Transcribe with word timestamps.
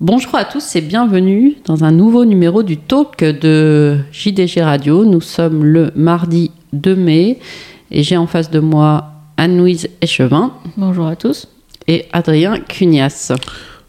Bonjour 0.00 0.34
à 0.34 0.46
tous 0.46 0.76
et 0.76 0.80
bienvenue 0.80 1.56
dans 1.66 1.84
un 1.84 1.90
nouveau 1.90 2.24
numéro 2.24 2.62
du 2.62 2.78
talk 2.78 3.22
de 3.22 3.98
JDG 4.12 4.62
Radio. 4.62 5.04
Nous 5.04 5.20
sommes 5.20 5.62
le 5.62 5.92
mardi 5.94 6.52
2 6.72 6.96
mai 6.96 7.38
et 7.90 8.02
j'ai 8.02 8.16
en 8.16 8.26
face 8.26 8.50
de 8.50 8.60
moi 8.60 9.12
Anne-Louise 9.36 9.90
Échevin. 10.00 10.54
Bonjour 10.78 11.06
à 11.06 11.16
tous. 11.16 11.48
Et 11.86 12.06
Adrien 12.14 12.60
Cunias. 12.60 13.30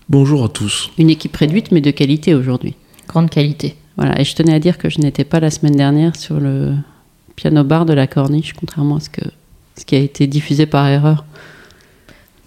Bonjour 0.09 0.43
à 0.43 0.49
tous. 0.49 0.91
Une 0.97 1.09
équipe 1.09 1.37
réduite 1.37 1.71
mais 1.71 1.79
de 1.79 1.91
qualité 1.91 2.35
aujourd'hui. 2.35 2.75
Grande 3.07 3.29
qualité. 3.29 3.77
Voilà, 3.95 4.19
et 4.19 4.25
je 4.25 4.35
tenais 4.35 4.53
à 4.53 4.59
dire 4.59 4.77
que 4.77 4.89
je 4.89 4.99
n'étais 4.99 5.23
pas 5.23 5.39
la 5.39 5.49
semaine 5.49 5.77
dernière 5.77 6.17
sur 6.17 6.41
le 6.41 6.73
piano 7.37 7.63
bar 7.63 7.85
de 7.85 7.93
la 7.93 8.07
Corniche, 8.07 8.51
contrairement 8.51 8.97
à 8.97 8.99
ce, 8.99 9.09
que, 9.09 9.23
ce 9.77 9.85
qui 9.85 9.95
a 9.95 9.99
été 9.99 10.27
diffusé 10.27 10.65
par 10.65 10.89
erreur. 10.89 11.23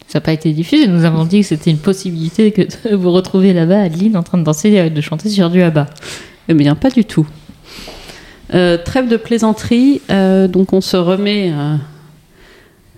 Ça 0.09 0.19
n'a 0.19 0.21
pas 0.21 0.33
été 0.33 0.53
diffusé, 0.53 0.87
nous 0.87 1.05
avons 1.05 1.25
dit 1.25 1.41
que 1.41 1.47
c'était 1.47 1.71
une 1.71 1.79
possibilité 1.79 2.53
que 2.53 2.63
de 2.63 2.95
vous 2.95 3.11
retrouver 3.11 3.53
là-bas, 3.53 3.83
Adeline, 3.83 4.17
en 4.17 4.23
train 4.23 4.39
de 4.39 4.45
danser, 4.45 4.79
euh, 4.79 4.91
de 4.91 5.01
chanter 5.01 5.29
sur 5.29 5.51
du 5.51 5.63
Abba. 5.63 5.87
Eh 6.49 6.55
bien, 6.55 6.75
pas 6.75 6.91
du 6.91 7.05
tout. 7.05 7.27
Euh, 8.53 8.77
trêve 8.77 9.09
de 9.09 9.17
plaisanterie, 9.17 10.03
euh, 10.11 10.47
donc 10.47 10.73
on 10.73 10.81
se 10.81 10.97
remet 10.97 11.53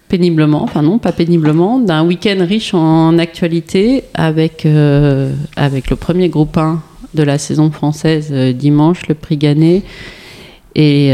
péniblement, 0.08 0.62
enfin 0.62 0.82
non, 0.82 0.98
pas 0.98 1.12
péniblement, 1.12 1.78
d'un 1.78 2.04
week-end 2.04 2.38
riche 2.40 2.74
en 2.74 3.18
actualité 3.18 4.04
avec, 4.14 4.66
avec 5.56 5.90
le 5.90 5.96
premier 5.96 6.28
groupe 6.28 6.56
1 6.58 6.82
de 7.14 7.22
la 7.22 7.38
saison 7.38 7.70
française 7.70 8.32
dimanche, 8.32 9.06
le 9.08 9.14
prix 9.14 9.36
Gannet. 9.36 9.82
Et 10.78 11.08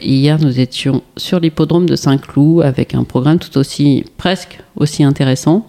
hier, 0.00 0.38
nous 0.40 0.58
étions 0.58 1.02
sur 1.18 1.38
l'hippodrome 1.38 1.86
de 1.86 1.96
Saint-Cloud 1.96 2.64
avec 2.64 2.94
un 2.94 3.04
programme 3.04 3.38
tout 3.38 3.58
aussi, 3.58 4.04
presque 4.16 4.58
aussi 4.74 5.04
intéressant. 5.04 5.66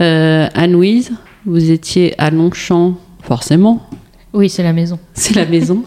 Euh, 0.00 0.48
Anne-Louise, 0.54 1.12
vous 1.44 1.70
étiez 1.70 2.14
à 2.18 2.30
Longchamp, 2.30 2.94
forcément. 3.22 3.86
Oui, 4.32 4.48
c'est 4.48 4.62
la 4.62 4.72
maison. 4.72 4.98
C'est 5.14 5.36
la 5.36 5.44
maison. 5.44 5.84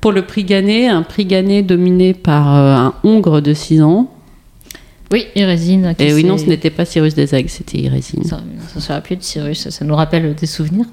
Pour 0.00 0.12
le 0.12 0.22
prix 0.22 0.44
Gannet, 0.44 0.88
un 0.88 1.02
prix 1.02 1.26
Gannet 1.26 1.62
dominé 1.62 2.14
par 2.14 2.54
euh, 2.54 2.74
un 2.74 2.94
Hongre 3.04 3.42
de 3.42 3.52
6 3.52 3.82
ans. 3.82 4.10
Oui, 5.12 5.26
Irésine. 5.34 5.94
Et 5.98 6.14
oui, 6.14 6.24
non, 6.24 6.38
ce 6.38 6.46
n'était 6.46 6.70
pas 6.70 6.84
Cyrus 6.84 7.14
des 7.14 7.34
Aigues, 7.34 7.48
c'était 7.48 7.78
Irésine. 7.78 8.24
Ça, 8.24 8.40
ça 8.72 8.80
se 8.80 8.92
rappelle 8.92 9.18
de 9.18 9.22
Cyrus, 9.22 9.68
ça 9.68 9.84
nous 9.84 9.94
rappelle 9.94 10.34
des 10.34 10.46
souvenirs. 10.46 10.86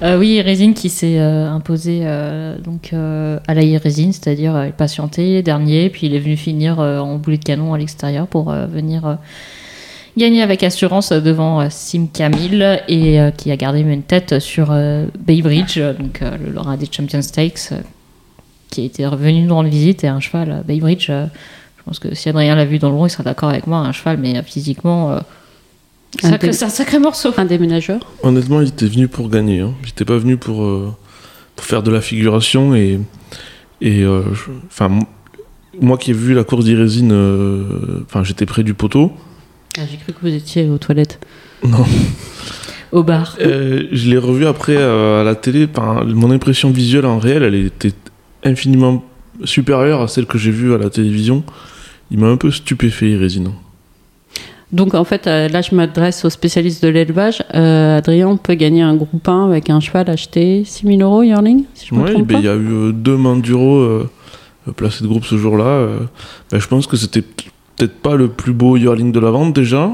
Euh, 0.00 0.18
oui, 0.18 0.34
Irésine 0.34 0.74
qui 0.74 0.90
s'est 0.90 1.18
euh, 1.18 1.50
imposé 1.50 2.04
donc 2.62 2.92
à 2.92 3.54
la 3.54 3.62
Irésine, 3.62 4.12
c'est-à-dire 4.12 4.64
il 4.66 4.72
patienté 4.72 5.42
dernier, 5.42 5.90
puis 5.90 6.06
il 6.06 6.14
est 6.14 6.20
venu 6.20 6.36
finir 6.36 6.78
en 6.78 7.16
boulet 7.16 7.38
de 7.38 7.44
canon 7.44 7.74
à 7.74 7.78
l'extérieur 7.78 8.26
pour 8.26 8.52
venir 8.52 9.18
gagné 10.18 10.42
avec 10.42 10.62
assurance 10.62 11.12
devant 11.12 11.60
euh, 11.60 11.68
Sim 11.70 12.08
Camille 12.12 12.62
et 12.88 13.20
euh, 13.20 13.30
qui 13.30 13.50
a 13.50 13.56
gardé 13.56 13.80
une 13.80 14.02
tête 14.02 14.40
sur 14.40 14.68
euh, 14.70 15.06
Baybridge, 15.18 15.78
donc 15.78 16.20
le 16.20 16.52
Laura 16.52 16.76
des 16.76 16.88
Champion 16.90 17.22
Stakes, 17.22 17.70
qui 18.68 18.84
été 18.84 19.06
revenu 19.06 19.42
nous 19.42 19.54
rendre 19.54 19.70
visite 19.70 20.04
et 20.04 20.08
un 20.08 20.20
cheval, 20.20 20.62
Baybridge. 20.66 21.06
je 21.06 21.82
pense 21.84 21.98
que 21.98 22.14
si 22.14 22.28
Adrien 22.28 22.54
l'a 22.54 22.66
vu 22.66 22.78
dans 22.78 22.90
le 22.90 22.96
rond, 22.96 23.06
il 23.06 23.10
sera 23.10 23.22
d'accord 23.22 23.48
avec 23.48 23.66
moi. 23.66 23.78
Un 23.78 23.92
cheval, 23.92 24.18
mais 24.18 24.42
physiquement, 24.42 25.18
c'est 26.20 26.62
un, 26.62 26.68
sacré 26.68 26.98
morceau. 26.98 27.32
Un 27.36 27.44
déménageur 27.44 28.00
Honnêtement, 28.22 28.60
il 28.60 28.68
était 28.68 28.86
venu 28.86 29.08
pour 29.08 29.28
gagner. 29.28 29.60
Hein. 29.60 29.74
J'étais 29.84 30.04
pas 30.04 30.16
venu 30.16 30.36
pour, 30.36 30.66
pour, 31.56 31.64
faire 31.64 31.82
de 31.82 31.90
la 31.90 32.00
figuration 32.00 32.74
et. 32.74 32.98
et 33.80 34.04
enfin, 34.66 34.90
moi 35.80 35.98
qui 35.98 36.10
ai 36.10 36.14
vu 36.14 36.34
la 36.34 36.44
course 36.44 36.64
d'Irésine, 36.64 37.12
enfin, 38.04 38.24
j'étais 38.24 38.46
près 38.46 38.62
du 38.62 38.74
poteau. 38.74 39.12
Ah, 39.78 39.82
j'ai 39.88 39.96
cru 39.96 40.12
que 40.12 40.20
vous 40.22 40.34
étiez 40.34 40.68
aux 40.68 40.78
toilettes. 40.78 41.20
Non. 41.62 41.84
Au 42.92 43.02
bar. 43.02 43.36
Euh, 43.40 43.84
je 43.92 44.10
l'ai 44.10 44.16
revu 44.16 44.46
après 44.46 44.76
euh, 44.76 45.20
à 45.20 45.24
la 45.24 45.34
télé. 45.34 45.68
mon 46.06 46.30
impression 46.30 46.70
visuelle 46.70 47.06
en 47.06 47.18
réel, 47.18 47.42
elle 47.42 47.54
était 47.54 47.92
infiniment 48.44 49.04
supérieure 49.44 50.00
à 50.00 50.08
celle 50.08 50.26
que 50.26 50.38
j'ai 50.38 50.50
vue 50.50 50.74
à 50.74 50.78
la 50.78 50.90
télévision. 50.90 51.44
Il 52.10 52.18
m'a 52.18 52.28
un 52.28 52.36
peu 52.36 52.50
stupéfait, 52.50 53.16
Résine. 53.16 53.50
Donc 54.72 54.94
en 54.94 55.04
fait, 55.04 55.26
euh, 55.26 55.48
là 55.48 55.62
je 55.62 55.74
m'adresse 55.74 56.24
aux 56.24 56.30
spécialistes 56.30 56.84
de 56.84 56.88
l'élevage. 56.88 57.42
Adrien, 57.52 58.36
peut 58.36 58.54
gagner 58.54 58.82
un 58.82 58.94
groupe 58.94 59.26
1 59.26 59.46
avec 59.46 59.70
un 59.70 59.80
cheval 59.80 60.10
acheté 60.10 60.64
6000 60.64 61.02
euros, 61.02 61.22
Yearling 61.22 61.64
si 61.74 61.92
Oui, 61.92 62.22
ben, 62.22 62.38
il 62.38 62.44
y 62.44 62.48
a 62.48 62.56
eu 62.56 62.92
deux 62.92 63.16
Manduro 63.16 64.04
placés 64.76 65.02
de 65.02 65.08
groupe 65.08 65.24
ce 65.24 65.36
jour-là. 65.36 65.88
Ben, 66.50 66.60
je 66.60 66.66
pense 66.66 66.86
que 66.86 66.96
c'était 66.96 67.22
peut-être 67.22 67.94
pas 67.94 68.16
le 68.16 68.28
plus 68.28 68.52
beau 68.52 68.76
yearling 68.76 69.12
de 69.12 69.20
la 69.20 69.30
vente 69.30 69.54
déjà. 69.54 69.90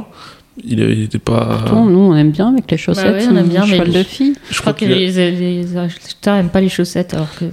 Il 0.62 0.81
était 1.03 1.19
pas. 1.19 1.59
Pourtant, 1.62 1.87
nous, 1.87 1.99
on 1.99 2.15
aime 2.15 2.31
bien 2.31 2.51
avec 2.51 2.71
les 2.71 2.77
chaussettes. 2.77 3.27
Bah 3.27 3.33
on 3.33 3.37
aime 3.37 3.49
bien, 3.49 3.65
mais 3.67 3.81
de 3.81 4.03
filles. 4.05 4.35
Je, 4.53 4.61
crois, 4.61 4.73
que 4.73 4.85
les, 4.85 5.11
les, 5.11 5.77
acheteurs 5.77 6.37
n'aiment 6.37 6.49
pas 6.49 6.61
les 6.61 6.69
chaussettes, 6.69 7.12
alors 7.12 7.35
que. 7.35 7.47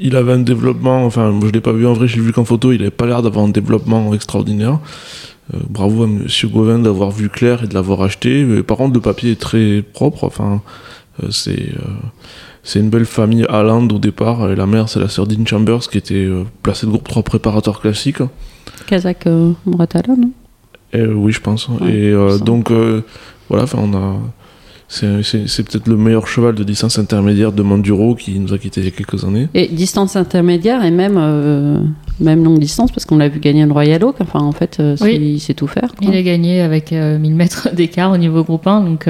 Il, 0.00 0.16
avait 0.16 0.32
un 0.32 0.38
développement, 0.38 1.04
enfin, 1.04 1.38
je 1.44 1.50
l'ai 1.50 1.60
pas 1.60 1.72
vu 1.72 1.86
en 1.86 1.92
vrai, 1.92 2.08
je 2.08 2.16
l'ai 2.16 2.22
vu 2.22 2.32
qu'en 2.32 2.46
photo, 2.46 2.72
il 2.72 2.80
avait 2.80 2.90
pas 2.90 3.04
l'air 3.04 3.20
d'avoir 3.20 3.44
un 3.44 3.50
développement 3.50 4.14
extraordinaire. 4.14 4.78
Euh, 5.52 5.58
bravo 5.68 6.04
à 6.04 6.06
Monsieur 6.06 6.48
Gauvin 6.48 6.78
d'avoir 6.78 7.10
vu 7.10 7.28
clair 7.28 7.62
et 7.62 7.66
de 7.66 7.74
l'avoir 7.74 8.02
acheté. 8.02 8.44
Mais, 8.44 8.62
par 8.62 8.78
contre, 8.78 8.94
le 8.94 9.00
papier 9.00 9.32
est 9.32 9.40
très 9.40 9.82
propre. 9.82 10.24
Enfin, 10.24 10.62
euh, 11.22 11.28
c'est 11.30 11.68
euh, 11.68 11.82
c'est 12.62 12.80
une 12.80 12.88
belle 12.88 13.04
famille 13.04 13.44
Land 13.50 13.88
au 13.88 13.98
départ. 13.98 14.50
Et 14.50 14.56
la 14.56 14.66
mère, 14.66 14.88
c'est 14.88 15.00
la 15.00 15.08
sœur 15.08 15.26
Dean 15.26 15.44
Chambers 15.44 15.80
qui 15.90 15.98
était 15.98 16.26
placée 16.62 16.86
de 16.86 16.90
groupe 16.90 17.06
3 17.06 17.22
préparateur 17.22 17.80
classique. 17.80 18.18
Kazakh 18.86 19.26
Muratala, 19.66 20.16
non? 20.16 20.30
Euh, 20.94 21.12
Oui, 21.12 21.32
je 21.32 21.40
pense. 21.40 21.68
et 21.86 22.14
donc, 22.42 22.72
voilà, 23.50 23.66
on 23.76 23.94
a 23.94 24.16
c'est 24.86 25.64
peut-être 25.64 25.88
le 25.88 25.96
meilleur 25.96 26.26
cheval 26.28 26.54
de 26.54 26.62
distance 26.62 26.98
intermédiaire 26.98 27.52
de 27.52 27.62
Manduro 27.62 28.14
qui 28.14 28.38
nous 28.38 28.54
a 28.54 28.58
quitté 28.58 28.80
il 28.80 28.84
y 28.84 28.88
a 28.88 28.92
quelques 28.92 29.24
années. 29.24 29.48
Et 29.52 29.66
distance 29.66 30.14
intermédiaire 30.14 30.84
et 30.84 30.90
même, 30.92 31.16
même 32.20 32.44
longue 32.44 32.58
distance, 32.58 32.92
parce 32.92 33.04
qu'on 33.04 33.16
l'a 33.16 33.28
vu 33.28 33.40
gagner 33.40 33.64
le 33.64 33.72
Royal 33.72 34.02
Oak. 34.04 34.16
Enfin, 34.20 34.40
en 34.40 34.52
fait, 34.52 34.78
euh, 34.80 34.96
il 35.02 35.40
sait 35.40 35.54
tout 35.54 35.66
faire. 35.66 35.88
Il 36.00 36.14
a 36.14 36.22
gagné 36.22 36.60
avec 36.60 36.92
1000 36.92 37.00
euh, 37.00 37.18
mètres 37.18 37.68
d'écart 37.74 38.12
au 38.12 38.16
niveau 38.16 38.44
groupe 38.44 38.66
1. 38.66 38.80
Donc, 38.82 39.08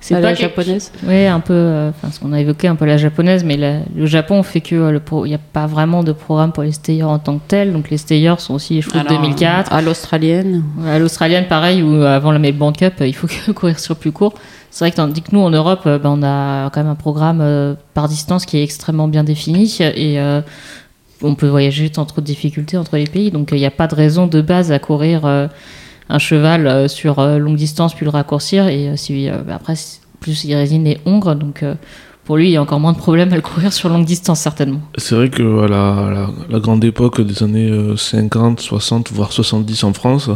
c'est 0.00 0.14
pas 0.14 0.20
la 0.20 0.34
japonaise 0.34 0.92
Oui, 1.06 1.26
un 1.26 1.40
peu. 1.40 1.88
Enfin, 1.90 2.12
ce 2.12 2.20
qu'on 2.20 2.32
a 2.32 2.40
évoqué 2.40 2.68
un 2.68 2.76
peu 2.76 2.84
la 2.84 2.96
japonaise, 2.96 3.44
mais 3.44 3.56
le 3.56 4.06
Japon 4.06 4.42
fait 4.42 4.60
que 4.60 5.00
il 5.24 5.28
n'y 5.28 5.34
a 5.34 5.38
pas 5.38 5.66
vraiment 5.66 6.02
de 6.02 6.12
programme 6.12 6.52
pour 6.52 6.62
les 6.62 6.72
stayers 6.72 7.02
en 7.04 7.18
tant 7.18 7.38
que 7.38 7.44
tel. 7.48 7.72
Donc, 7.72 7.90
les 7.90 7.98
stayers 7.98 8.34
sont 8.38 8.54
aussi 8.54 8.74
les 8.74 8.82
chevaux 8.82 8.98
de 8.98 9.08
2004. 9.08 9.72
À 9.72 9.82
l'australienne 9.82 10.62
À 10.86 10.98
l'australienne, 10.98 11.46
pareil, 11.48 11.82
ou 11.82 12.02
avant 12.02 12.32
la 12.32 12.38
Melbourne 12.38 12.74
Cup, 12.74 12.94
il 13.00 13.14
faut 13.14 13.28
courir 13.54 13.78
sur 13.78 13.96
plus 13.96 14.12
court. 14.12 14.34
C'est 14.74 14.84
vrai 14.84 14.90
que 14.90 14.96
tandis 14.96 15.22
que 15.22 15.28
nous, 15.30 15.38
en 15.38 15.50
Europe, 15.50 15.82
euh, 15.86 16.00
ben, 16.00 16.10
on 16.18 16.22
a 16.24 16.68
quand 16.70 16.80
même 16.82 16.90
un 16.90 16.96
programme 16.96 17.40
euh, 17.40 17.76
par 17.94 18.08
distance 18.08 18.44
qui 18.44 18.58
est 18.58 18.64
extrêmement 18.64 19.06
bien 19.06 19.22
défini 19.22 19.72
et 19.78 20.18
euh, 20.18 20.40
on 21.22 21.34
peut 21.34 21.48
voyager 21.48 21.90
sans 21.94 22.04
trop 22.04 22.20
de 22.20 22.26
difficultés 22.26 22.76
entre 22.76 22.96
les 22.96 23.06
pays. 23.06 23.30
Donc 23.30 23.50
il 23.52 23.58
n'y 23.58 23.66
a 23.66 23.70
pas 23.70 23.86
de 23.86 23.94
raison 23.94 24.26
de 24.26 24.40
base 24.40 24.72
à 24.72 24.78
courir 24.78 25.24
un 25.26 26.18
cheval 26.18 26.88
sur 26.88 27.24
longue 27.38 27.56
distance 27.56 27.94
puis 27.94 28.04
le 28.04 28.10
raccourcir. 28.10 28.68
Et 28.68 28.96
si, 28.96 29.28
ben, 29.28 29.54
après, 29.54 29.74
plus 30.20 30.44
il 30.44 30.54
résine 30.54 30.84
les 30.84 30.98
hongres, 31.06 31.34
donc 31.34 31.64
pour 32.24 32.36
lui, 32.36 32.48
il 32.48 32.52
y 32.52 32.56
a 32.56 32.62
encore 32.62 32.80
moins 32.80 32.92
de 32.92 32.98
problèmes 32.98 33.32
à 33.32 33.36
le 33.36 33.42
courir 33.42 33.72
sur 33.72 33.88
longue 33.88 34.04
distance, 34.04 34.40
certainement. 34.40 34.80
C'est 34.98 35.14
vrai 35.14 35.30
que 35.30 35.42
la, 35.42 36.58
grande 36.58 36.84
époque 36.84 37.20
des 37.20 37.42
années 37.42 37.72
50, 37.96 38.60
60, 38.60 39.12
voire 39.12 39.32
70 39.32 39.84
en 39.84 39.92
France, 39.92 40.30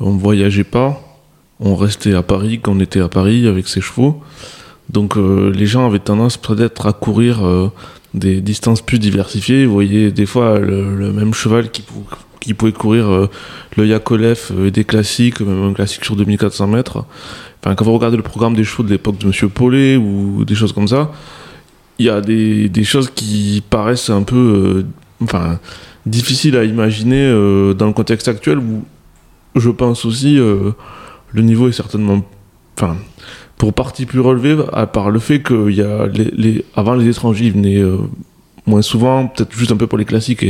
on 0.00 0.12
ne 0.12 0.18
voyageait 0.18 0.64
pas 0.64 1.00
on 1.60 1.76
restait 1.76 2.14
à 2.14 2.22
Paris 2.22 2.60
quand 2.62 2.72
on 2.72 2.80
était 2.80 3.00
à 3.00 3.08
Paris 3.08 3.46
avec 3.46 3.68
ses 3.68 3.80
chevaux. 3.80 4.20
Donc 4.90 5.16
euh, 5.16 5.50
les 5.50 5.66
gens 5.66 5.86
avaient 5.86 5.98
tendance 5.98 6.36
peut-être 6.36 6.86
à 6.86 6.92
courir 6.92 7.46
euh, 7.46 7.70
des 8.14 8.40
distances 8.40 8.80
plus 8.80 8.98
diversifiées. 8.98 9.66
Vous 9.66 9.72
voyez 9.72 10.10
des 10.10 10.26
fois 10.26 10.58
le, 10.58 11.12
même 11.12 11.34
cheval 11.34 11.70
qui, 11.70 11.82
pouvait 12.54 12.72
courir 12.72 13.10
euh, 13.10 13.30
le 13.76 13.86
Yakolev 13.86 14.52
et 14.64 14.70
des 14.70 14.84
classiques, 14.84 15.40
même 15.40 15.62
un 15.62 15.72
classique 15.72 16.04
sur 16.04 16.16
2400 16.16 16.66
mètres. 16.68 17.04
Enfin, 17.60 17.74
quand 17.74 17.84
vous 17.84 17.92
regardez 17.92 18.16
le 18.16 18.22
programme 18.22 18.54
des 18.54 18.64
chevaux 18.64 18.82
de 18.82 18.90
l'époque 18.90 19.18
de 19.18 19.26
Monsieur 19.26 19.48
Paulet 19.48 19.96
ou 19.96 20.44
des 20.44 20.54
choses 20.54 20.72
comme 20.72 20.88
ça, 20.88 21.12
il 21.98 22.06
y 22.06 22.10
a 22.10 22.20
des, 22.20 22.84
choses 22.84 23.10
qui 23.10 23.62
paraissent 23.68 24.10
un 24.10 24.22
peu 24.22 24.84
enfin, 25.22 25.58
difficiles 26.06 26.56
à 26.56 26.64
imaginer 26.64 27.30
dans 27.30 27.86
le 27.86 27.92
contexte 27.92 28.28
actuel 28.28 28.58
où 28.58 28.84
je 29.54 29.70
pense 29.70 30.04
aussi 30.04 30.36
le 30.36 31.42
niveau 31.42 31.68
est 31.68 31.72
certainement. 31.72 32.22
Enfin, 32.76 32.96
pour 33.56 33.72
partie 33.72 34.06
plus 34.06 34.20
relevée, 34.20 34.56
à 34.72 34.86
part 34.86 35.10
le 35.10 35.18
fait 35.18 35.40
que 35.40 35.70
y 35.70 35.82
a 35.82 36.06
les, 36.06 36.64
avant 36.74 36.94
les 36.94 37.08
étrangers 37.08 37.50
venaient 37.50 37.78
euh, 37.78 37.98
moins 38.66 38.82
souvent, 38.82 39.26
peut-être 39.26 39.54
juste 39.54 39.72
un 39.72 39.76
peu 39.76 39.86
pour 39.86 39.98
les 39.98 40.04
classiques 40.04 40.44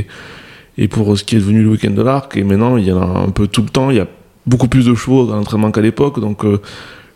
et, 0.76 0.88
pour 0.88 1.16
ce 1.16 1.24
qui 1.24 1.36
est 1.36 1.38
devenu 1.38 1.62
le 1.62 1.70
week-end 1.70 1.90
de 1.90 2.02
l'arc, 2.02 2.36
et 2.36 2.42
maintenant 2.42 2.76
il 2.76 2.84
y 2.84 2.92
en 2.92 3.00
a 3.00 3.04
un 3.04 3.30
peu 3.30 3.46
tout 3.46 3.62
le 3.62 3.68
temps, 3.68 3.90
il 3.90 3.96
y 3.96 4.00
a 4.00 4.08
beaucoup 4.46 4.68
plus 4.68 4.86
de 4.86 4.94
chevaux 4.94 5.26
dans 5.26 5.36
l'entraînement 5.36 5.70
qu'à 5.70 5.80
l'époque, 5.80 6.20
donc 6.20 6.44
euh, 6.44 6.60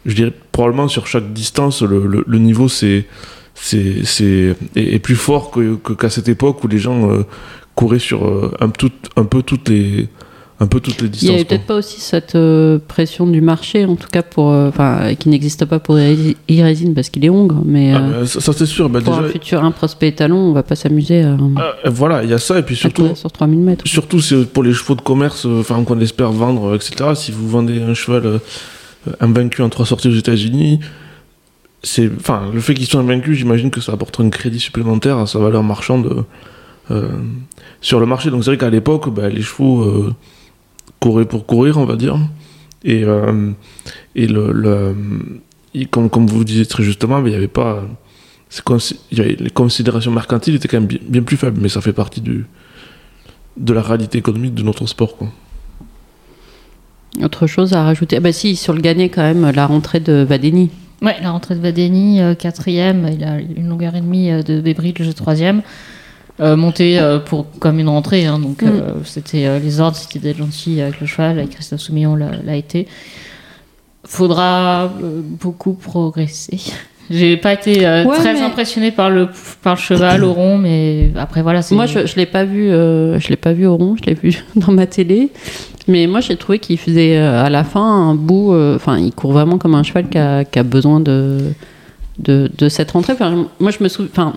je 0.07 0.15
dirais 0.15 0.33
probablement 0.53 0.89
sur 0.89 1.07
chaque 1.07 1.33
distance, 1.33 1.83
le, 1.83 2.39
niveau 2.39 2.69
c'est, 2.69 3.07
c'est, 3.55 4.05
c'est, 4.05 4.55
est, 4.77 4.99
plus 5.01 5.17
fort 5.17 5.51
qu'à 5.99 6.11
cette 6.11 6.29
époque 6.29 6.63
où 6.63 6.69
les 6.69 6.79
gens 6.79 7.11
euh, 7.11 7.25
couraient 7.75 7.99
sur 7.99 8.53
un 8.61 8.69
peu 8.69 9.43
toutes 9.43 9.69
les 9.69 10.09
un 10.61 10.67
peu 10.67 10.81
toutes 10.81 11.01
les 11.01 11.07
Il 11.07 11.11
distances. 11.11 11.29
n'y 11.31 11.35
avait 11.37 11.45
peut-être 11.45 11.67
pas 11.67 11.77
aussi 11.77 12.01
cette 12.01 12.35
euh, 12.35 12.79
pression 12.89 13.27
du 13.27 13.41
marché, 13.41 13.85
en 13.85 13.95
tout 13.95 14.09
cas 14.11 14.23
pour, 14.23 14.51
euh, 14.51 14.71
qui 15.19 15.29
n'existe 15.29 15.65
pas 15.65 15.79
pour 15.79 15.97
e 15.97 16.95
parce 16.95 17.11
qu'il 17.11 17.25
est 17.25 17.31
hongre, 17.31 17.63
mais 17.65 17.93
Ah, 17.95 17.99
euh, 17.99 18.27
ça, 18.27 18.41
ça, 18.41 18.53
c'est 18.53 18.67
sûr. 18.67 18.89
Bah, 18.89 19.01
pour 19.01 19.15
déjà, 19.15 19.27
un 19.27 19.31
futur 19.31 19.63
un 19.65 19.71
prospect 19.71 20.09
étalon, 20.09 20.37
on 20.39 20.53
va 20.53 20.65
pas 20.65 20.75
s'amuser 20.75 21.23
à, 21.23 21.29
euh, 21.35 21.37
voilà, 21.87 22.25
il 22.25 22.31
y 22.31 22.33
a 22.35 22.39
ça 22.39 22.59
et 22.59 22.63
puis 22.63 22.75
surtout, 22.75 23.15
sur 23.15 23.31
3000 23.31 23.61
mètres. 23.61 23.87
surtout 23.87 24.21
c'est 24.21 24.45
pour 24.47 24.65
les 24.65 24.73
chevaux 24.73 24.97
de 24.97 25.01
commerce, 25.01 25.47
enfin 25.47 25.83
qu'on 25.85 26.01
espère 26.01 26.33
vendre, 26.33 26.75
etc. 26.75 27.11
Si 27.15 27.31
vous 27.31 27.49
vendez 27.49 27.81
un 27.81 27.95
cheval 27.95 28.41
invaincu 29.21 29.63
en 29.63 29.69
trois 29.69 29.87
sorties 29.87 30.09
aux 30.09 30.17
États-Unis, 30.17 30.81
c'est, 31.85 32.11
enfin, 32.19 32.51
le 32.53 32.59
fait 32.61 32.75
qu'ils 32.75 32.87
soient 32.87 33.01
invaincus, 33.01 33.39
j'imagine 33.39 33.71
que 33.71 33.81
ça 33.81 33.93
apportera 33.93 34.25
un 34.25 34.31
crédit 34.31 34.59
supplémentaire 34.59 35.19
à 35.19 35.27
sa 35.29 35.39
valeur 35.39 35.63
marchande 35.63 36.25
sur 37.81 38.01
le 38.01 38.07
marché. 38.07 38.31
Donc 38.31 38.43
c'est 38.43 38.51
vrai 38.51 38.59
qu'à 38.59 38.71
l'époque, 38.71 39.09
bah, 39.15 39.29
les 39.29 39.43
chevaux 39.43 40.11
couraient 41.01 41.25
pour 41.27 41.47
courir, 41.47 41.77
on 41.79 41.85
va 41.85 41.97
dire, 41.97 42.17
et 42.85 43.05
euh, 43.05 43.51
et 44.15 44.27
le, 44.27 44.53
le- 44.53 44.97
et 45.75 45.87
comme 45.87 46.09
comme 46.11 46.27
vous 46.27 46.39
le 46.41 46.45
disiez 46.45 46.67
très 46.67 46.83
justement, 46.83 47.21
mais 47.21 47.31
il 47.31 47.33
y 47.35 47.37
avait 47.37 47.49
pas 47.49 47.83
y 49.13 49.21
avait- 49.21 49.37
les 49.39 49.51
considérations 49.51 50.11
mercantiles 50.11 50.55
étaient 50.55 50.69
quand 50.69 50.79
même 50.79 50.87
bien, 50.89 50.99
bien 51.07 51.23
plus 51.23 51.37
faibles, 51.37 51.61
mais 51.61 51.69
ça 51.69 51.81
fait 51.83 51.93
partie 51.93 52.21
du, 52.23 52.47
de 53.59 53.73
la 53.75 53.83
réalité 53.83 54.17
économique 54.19 54.55
de 54.55 54.63
notre 54.63 54.87
sport. 54.87 55.17
Quoi. 55.17 55.29
Autre 57.23 57.47
chose 57.47 57.73
à 57.75 57.83
rajouter? 57.85 58.17
Ah 58.17 58.21
Bah 58.21 58.33
si, 58.33 58.57
sur 58.57 58.73
le 58.73 58.81
gagné 58.81 59.09
quand 59.09 59.23
même, 59.23 59.51
la 59.51 59.67
rentrée 59.67 60.01
de 60.01 60.25
Vadeni. 60.29 60.71
Ouais, 61.03 61.17
la 61.23 61.31
rentrée 61.31 61.55
de 61.55 61.61
Vadeni, 61.61 62.21
euh, 62.21 62.35
quatrième, 62.35 63.09
il 63.13 63.23
a 63.25 63.39
une 63.41 63.69
longueur 63.69 63.95
et 63.95 64.01
demie 64.01 64.31
euh, 64.31 64.43
de 64.43 64.61
Bébridge, 64.61 65.03
troisième. 65.15 65.63
Euh, 66.41 66.55
monté 66.57 67.01
euh, 67.01 67.19
pour 67.19 67.47
comme 67.59 67.81
une 67.81 67.89
rentrée, 67.89 68.25
hein, 68.27 68.39
donc 68.39 68.63
Mm. 68.63 68.67
euh, 68.69 68.93
c'était 69.05 69.47
euh, 69.47 69.59
les 69.59 69.81
ordres, 69.81 69.97
c'était 69.97 70.21
d'être 70.21 70.37
gentil 70.39 70.81
avec 70.81 71.01
le 71.01 71.07
cheval, 71.09 71.39
avec 71.39 71.51
Christophe 71.51 71.81
Soumillon 71.81 72.15
l'a 72.15 72.55
été. 72.57 72.87
Faudra 74.05 74.91
beaucoup 75.41 75.75
progresser. 75.75 76.61
J'ai 77.11 77.37
pas 77.39 77.55
été 77.55 77.81
Ouais, 77.81 78.05
très 78.17 78.35
mais- 78.35 78.43
impressionnée 78.43 78.91
par 78.93 79.09
le 79.11 79.29
par 79.63 79.75
le 79.75 79.81
cheval 79.81 80.23
au 80.25 80.33
rond, 80.35 80.59
mais 80.59 81.11
après 81.17 81.41
voilà, 81.43 81.61
Moi, 81.73 81.87
je, 81.87 82.07
je 82.07 82.17
l'ai 82.17 82.27
pas 82.27 82.45
vu, 82.45 82.69
je 82.69 83.29
l'ai 83.29 83.37
pas 83.37 83.53
vu 83.55 83.67
au 83.67 83.77
rond, 83.77 83.97
je 83.99 84.05
l'ai 84.07 84.15
vu 84.15 84.45
dans 84.57 84.73
ma 84.73 84.87
télé. 84.87 85.31
Mais 85.89 86.07
moi, 86.07 86.21
j'ai 86.21 86.37
trouvé 86.37 86.59
qu'il 86.59 86.77
faisait 86.79 87.17
à 87.17 87.49
la 87.49 87.65
fin 87.65 87.83
un 88.11 88.15
bout. 88.15 88.55
Enfin, 88.77 88.99
il 88.99 89.11
court 89.13 89.33
vraiment 89.33 89.57
comme 89.57 89.75
un 89.75 89.83
cheval 89.83 90.09
qui 90.11 90.19
a, 90.19 90.45
qui 90.45 90.59
a 90.59 90.63
besoin 90.63 91.01
de, 91.01 91.39
de, 92.19 92.51
de 92.59 92.69
cette 92.69 92.91
rentrée. 92.91 93.15
Enfin, 93.15 93.47
moi, 93.59 93.71
je 93.71 93.83
me 93.83 93.89
souviens. 93.89 94.11
Enfin, 94.13 94.35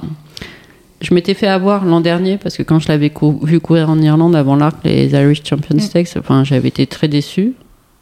je 1.02 1.14
m'étais 1.14 1.34
fait 1.34 1.48
avoir 1.48 1.86
l'an 1.86 2.00
dernier 2.02 2.38
parce 2.38 2.58
que 2.58 2.64
quand 2.64 2.80
je 2.80 2.88
l'avais 2.88 3.10
cou- 3.10 3.40
vu 3.44 3.60
courir 3.60 3.90
en 3.90 4.00
Irlande 4.00 4.36
avant 4.36 4.56
l'arc, 4.56 4.78
les 4.84 5.12
Irish 5.12 5.44
Champion 5.44 5.76
Mm. 5.76 5.80
Stakes, 5.80 6.10
enfin, 6.18 6.44
j'avais 6.44 6.68
été 6.70 6.86
très 6.88 7.08
déçue. 7.08 7.54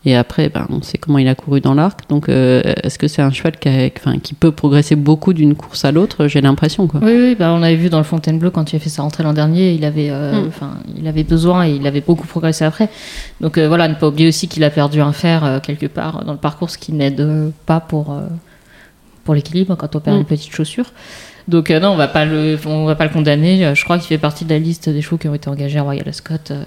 Et 0.05 0.15
après, 0.15 0.47
ben, 0.47 0.65
on 0.69 0.81
sait 0.81 0.97
comment 0.97 1.17
il 1.17 1.27
a 1.27 1.35
couru 1.35 1.59
dans 1.59 1.73
l'arc. 1.73 2.07
Donc, 2.09 2.29
euh, 2.29 2.61
est-ce 2.83 2.97
que 2.97 3.09
c'est 3.09 3.21
un 3.21 3.31
cheval 3.31 3.57
qui, 3.59 3.67
a- 3.67 3.89
enfin, 3.97 4.17
qui 4.17 4.33
peut 4.33 4.51
progresser 4.53 4.95
beaucoup 4.95 5.33
d'une 5.33 5.55
course 5.55 5.83
à 5.83 5.91
l'autre? 5.91 6.27
J'ai 6.27 6.39
l'impression, 6.39 6.87
quoi. 6.87 7.01
Oui, 7.03 7.11
oui, 7.13 7.35
bah 7.37 7.51
on 7.53 7.61
avait 7.61 7.75
vu 7.75 7.89
dans 7.89 7.97
le 7.97 8.05
Fontainebleau 8.05 8.49
quand 8.49 8.71
il 8.71 8.77
a 8.77 8.79
fait 8.79 8.87
sa 8.89 9.01
rentrée 9.01 9.23
l'an 9.23 9.33
dernier, 9.33 9.73
il 9.73 9.83
avait, 9.83 10.07
euh, 10.09 10.43
Mm. 10.43 10.51
il 10.99 11.07
avait 11.07 11.23
besoin 11.25 11.67
et 11.67 11.71
il 11.71 11.85
avait 11.85 11.99
beaucoup 11.99 12.25
progressé 12.27 12.63
après. 12.63 12.87
Donc 13.41 13.57
euh, 13.57 13.67
voilà, 13.67 13.89
ne 13.89 13.95
pas 13.95 14.07
oublier 14.07 14.29
aussi 14.29 14.47
qu'il 14.47 14.63
a 14.63 14.69
perdu 14.69 15.01
un 15.01 15.11
fer 15.11 15.43
euh, 15.43 15.59
quelque 15.59 15.87
part 15.87 16.23
dans 16.23 16.31
le 16.31 16.37
parcours, 16.39 16.69
ce 16.69 16.77
qui 16.77 16.93
n'aide 16.93 17.51
pas 17.65 17.81
pour, 17.81 18.15
pour 19.25 19.33
l'équilibre 19.35 19.75
quand 19.75 19.95
on 19.97 19.99
perd 19.99 20.15
Mm. 20.15 20.19
une 20.21 20.25
petite 20.25 20.53
chaussure. 20.53 20.93
Donc 21.49 21.71
euh, 21.71 21.79
non, 21.79 21.89
on 21.89 21.95
va 21.97 22.07
pas 22.07 22.25
le, 22.25 22.57
on 22.65 22.85
va 22.85 22.95
pas 22.95 23.05
le 23.05 23.11
condamner. 23.11 23.65
Euh, 23.65 23.75
Je 23.75 23.83
crois 23.83 23.97
qu'il 23.97 24.07
fait 24.07 24.17
partie 24.17 24.45
de 24.45 24.49
la 24.51 24.59
liste 24.59 24.87
des 24.87 25.01
chevaux 25.01 25.17
qui 25.17 25.27
ont 25.27 25.33
été 25.33 25.49
engagés 25.49 25.79
à 25.79 25.81
Royal 25.81 26.07
Ascot, 26.07 26.35
euh, 26.51 26.63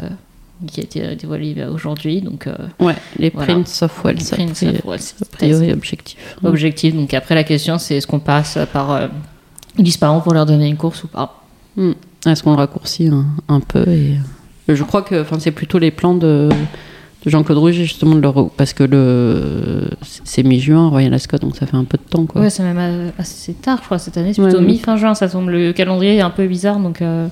qui 0.67 0.81
a 0.81 0.83
été 0.83 1.17
dévoilée 1.17 1.55
euh, 1.59 1.71
aujourd'hui. 1.73 2.21
Donc 2.21 2.47
euh, 2.49 2.55
Ouais, 2.81 2.97
les 3.17 3.31
Voilà. 3.31 3.55
Prince 3.55 3.83
of 3.83 4.05
Wales. 4.05 4.17
Prince 4.31 4.63
of 4.65 4.85
Wales, 4.85 5.73
objectif. 5.73 6.37
objectif. 6.43 6.95
Donc 6.95 7.15
après 7.15 7.35
la 7.35 7.45
question, 7.45 7.79
c'est 7.79 7.97
est-ce 7.97 8.07
qu'on 8.09 8.19
passe 8.21 8.59
par 8.73 8.91
euh, 8.91 9.07
disparant 9.79 10.21
pour 10.21 10.35
leur 10.35 10.47
donner 10.47 10.67
une 10.67 10.77
course 10.77 11.05
ou 11.05 11.09
pas? 11.09 11.43
Est-ce 12.27 12.43
qu'on 12.43 12.57
raccourcit 12.57 13.07
un, 13.09 13.25
un 13.49 13.61
peu 13.61 13.89
et... 13.89 14.17
Je 14.69 14.83
crois 14.85 15.03
que 15.03 15.21
enfin, 15.23 15.39
c'est 15.41 15.51
plutôt 15.51 15.79
les 15.79 15.91
plans 15.91 16.15
de, 16.15 16.49
de 17.25 17.31
Jean-Claude 17.31 17.59
Rouget, 17.59 17.85
justement, 17.85 18.15
de 18.17 18.49
parce 18.57 18.73
que 18.73 18.83
le... 18.83 19.89
c'est 20.25 20.43
mi-juin, 20.43 20.89
Royal 20.89 21.15
Ascot, 21.15 21.39
donc 21.39 21.57
ça 21.57 21.67
fait 21.67 21.77
un 21.77 21.85
peu 21.85 21.97
de 21.97 22.03
temps. 22.09 22.27
Quoi. 22.27 22.41
Ouais, 22.41 22.51
c'est 22.51 22.63
même 22.63 23.13
assez 23.19 23.55
tard, 23.55 23.79
je 23.81 23.85
crois, 23.85 23.99
cette 23.99 24.17
année. 24.17 24.33
C'est 24.35 24.43
plutôt 24.43 24.59
ouais. 24.59 24.65
mi-fin 24.65 24.97
juin, 24.97 25.15
ça 25.15 25.29
tombe. 25.29 25.49
Le 25.49 25.73
calendrier 25.73 26.17
est 26.17 26.21
un 26.21 26.31
peu 26.31 26.47
bizarre, 26.47 26.81
donc, 26.81 27.01
euh, 27.01 27.29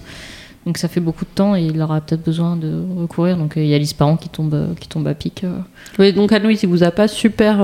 donc 0.66 0.78
ça 0.78 0.86
fait 0.88 1.00
beaucoup 1.00 1.24
de 1.24 1.30
temps 1.30 1.56
et 1.56 1.62
il 1.62 1.80
aura 1.82 2.00
peut-être 2.00 2.24
besoin 2.24 2.54
de 2.56 2.82
recourir. 2.98 3.36
Donc 3.36 3.56
euh, 3.56 3.62
il 3.64 3.68
y 3.68 3.74
a 3.74 3.78
l'Isparan 3.78 4.16
qui 4.16 4.28
tombe, 4.28 4.54
euh, 4.54 4.68
qui 4.78 4.88
tombe 4.88 5.08
à 5.08 5.14
pic. 5.14 5.42
euh. 5.42 5.58
Oui, 5.98 6.12
donc 6.12 6.32
Anne-Louise, 6.32 6.62
il 6.62 6.68
vous 6.68 6.84
a 6.84 6.90
pas 6.92 7.08
super 7.08 7.58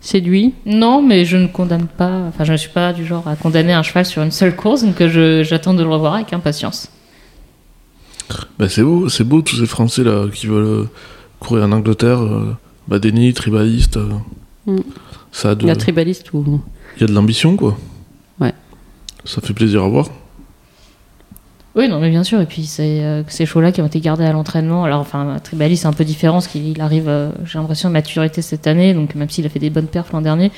séduit? 0.00 0.52
Non, 0.66 1.00
mais 1.02 1.24
je 1.24 1.38
ne 1.38 1.46
condamne 1.46 1.86
pas, 1.86 2.12
enfin 2.28 2.44
je 2.44 2.52
ne 2.52 2.58
suis 2.58 2.68
pas 2.68 2.92
du 2.92 3.06
genre 3.06 3.26
à 3.26 3.36
condamner 3.36 3.72
un 3.72 3.82
cheval 3.82 4.04
sur 4.04 4.22
une 4.22 4.30
seule 4.30 4.54
course, 4.54 4.84
donc 4.84 5.02
j'attends 5.42 5.72
de 5.72 5.82
le 5.82 5.88
revoir 5.88 6.14
avec 6.14 6.32
impatience. 6.34 6.90
Bah, 8.58 8.68
c'est 8.68 8.82
beau, 8.82 9.08
c'est 9.08 9.24
beau 9.24 9.42
tous 9.42 9.56
ces 9.56 9.66
Français 9.66 10.02
là 10.04 10.26
qui 10.32 10.46
veulent 10.46 10.64
euh, 10.64 10.88
courir 11.40 11.64
en 11.64 11.72
Angleterre, 11.72 12.20
euh, 12.22 12.56
Badeni, 12.88 13.32
tribaliste. 13.34 13.96
euh, 13.96 14.08
Mm. 14.66 14.78
ça 15.30 15.50
a 15.50 15.54
de, 15.54 15.66
La 15.66 15.76
tribaliste 15.76 16.32
ou... 16.32 16.58
il 16.96 17.02
y 17.02 17.04
a 17.04 17.06
de 17.06 17.12
l'ambition 17.12 17.54
quoi. 17.54 17.76
Ouais. 18.40 18.54
Ça 19.26 19.42
fait 19.42 19.52
plaisir 19.52 19.84
à 19.84 19.88
voir. 19.88 20.08
Oui, 21.76 21.88
non, 21.88 21.98
mais 22.00 22.08
bien 22.08 22.22
sûr. 22.24 22.40
Et 22.40 22.46
puis 22.46 22.64
c'est 22.66 23.04
euh, 23.04 23.22
ces 23.28 23.46
chevaux-là 23.46 23.72
qui 23.72 23.82
ont 23.82 23.86
été 23.86 24.00
gardés 24.00 24.24
à 24.24 24.32
l'entraînement. 24.32 24.84
Alors, 24.84 25.00
enfin, 25.00 25.36
Tribali, 25.42 25.76
c'est 25.76 25.86
un 25.88 25.92
peu 25.92 26.04
différent 26.04 26.34
parce 26.34 26.46
qu'il 26.46 26.68
il 26.68 26.80
arrive, 26.80 27.08
euh, 27.08 27.30
j'ai 27.44 27.58
l'impression, 27.58 27.88
à 27.88 27.92
maturité 27.92 28.42
cette 28.42 28.66
année. 28.66 28.94
Donc, 28.94 29.14
même 29.16 29.28
s'il 29.28 29.44
a 29.44 29.48
fait 29.48 29.58
des 29.58 29.70
bonnes 29.70 29.88
perfs 29.88 30.12
l'an 30.12 30.20
dernier, 30.22 30.52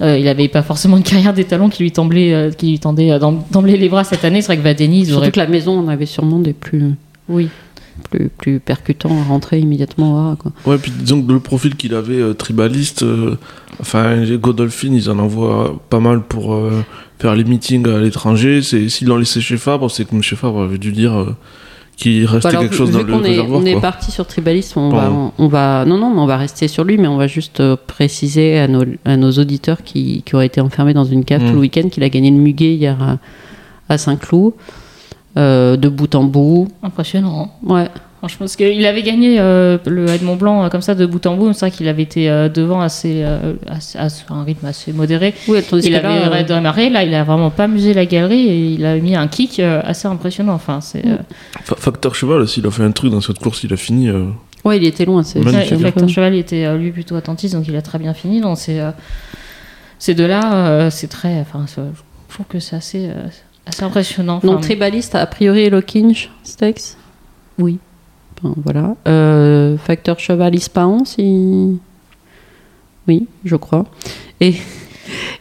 euh, 0.00 0.18
il 0.18 0.24
n'avait 0.24 0.48
pas 0.48 0.62
forcément 0.62 0.96
une 0.96 1.02
carrière 1.02 1.32
d'étalon 1.34 1.68
qui 1.68 1.82
lui 1.82 1.92
tendait, 1.92 2.32
euh, 2.34 2.50
qui 2.50 2.70
lui 2.72 2.78
tendait 2.78 3.10
euh, 3.12 3.18
d'emblée 3.50 3.76
les 3.76 3.88
bras 3.88 4.04
cette 4.04 4.24
année. 4.24 4.40
C'est 4.42 4.48
vrai 4.48 4.56
que 4.58 4.62
Vadeni, 4.62 5.00
ils 5.00 5.06
Surtout 5.06 5.18
auraient. 5.20 5.30
que 5.32 5.38
la 5.38 5.46
maison, 5.46 5.78
on 5.78 5.88
avait 5.88 6.06
sûrement 6.06 6.38
des 6.40 6.52
plus, 6.52 6.92
Oui. 7.28 7.48
plus, 8.10 8.28
plus 8.28 8.58
percutants 8.60 9.16
à 9.20 9.24
rentrer 9.24 9.60
immédiatement 9.60 10.34
quoi. 10.36 10.52
Ouais, 10.66 10.78
puis 10.78 10.90
disons 10.90 11.22
que 11.22 11.32
le 11.32 11.38
profil 11.40 11.76
qu'il 11.76 11.94
avait 11.94 12.20
euh, 12.20 12.34
tribaliste, 12.34 13.04
euh, 13.04 13.36
enfin 13.80 14.16
les 14.16 14.36
Godolphin, 14.36 14.92
ils 14.92 15.08
en 15.10 15.18
envoient 15.20 15.80
pas 15.90 16.00
mal 16.00 16.22
pour 16.22 16.54
euh, 16.54 16.82
faire 17.20 17.34
les 17.36 17.44
meetings 17.44 17.86
à 17.88 17.98
l'étranger. 18.00 18.62
C'est 18.62 18.88
s'ils 18.88 19.06
l'ont 19.06 19.16
laissé 19.16 19.40
chez 19.40 19.56
Fabre, 19.56 19.88
c'est 19.92 20.04
comme 20.08 20.22
chez 20.24 20.34
Fabre 20.36 20.62
avait 20.62 20.78
dû 20.78 20.90
dire 20.90 21.34
qu'il 21.96 22.24
restait 22.26 22.48
Alors, 22.48 22.62
quelque 22.62 22.72
vu- 22.72 22.78
chose 22.78 22.88
vu 22.90 22.94
dans 22.94 23.02
le 23.06 23.12
qu'on 23.12 23.24
est, 23.24 23.28
réservoir. 23.30 23.60
on 23.60 23.64
est 23.64 23.80
parti 23.80 24.10
sur 24.10 24.26
Tribaliste, 24.26 24.76
on 24.76 24.88
va, 24.90 25.12
on 25.38 25.48
va, 25.48 25.84
non, 25.86 25.96
non, 25.98 26.12
mais 26.12 26.20
on 26.20 26.26
va 26.26 26.36
rester 26.36 26.66
sur 26.68 26.84
lui, 26.84 26.98
mais 26.98 27.06
on 27.08 27.16
va 27.16 27.26
juste 27.26 27.60
euh, 27.60 27.76
préciser 27.86 28.58
à 28.58 28.66
nos, 28.68 28.84
à 29.04 29.16
nos 29.16 29.30
auditeurs 29.32 29.82
qui, 29.84 30.22
qui 30.26 30.34
auraient 30.34 30.46
été 30.46 30.60
enfermés 30.60 30.94
dans 30.94 31.04
une 31.04 31.24
cave 31.24 31.42
Mm. 31.42 31.46
tout 31.48 31.52
le 31.54 31.60
week-end 31.60 31.88
qu'il 31.90 32.02
a 32.02 32.08
gagné 32.08 32.30
le 32.30 32.36
muguet 32.36 32.74
hier 32.74 32.96
à, 33.02 33.18
à 33.88 33.98
Saint-Cloud, 33.98 34.54
euh, 35.36 35.76
de 35.76 35.88
bout 35.88 36.14
en 36.14 36.24
bout. 36.24 36.68
Impressionnant. 36.82 37.52
Ouais. 37.64 37.88
Franchement, 38.24 38.46
parce 38.46 38.56
qu'il 38.56 38.86
avait 38.86 39.02
gagné 39.02 39.38
euh, 39.38 39.76
le 39.84 40.08
Edmond 40.08 40.36
Blanc 40.36 40.64
euh, 40.64 40.68
comme 40.70 40.80
ça 40.80 40.94
de 40.94 41.04
bout 41.04 41.26
en 41.26 41.36
bout. 41.36 41.52
C'est 41.52 41.60
vrai 41.60 41.70
qu'il 41.70 41.86
avait 41.88 42.04
été 42.04 42.30
euh, 42.30 42.48
devant 42.48 42.80
assez, 42.80 43.20
euh, 43.22 43.52
assez- 43.68 43.98
à 43.98 44.08
un 44.30 44.44
rythme 44.44 44.64
assez 44.64 44.94
modéré. 44.94 45.34
Oui, 45.46 45.62
tandis 45.62 45.88
Il 45.88 45.94
avait 45.94 46.08
là, 46.08 46.32
euh, 46.34 46.42
démarré, 46.42 46.88
là, 46.88 47.04
il 47.04 47.12
a 47.14 47.22
vraiment 47.22 47.50
pas 47.50 47.64
amusé 47.64 47.92
la 47.92 48.06
galerie 48.06 48.48
et 48.48 48.66
il 48.72 48.86
a 48.86 48.96
mis 48.96 49.14
un 49.14 49.28
kick 49.28 49.60
euh, 49.60 49.82
assez 49.84 50.08
impressionnant. 50.08 50.54
Enfin, 50.54 50.80
c'est. 50.80 51.04
euh, 51.06 51.16
Fa- 51.64 51.76
Facteur 51.76 52.14
cheval 52.14 52.40
aussi, 52.40 52.60
il 52.60 52.66
a 52.66 52.70
fait 52.70 52.82
un 52.82 52.92
truc 52.92 53.10
dans 53.10 53.20
cette 53.20 53.38
course, 53.40 53.62
il 53.62 53.74
a 53.74 53.76
fini. 53.76 54.08
euh, 54.08 54.24
ouais, 54.64 54.78
il 54.78 54.84
était 54.86 55.04
loin. 55.04 55.22
C'est 55.22 55.40
Facteur 55.82 56.08
Cheval 56.08 56.34
était 56.34 56.64
euh, 56.64 56.78
lui 56.78 56.92
plutôt 56.92 57.16
attentiste, 57.16 57.54
donc 57.54 57.68
il 57.68 57.76
a 57.76 57.82
très 57.82 57.98
bien 57.98 58.14
fini. 58.14 58.40
Donc 58.40 58.56
c'est 58.56 58.80
euh, 58.80 58.90
ces 59.98 60.14
deux-là, 60.14 60.54
euh, 60.66 60.90
c'est 60.90 61.08
très. 61.08 61.40
Enfin, 61.40 61.66
c'est- 61.66 61.82
je 62.30 62.34
trouve 62.34 62.46
que 62.46 62.58
c'est 62.58 62.76
assez, 62.76 63.06
euh, 63.10 63.26
assez 63.66 63.82
impressionnant. 63.84 64.40
Donc 64.42 64.52
Enfin, 64.52 64.60
Tribaliste, 64.62 65.14
a 65.14 65.26
priori, 65.26 65.68
Lokinge, 65.68 66.30
Steaks 66.42 66.96
Oui. 67.58 67.78
Voilà. 68.42 68.96
Euh, 69.08 69.76
facteur 69.78 70.18
cheval 70.18 70.54
Ispahan, 70.54 71.04
si. 71.04 71.78
Oui, 73.06 73.26
je 73.44 73.56
crois. 73.56 73.86
Et, 74.40 74.54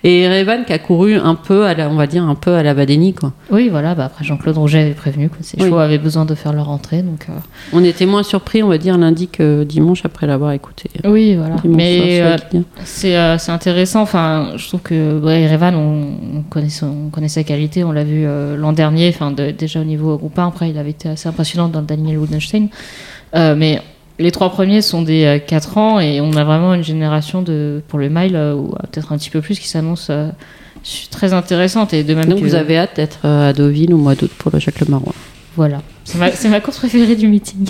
et 0.03 0.27
Revan 0.27 0.63
qui 0.65 0.73
a 0.73 0.79
couru 0.79 1.15
un 1.15 1.35
peu, 1.35 1.65
à 1.65 1.73
la, 1.73 1.89
on 1.89 1.95
va 1.95 2.07
dire, 2.07 2.23
un 2.23 2.35
peu 2.35 2.53
à 2.55 2.63
la 2.63 2.73
Vadeni, 2.73 3.13
quoi. 3.13 3.33
Oui, 3.51 3.69
voilà. 3.69 3.95
Bah, 3.95 4.05
après, 4.05 4.23
Jean-Claude 4.25 4.57
Rouget 4.57 4.79
avait 4.81 4.91
prévenu 4.91 5.29
que 5.29 5.37
ces 5.41 5.57
Oui. 5.59 5.65
chevaux 5.65 5.77
avaient 5.77 5.97
besoin 5.97 6.25
de 6.25 6.35
faire 6.35 6.53
leur 6.53 6.69
entrée. 6.69 7.01
Donc, 7.01 7.27
euh, 7.29 7.33
On 7.73 7.83
était 7.83 8.05
moins 8.05 8.23
surpris, 8.23 8.63
on 8.63 8.67
va 8.67 8.77
dire, 8.77 8.97
lundi 8.97 9.27
que 9.27 9.63
dimanche 9.63 10.03
après 10.05 10.27
l'avoir 10.27 10.51
écouté. 10.51 10.89
oui, 11.05 11.35
voilà. 11.35 11.55
Dimanche 11.55 11.77
Mais 11.77 12.21
euh, 12.21 12.37
c'est 12.83 13.15
euh, 13.17 13.37
c'est 13.37 13.51
intéressant. 13.51 14.01
Enfin, 14.01 14.53
je 14.57 14.67
trouve 14.67 14.81
que 14.81 15.19
ouais, 15.19 15.51
Revan, 15.51 15.73
on, 15.75 16.37
on 16.39 16.41
connaît 16.49 16.69
son- 16.69 17.05
on 17.07 17.09
connaît 17.09 17.27
sa 17.29 17.43
qualité. 17.43 17.83
On 17.83 17.91
l'a 17.91 18.03
vu 18.03 18.25
l'an 18.57 18.73
dernier. 18.73 19.09
Enfin, 19.09 19.31
de- 19.31 19.51
déjà 19.51 19.79
au 19.81 19.85
niveau 19.85 20.17
groupe 20.17 20.37
1. 20.37 20.47
Après, 20.47 20.69
il 20.69 20.77
avait 20.77 20.89
été 20.91 21.09
assez 21.09 21.27
impressionnant 21.29 21.67
dans 21.69 21.79
le 21.79 21.85
Daniel 21.85 22.17
Woodenstein. 22.17 22.67
Mais 23.33 23.81
les 24.19 24.31
trois 24.31 24.49
premiers 24.51 24.81
sont 24.81 25.01
des 25.01 25.25
euh, 25.25 25.39
4 25.39 25.77
ans 25.77 25.99
et 25.99 26.21
on 26.21 26.33
a 26.35 26.43
vraiment 26.43 26.73
une 26.73 26.83
génération 26.83 27.41
de 27.41 27.81
pour 27.87 27.99
le 27.99 28.09
mile 28.09 28.35
euh, 28.35 28.53
ou 28.55 28.67
euh, 28.73 28.77
peut-être 28.91 29.11
un 29.11 29.17
petit 29.17 29.29
peu 29.29 29.41
plus 29.41 29.59
qui 29.59 29.67
s'annonce 29.67 30.07
euh, 30.09 30.29
très 31.11 31.33
intéressante 31.33 31.93
et 31.93 32.03
de 32.03 32.13
même 32.13 32.25
Donc 32.25 32.39
que- 32.39 32.43
vous 32.43 32.55
avez 32.55 32.77
hâte 32.77 32.95
d'être 32.97 33.19
euh, 33.25 33.49
à 33.49 33.53
Deauville 33.53 33.93
au 33.93 33.97
mois 33.97 34.15
d'août 34.15 34.31
pour 34.37 34.51
le 34.53 34.59
Jacques 34.59 34.79
Le 34.81 34.87
Marois. 34.87 35.13
voilà 35.55 35.81
c'est 36.03 36.49
ma, 36.49 36.59
course 36.59 36.77
préférée 36.77 37.15
du 37.15 37.27
meeting 37.27 37.69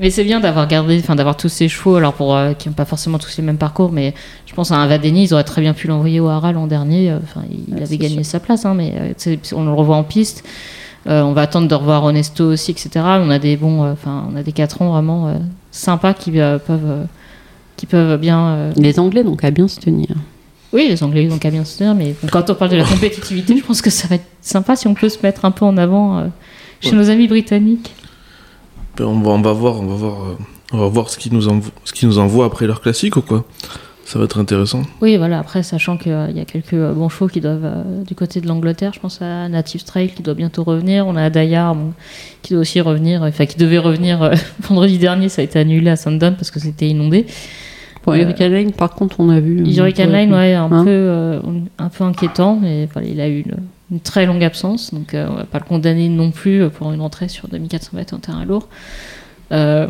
Mais 0.00 0.10
c'est 0.10 0.22
bien 0.22 0.38
d'avoir 0.38 0.68
gardé, 0.68 0.96
enfin 1.02 1.16
d'avoir 1.16 1.36
tous 1.36 1.48
ces 1.48 1.68
chevaux, 1.68 1.96
alors 1.96 2.12
pour 2.12 2.36
euh, 2.36 2.52
qui 2.52 2.68
n'ont 2.68 2.74
pas 2.74 2.84
forcément 2.84 3.18
tous 3.18 3.36
les 3.36 3.42
mêmes 3.42 3.58
parcours, 3.58 3.90
mais 3.90 4.14
je 4.46 4.54
pense 4.54 4.70
à 4.70 4.76
un 4.76 4.86
Vadeni, 4.86 5.24
ils 5.24 5.34
auraient 5.34 5.42
très 5.42 5.60
bien 5.60 5.72
pu 5.74 5.88
l'envoyer 5.88 6.20
au 6.20 6.28
Haras 6.28 6.52
l'an 6.52 6.68
dernier. 6.68 7.10
euh, 7.10 7.18
Enfin, 7.24 7.42
il 7.50 7.74
Ouais, 7.74 7.82
avait 7.82 7.98
gagné 7.98 8.14
sûr. 8.22 8.24
sa 8.26 8.38
place, 8.38 8.64
hein, 8.64 8.74
mais 8.74 8.92
euh, 9.26 9.36
on 9.56 9.64
le 9.64 9.72
revoit 9.72 9.96
en 9.96 10.04
piste. 10.04 10.44
Euh, 11.06 11.22
on 11.22 11.32
va 11.32 11.42
attendre 11.42 11.68
de 11.68 11.74
revoir 11.74 12.04
Onesto 12.04 12.44
aussi, 12.52 12.72
etc. 12.72 12.90
On 13.20 13.30
a 13.30 13.38
des 13.38 13.56
bons, 13.56 13.84
euh, 13.84 13.92
enfin, 13.92 14.26
on 14.32 14.36
a 14.36 14.42
des 14.42 14.52
catrons 14.52 14.90
vraiment 14.90 15.28
euh, 15.28 15.34
sympas 15.70 16.12
qui 16.12 16.38
euh, 16.40 16.58
peuvent, 16.58 16.80
euh, 16.84 17.04
qui 17.76 17.86
peuvent 17.86 18.18
bien. 18.20 18.46
euh, 18.48 18.72
Les 18.76 18.98
Anglais 18.98 19.22
n'ont 19.24 19.36
qu'à 19.36 19.50
bien 19.50 19.68
se 19.68 19.78
tenir. 19.80 20.08
Oui, 20.72 20.86
les 20.88 21.02
Anglais 21.02 21.30
ont 21.32 21.38
qu'à 21.38 21.50
bien 21.50 21.64
se 21.64 21.78
tenir, 21.78 21.94
mais 21.94 22.14
quand 22.30 22.50
on 22.50 22.54
parle 22.54 22.72
de 22.72 22.76
la 22.76 22.84
compétitivité, 22.84 23.56
je 23.56 23.64
pense 23.64 23.80
que 23.80 23.88
ça 23.90 24.06
va 24.08 24.16
être 24.16 24.26
sympa 24.42 24.76
si 24.76 24.86
on 24.86 24.92
peut 24.94 25.08
se 25.08 25.18
mettre 25.22 25.44
un 25.46 25.50
peu 25.50 25.64
en 25.64 25.76
avant 25.78 26.18
euh, 26.18 26.26
chez 26.80 26.90
Ouais. 26.90 26.96
nos 26.98 27.08
amis 27.10 27.26
britanniques. 27.28 27.94
Ben, 28.98 29.06
on, 29.06 29.20
va, 29.20 29.30
on 29.30 29.40
va 29.40 29.52
voir, 29.52 29.80
on 29.80 29.86
va 29.86 29.94
voir, 29.94 30.22
euh, 30.24 30.36
on 30.72 30.78
va 30.78 30.86
voir 30.88 31.08
ce 31.08 31.16
qu'ils 31.16 31.32
nous, 31.32 31.48
envo- 31.48 31.70
ce 31.84 31.92
qu'ils 31.94 32.08
nous 32.08 32.18
envoient 32.18 32.44
après 32.44 32.66
leur 32.66 32.82
classique 32.82 33.16
ou 33.16 33.22
quoi? 33.22 33.44
Ça 34.08 34.18
va 34.18 34.24
être 34.24 34.38
intéressant. 34.40 34.84
Oui, 35.02 35.18
voilà, 35.18 35.38
après, 35.38 35.62
sachant 35.62 35.98
qu'il 35.98 36.12
y 36.34 36.40
a 36.40 36.44
quelques 36.46 36.72
euh, 36.72 36.94
bons 36.94 37.10
chevaux 37.10 37.28
qui 37.28 37.42
doivent 37.42 37.60
euh, 37.62 38.02
du 38.04 38.14
côté 38.14 38.40
de 38.40 38.46
l'Angleterre, 38.48 38.92
je 38.94 39.00
pense 39.00 39.20
à 39.20 39.50
Native 39.50 39.84
Trail 39.84 40.08
qui 40.08 40.22
doit 40.22 40.32
bientôt 40.32 40.64
revenir, 40.64 41.06
on 41.06 41.14
a 41.14 41.28
Dayar 41.28 41.74
bon, 41.74 41.92
qui 42.40 42.54
doit 42.54 42.62
aussi 42.62 42.80
revenir, 42.80 43.22
enfin 43.22 43.44
qui 43.44 43.58
devait 43.58 43.76
revenir 43.76 44.22
euh, 44.22 44.34
vendredi 44.62 44.96
dernier, 44.96 45.28
ça 45.28 45.42
a 45.42 45.44
été 45.44 45.58
annulé 45.58 45.90
à 45.90 45.96
Sundown 45.96 46.36
parce 46.36 46.50
que 46.50 46.58
c'était 46.58 46.88
inondé. 46.88 47.26
Pour 48.00 48.14
Euh, 48.14 48.16
Hurricane 48.16 48.50
Lane, 48.52 48.72
par 48.72 48.92
contre, 48.94 49.20
on 49.20 49.28
a 49.28 49.40
vu. 49.40 49.60
euh, 49.60 49.70
Hurricane 49.76 50.10
Line, 50.10 50.32
ouais, 50.32 50.54
un, 50.54 50.72
Hein 50.72 50.84
peu, 50.84 50.90
euh, 50.90 51.40
un 51.76 51.88
peu 51.90 52.04
inquiétant, 52.04 52.58
mais 52.58 52.88
voilà, 52.90 53.08
il 53.08 53.20
a 53.20 53.28
eu 53.28 53.40
une, 53.40 53.56
une 53.90 54.00
très 54.00 54.24
longue 54.24 54.42
absence, 54.42 54.94
donc 54.94 55.12
euh, 55.12 55.26
on 55.30 55.34
va 55.34 55.44
pas 55.44 55.58
le 55.58 55.64
condamner 55.64 56.08
non 56.08 56.30
plus 56.30 56.70
pour 56.70 56.90
une 56.94 57.02
entrée 57.02 57.28
sur 57.28 57.46
2400 57.48 57.90
mètres 57.92 58.14
en 58.14 58.20
terrain 58.20 58.46
lourd. 58.46 58.68
Euh, 59.52 59.86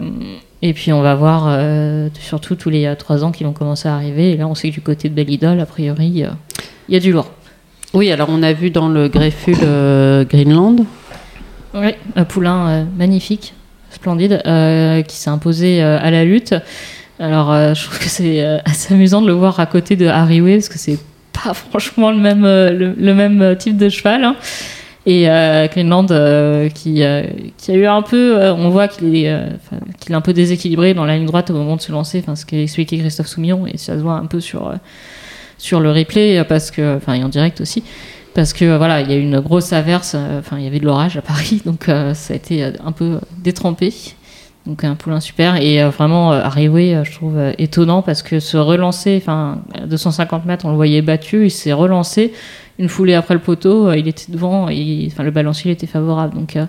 et 0.62 0.73
puis 0.73 0.93
on 0.93 1.03
va 1.03 1.15
voir 1.15 1.47
euh, 1.49 2.09
surtout 2.21 2.55
tous 2.57 2.71
les 2.71 2.93
3 2.99 3.25
ans 3.25 3.31
qui 3.33 3.45
vont 3.45 3.53
commencer 3.53 3.88
à 3.88 3.95
arriver, 3.95 4.33
et 4.33 4.37
là 4.37 4.47
on 4.47 4.55
sait 4.55 4.71
que 4.71 4.75
du 4.75 4.81
côté 4.81 5.09
de 5.09 5.15
Belle-Idole, 5.15 5.61
a 5.61 5.67
priori, 5.67 6.25
euh, 6.25 6.29
il 6.88 6.95
y 6.95 6.97
a 6.97 7.00
du 7.00 7.12
lourd. 7.12 7.31
Oui, 7.95 8.11
alors 8.12 8.29
on 8.31 8.43
a 8.43 8.53
vu 8.53 8.71
dans 8.71 8.88
le 8.88 9.09
Grefful 9.09 9.57
euh, 9.62 10.25
Greenland. 10.25 10.85
Oui, 11.75 11.95
un 12.17 12.25
poulain 12.25 12.69
euh, 12.69 12.85
magnifique, 12.97 13.55
splendide, 13.91 14.43
euh, 14.47 15.03
qui 15.03 15.17
s'est 15.17 15.31
imposé 15.31 15.83
euh, 15.83 15.99
à 16.00 16.11
la 16.11 16.25
lutte. 16.25 16.55
Alors, 17.21 17.53
euh, 17.53 17.75
je 17.75 17.85
trouve 17.85 17.99
que 17.99 18.05
c'est 18.09 18.45
euh, 18.45 18.59
assez 18.65 18.95
amusant 18.95 19.21
de 19.23 19.27
le 19.27 19.33
voir 19.33 19.59
à 19.61 19.67
côté 19.67 19.97
de 19.97 20.07
Harry 20.07 20.41
Way, 20.41 20.57
parce 20.57 20.69
que 20.69 20.79
c'est 20.79 20.99
pas 21.33 21.53
franchement 21.71 22.11
le 22.11 22.19
même, 22.19 22.45
euh, 22.45 22.71
le, 22.71 22.95
le 22.99 23.15
même 23.15 23.43
euh, 23.43 23.55
type 23.55 23.77
de 23.77 23.88
cheval. 23.88 24.25
hein. 24.25 24.37
Et 25.09 25.27
euh, 25.27 25.69
Greenland, 25.69 26.11
euh, 26.11 26.69
qui, 26.69 27.03
euh, 27.03 27.23
qui 27.57 27.71
a 27.71 27.75
eu 27.75 27.87
un 27.87 28.03
peu, 28.03 28.37
euh, 28.37 28.55
on 28.55 28.69
voit 28.69 28.88
qu'il 28.88 29.17
est, 29.17 29.35
un 30.11 30.21
peu 30.21 30.35
déséquilibré 30.35 30.93
dans 30.93 31.07
la 31.07 31.17
ligne 31.17 31.25
droite 31.25 31.49
au 31.49 31.55
moment 31.55 31.77
de 31.77 31.81
se 31.81 31.91
lancer, 31.91 32.19
enfin, 32.19 32.37
ce 32.37 32.45
qu'a 32.45 32.61
expliqué 32.61 32.99
Christophe 32.99 33.29
Soumillon, 33.29 33.67
et 33.67 33.79
ça 33.79 33.95
se 33.95 34.03
voit 34.03 34.17
un 34.17 34.27
peu 34.27 34.41
sur, 34.41 34.71
sur 35.57 35.81
le 35.81 35.93
replay, 35.93 36.45
parce 36.45 36.71
que, 36.71 36.99
et 37.09 37.25
en 37.25 37.31
direct 37.31 37.62
aussi 37.62 37.83
parce 38.35 38.53
que 38.53 38.77
voilà, 38.77 39.00
il 39.00 39.11
y 39.11 39.15
a 39.15 39.17
eu 39.17 39.23
une 39.23 39.41
grosse 39.41 39.73
averse, 39.73 40.15
enfin 40.38 40.59
il 40.59 40.65
y 40.65 40.67
avait 40.69 40.79
de 40.79 40.85
l'orage 40.85 41.17
à 41.17 41.23
Paris, 41.23 41.62
donc 41.67 41.87
ça 41.87 42.35
a 42.35 42.37
été 42.37 42.62
un 42.62 42.93
peu 42.93 43.19
détrempé. 43.38 43.93
Donc 44.67 44.85
un 44.85 44.95
poulain 44.95 45.19
super 45.19 45.57
et 45.57 45.83
vraiment 45.88 46.33
arrivé, 46.33 47.00
je 47.03 47.12
trouve 47.12 47.41
étonnant 47.57 48.03
parce 48.03 48.23
que 48.23 48.38
se 48.38 48.59
relancer, 48.59 49.19
enfin 49.21 49.62
à 49.75 49.87
250 49.87 50.45
mètres, 50.45 50.67
on 50.67 50.71
le 50.71 50.77
voyait 50.77 51.00
battu, 51.00 51.47
il 51.47 51.50
s'est 51.50 51.73
relancé 51.73 52.35
une 52.79 52.89
foulée 52.89 53.15
après 53.15 53.35
le 53.35 53.41
poteau, 53.41 53.89
euh, 53.89 53.97
il 53.97 54.07
était 54.09 54.31
devant, 54.31 54.69
et, 54.69 55.09
enfin 55.11 55.23
le 55.25 55.31
balancier 55.31 55.73
était 55.73 55.87
favorable. 55.87 56.35
Donc 56.35 56.57
euh, 56.57 56.67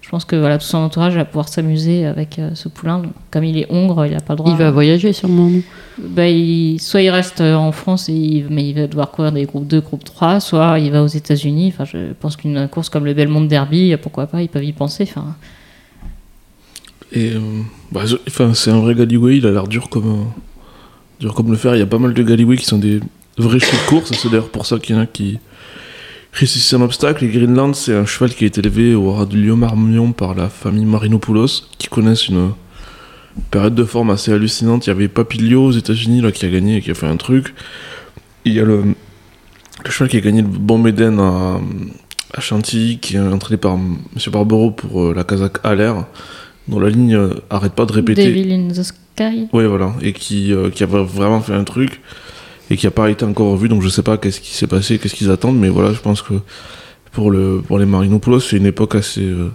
je 0.00 0.08
pense 0.08 0.24
que 0.24 0.34
voilà 0.34 0.58
tout 0.58 0.64
son 0.66 0.78
entourage 0.78 1.14
va 1.14 1.24
pouvoir 1.24 1.48
s'amuser 1.48 2.04
avec 2.06 2.38
euh, 2.40 2.50
ce 2.54 2.68
poulain. 2.68 2.98
Donc, 2.98 3.12
comme 3.30 3.44
il 3.44 3.56
est 3.56 3.66
hongre, 3.70 4.04
il 4.06 4.12
n'a 4.12 4.20
pas 4.20 4.32
le 4.32 4.38
droit. 4.38 4.50
Il 4.50 4.56
va 4.56 4.70
voyager 4.72 5.12
sûrement. 5.12 5.48
Bah, 5.98 6.28
il- 6.28 6.80
soit 6.80 7.02
il 7.02 7.10
reste 7.10 7.40
en 7.40 7.70
France, 7.70 8.08
et 8.08 8.12
il- 8.12 8.46
mais 8.50 8.68
il 8.68 8.74
va 8.74 8.86
devoir 8.88 9.10
courir 9.12 9.30
des 9.30 9.44
groupes 9.44 9.66
2, 9.68 9.80
groupe 9.80 10.02
3, 10.02 10.40
soit 10.40 10.80
il 10.80 10.90
va 10.90 11.02
aux 11.04 11.06
États-Unis. 11.06 11.68
Enfin, 11.72 11.84
je 11.84 12.12
pense 12.18 12.36
qu'une 12.36 12.66
course 12.68 12.88
comme 12.88 13.04
le 13.04 13.14
Belmont 13.14 13.42
Derby, 13.42 13.94
pourquoi 14.02 14.26
pas, 14.26 14.42
ils 14.42 14.48
peuvent 14.48 14.64
y 14.64 14.72
penser. 14.72 15.04
Enfin, 15.08 15.36
Et 17.12 17.30
euh, 17.34 17.40
bah, 17.92 18.02
je- 18.06 18.16
enfin, 18.26 18.54
c'est 18.54 18.70
un 18.70 18.80
vrai 18.80 18.94
Galloway, 18.94 19.36
il 19.36 19.46
a 19.46 19.52
l'air 19.52 19.68
dur 19.68 19.88
comme, 19.88 20.08
euh, 20.10 20.24
dur 21.20 21.34
comme 21.34 21.50
le 21.50 21.56
fer. 21.56 21.76
Il 21.76 21.78
y 21.78 21.82
a 21.82 21.86
pas 21.86 21.98
mal 21.98 22.14
de 22.14 22.22
Galloway 22.22 22.56
qui 22.56 22.64
sont 22.64 22.78
des 22.78 23.00
vrais 23.42 23.60
chevaux 23.60 23.76
de 23.76 23.88
course, 23.88 24.12
c'est 24.12 24.28
d'ailleurs 24.28 24.48
pour 24.48 24.66
ça 24.66 24.78
qu'il 24.78 24.94
y 24.96 24.98
en 24.98 25.02
a 25.02 25.06
qui 25.06 25.38
réussissent 26.32 26.72
un 26.74 26.80
obstacle. 26.80 27.24
Et 27.24 27.28
Greenland, 27.28 27.74
c'est 27.74 27.94
un 27.94 28.06
cheval 28.06 28.34
qui 28.34 28.44
a 28.44 28.46
été 28.46 28.60
élevé 28.60 28.94
au 28.94 29.12
ras 29.12 29.26
du 29.26 29.44
lion 29.44 29.56
marmion 29.56 30.12
par 30.12 30.34
la 30.34 30.48
famille 30.48 30.84
Marinopoulos, 30.84 31.68
qui 31.78 31.88
connaissent 31.88 32.28
une 32.28 32.52
période 33.50 33.74
de 33.74 33.84
forme 33.84 34.10
assez 34.10 34.32
hallucinante. 34.32 34.86
Il 34.86 34.90
y 34.90 34.92
avait 34.92 35.08
Papilio 35.08 35.66
aux 35.66 35.72
États-Unis 35.72 36.20
là, 36.20 36.32
qui 36.32 36.46
a 36.46 36.48
gagné 36.48 36.76
et 36.76 36.80
qui 36.80 36.90
a 36.90 36.94
fait 36.94 37.06
un 37.06 37.16
truc. 37.16 37.54
Il 38.44 38.54
y 38.54 38.60
a 38.60 38.64
le, 38.64 38.82
le 39.84 39.90
cheval 39.90 40.08
qui 40.08 40.16
a 40.16 40.20
gagné 40.20 40.42
le 40.42 40.48
Bon 40.48 40.78
Méden 40.78 41.18
à, 41.20 41.60
à 42.34 42.40
Chantilly, 42.40 42.98
qui 42.98 43.16
est 43.16 43.20
entraîné 43.20 43.56
par 43.58 43.74
M. 43.74 43.98
Barbero 44.30 44.70
pour 44.70 45.02
euh, 45.02 45.14
la 45.14 45.24
Kazakh 45.24 45.58
Aller, 45.64 45.92
dont 46.68 46.80
la 46.80 46.88
ligne 46.88 47.14
euh, 47.14 47.34
arrête 47.50 47.72
pas 47.72 47.86
de 47.86 47.92
répéter. 47.92 48.26
Devil 48.26 48.52
in 48.52 48.68
the 48.68 48.82
Sky. 48.82 49.48
Oui, 49.52 49.66
voilà. 49.66 49.94
Et 50.00 50.12
qui, 50.12 50.52
euh, 50.52 50.70
qui 50.70 50.82
a 50.82 50.86
vraiment 50.86 51.40
fait 51.40 51.54
un 51.54 51.64
truc 51.64 52.00
et 52.72 52.76
qui 52.76 52.86
a 52.86 52.90
pas 52.90 53.10
été 53.10 53.24
encore 53.26 53.52
revu. 53.52 53.68
Donc 53.68 53.82
je 53.82 53.88
sais 53.90 54.02
pas 54.02 54.16
qu'est-ce 54.16 54.40
qui 54.40 54.54
s'est 54.54 54.66
passé, 54.66 54.98
qu'est-ce 54.98 55.14
qu'ils 55.14 55.30
attendent. 55.30 55.58
Mais 55.58 55.68
voilà, 55.68 55.92
je 55.92 56.00
pense 56.00 56.22
que 56.22 56.32
pour, 57.12 57.30
le, 57.30 57.62
pour 57.66 57.78
les 57.78 57.84
Marinopoulos, 57.84 58.40
c'est 58.40 58.56
une 58.56 58.64
époque 58.64 58.94
assez, 58.94 59.20
euh, 59.20 59.50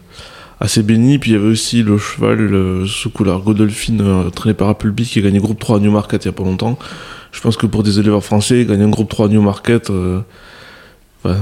assez 0.60 0.84
bénie. 0.84 1.18
Puis 1.18 1.32
il 1.32 1.34
y 1.34 1.38
avait 1.38 1.48
aussi 1.48 1.82
le 1.82 1.98
cheval 1.98 2.86
sous 2.86 3.10
couleur 3.10 3.42
Godolphin, 3.42 4.00
euh, 4.02 4.30
traîné 4.30 4.54
par 4.54 4.70
Appleby, 4.70 5.04
qui 5.06 5.18
a 5.18 5.24
gagné 5.24 5.40
groupe 5.40 5.60
3 5.60 5.78
à 5.78 5.80
Newmarket 5.80 6.26
il 6.26 6.28
y 6.28 6.30
a 6.30 6.32
pas 6.32 6.44
longtemps. 6.44 6.78
Je 7.32 7.42
pense 7.42 7.58
que 7.58 7.66
pour 7.66 7.82
des 7.82 8.00
éleveurs 8.00 8.24
français, 8.24 8.66
gagner 8.66 8.84
un 8.84 8.90
groupe 8.90 9.10
3 9.10 9.26
à 9.26 9.30
Newmarket, 9.30 9.90
euh, 9.90 10.22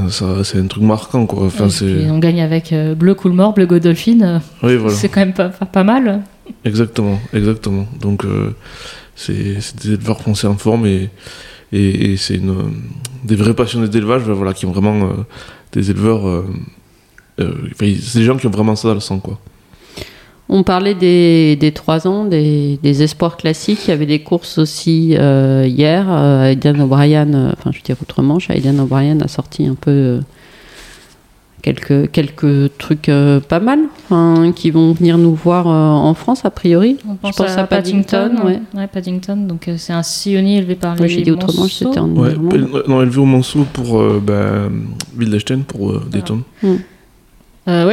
ça, 0.10 0.46
c'est 0.46 0.60
un 0.60 0.68
truc 0.68 0.84
marquant. 0.84 1.26
Quoi. 1.26 1.48
Enfin, 1.48 1.70
c'est... 1.70 2.10
on 2.10 2.20
gagne 2.20 2.42
avec 2.42 2.74
Bleu 2.98 3.16
Coolmore, 3.16 3.54
Bleu 3.54 3.66
Godolphin. 3.66 4.42
Oui, 4.64 4.78
voilà. 4.78 4.96
C'est 4.96 5.10
quand 5.10 5.20
même 5.20 5.34
pas, 5.34 5.50
pas, 5.50 5.66
pas 5.66 5.84
mal. 5.84 6.22
Exactement, 6.64 7.20
exactement. 7.34 7.86
Donc 8.00 8.26
c'est 9.16 9.60
c'est 9.60 9.82
des 9.82 9.94
éleveurs 9.94 10.22
français 10.22 10.48
en 10.48 10.56
forme 10.56 10.86
et, 10.86 11.10
et, 11.72 12.18
c'est 12.18 12.40
des 13.24 13.36
vrais 13.36 13.54
passionnés 13.54 13.88
d'élevage 13.88 14.24
ben 14.24 14.34
voilà, 14.34 14.54
qui 14.54 14.66
ont 14.66 14.72
vraiment 14.72 15.06
euh, 15.06 15.14
des 15.72 15.92
éleveurs. 15.92 16.28
euh, 16.28 16.46
euh, 17.40 17.54
c'est 17.80 18.20
des 18.20 18.26
gens 18.26 18.38
qui 18.38 18.48
ont 18.48 18.52
vraiment 18.52 18.76
ça 18.76 18.90
dans 18.90 18.94
le 18.94 19.00
sang. 19.00 19.20
Quoi. 19.20 19.40
On 20.48 20.64
parlait 20.64 20.94
des, 20.94 21.56
des 21.56 21.72
3 21.72 22.08
ans, 22.08 22.26
des, 22.26 22.78
espoirs 23.02 23.36
classiques. 23.36 23.88
Il 23.88 23.90
y 23.90 23.94
avait 23.94 24.06
des 24.06 24.20
courses 24.20 24.58
aussi 24.58 25.10
hier. 25.10 26.06
Euh, 26.08 26.52
Aidan 26.52 26.80
O'Brien, 26.80 27.52
enfin 27.58 27.72
je 27.72 27.78
veux 27.78 27.84
dire 27.84 27.98
autrement, 28.02 28.38
Aidan 28.50 28.78
O'Brien 28.80 29.20
a 29.22 29.28
sorti 29.28 29.66
un 29.66 29.76
peu 29.76 30.22
quelques, 31.66 32.12
quelques 32.12 32.78
trucs 32.78 33.10
euh, 33.10 33.40
pas 33.40 33.60
mal 33.60 33.80
enfin, 34.06 34.52
qui 34.56 34.70
vont 34.70 34.94
venir 34.94 35.18
nous 35.18 35.34
voir 35.34 35.68
euh, 35.68 35.72
en 35.72 36.14
France 36.14 36.46
a 36.46 36.52
priori. 36.52 36.98
On 37.10 37.16
pense, 37.16 37.36
pense 37.38 37.58
à, 37.58 37.62
à 37.62 37.68
Paddington, 37.68 38.30
Paddington. 38.38 38.60
ouais. 38.78 38.88
Paddington. 38.88 39.36
Donc 39.48 39.68
euh, 39.68 39.76
c'est 39.78 39.94
un 39.94 40.04
sillonnier 40.04 40.58
élevé 40.60 40.76
par 40.76 40.96
les 40.96 41.10
j'ai 41.10 41.22
dit 41.24 41.32
autrement, 41.32 41.64
Monceaux. 41.64 41.88
c'était 41.88 42.00
en 42.00 42.10
Ouais, 42.10 42.32
Irlande. 42.32 42.70
euh, 42.76 42.84
non, 42.88 43.02
élevé 43.02 43.18
au 43.18 43.26
Monceau 43.26 43.66
pour 43.74 44.00
Wildestein, 45.18 45.62
pour 45.68 45.90
euh, 45.92 46.04
Dayton. 46.12 46.42
Euh, 47.68 47.86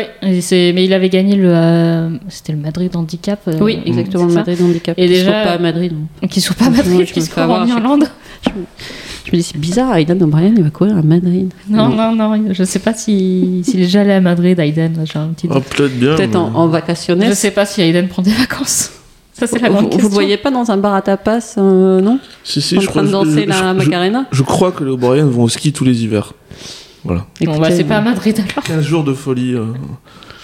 c'est- 0.43 0.73
mais 0.75 0.85
il 0.85 0.93
avait 0.93 1.09
gagné 1.09 1.35
le, 1.35 1.49
euh, 1.51 2.11
c'était 2.29 2.53
le 2.53 2.59
Madrid 2.59 2.95
Handicap. 2.95 3.41
euh, 3.49 3.59
Oui, 3.59 3.79
exactement, 3.87 4.27
le 4.27 4.35
Madrid 4.35 4.59
Handicap. 4.63 4.99
Et 4.99 5.07
qui 5.07 5.09
déjà- 5.09 5.31
pas 5.33 5.51
à 5.53 5.59
Madrid. 5.59 5.95
Qui 6.29 6.41
sont 6.43 6.53
pas 6.53 6.67
Ouais, 6.67 6.77
Madrid, 6.77 7.07
je 7.07 7.13
qui 7.15 7.23
se 7.23 7.41
en 7.41 7.55
à 7.63 7.67
Irlande. 7.67 8.05
Je 8.45 8.51
me 9.31 9.37
dis, 9.37 9.43
c'est 9.45 9.59
bizarre, 9.59 9.95
Aidan 9.97 10.21
O'Brien, 10.21 10.53
il 10.57 10.63
va 10.65 10.71
courir 10.71 10.97
à 10.97 11.03
Madrid. 11.03 11.53
Non, 11.69 11.89
non, 11.91 12.15
non, 12.17 12.43
je 12.53 12.65
sais 12.65 12.81
pas 12.81 12.93
si 12.95 13.63
s'il 13.65 13.81
est 13.81 13.85
déjà 13.85 14.01
allé 14.01 14.13
à 14.13 14.21
Madrid, 14.21 14.59
Aiden. 14.59 15.05
J'ai 15.05 15.19
un 15.19 15.29
petit 15.29 15.47
Ah, 15.51 15.55
doute. 15.55 15.65
peut-être 15.65 15.99
bien. 15.99 16.17
Peut-être 16.17 16.37
en, 16.37 16.53
en 16.55 16.67
Je 16.67 16.73
vacationnaire. 16.73 17.35
sais 17.37 17.51
pas 17.53 17.65
si 17.67 17.81
Aiden 17.83 18.09
prend 18.09 18.23
des 18.23 18.33
vacances. 18.33 18.91
Ça, 19.33 19.47
c'est 19.47 19.59
la 19.61 19.69
Vous, 19.69 19.75
grande 19.75 19.85
vous 19.85 19.91
question. 19.91 20.09
le 20.09 20.15
voyez 20.15 20.37
pas 20.37 20.51
dans 20.51 20.71
un 20.71 20.77
bar 20.77 20.95
à 20.95 21.03
tapas, 21.03 21.55
euh, 21.59 22.01
non? 22.01 22.19
Si, 22.45 22.61
si, 22.61 22.77
En 22.77 22.81
je 22.81 22.87
train 22.87 22.91
crois 22.91 23.03
de 23.03 23.07
je- 23.07 23.13
danser 23.13 23.43
je- 23.45 23.49
la 23.49 23.73
je- 23.73 23.77
Macarena? 23.79 24.25
Je 24.31 24.43
crois 24.43 24.73
que 24.73 24.85
les 24.85 24.91
O'Brien 24.91 25.25
vont 25.27 25.45
au 25.45 25.49
ski 25.49 25.73
tous 25.73 25.85
les 25.85 26.03
hivers. 26.05 26.33
Voilà. 27.05 27.27
Bon, 27.41 27.59
bah, 27.59 27.71
c'est 27.71 27.85
pas 27.85 27.97
à 27.97 28.01
Madrid 28.03 28.37
alors. 28.39 28.63
15 28.65 28.83
jours 28.85 29.03
de 29.05 29.13
folie 29.15 29.55
euh, 29.55 29.65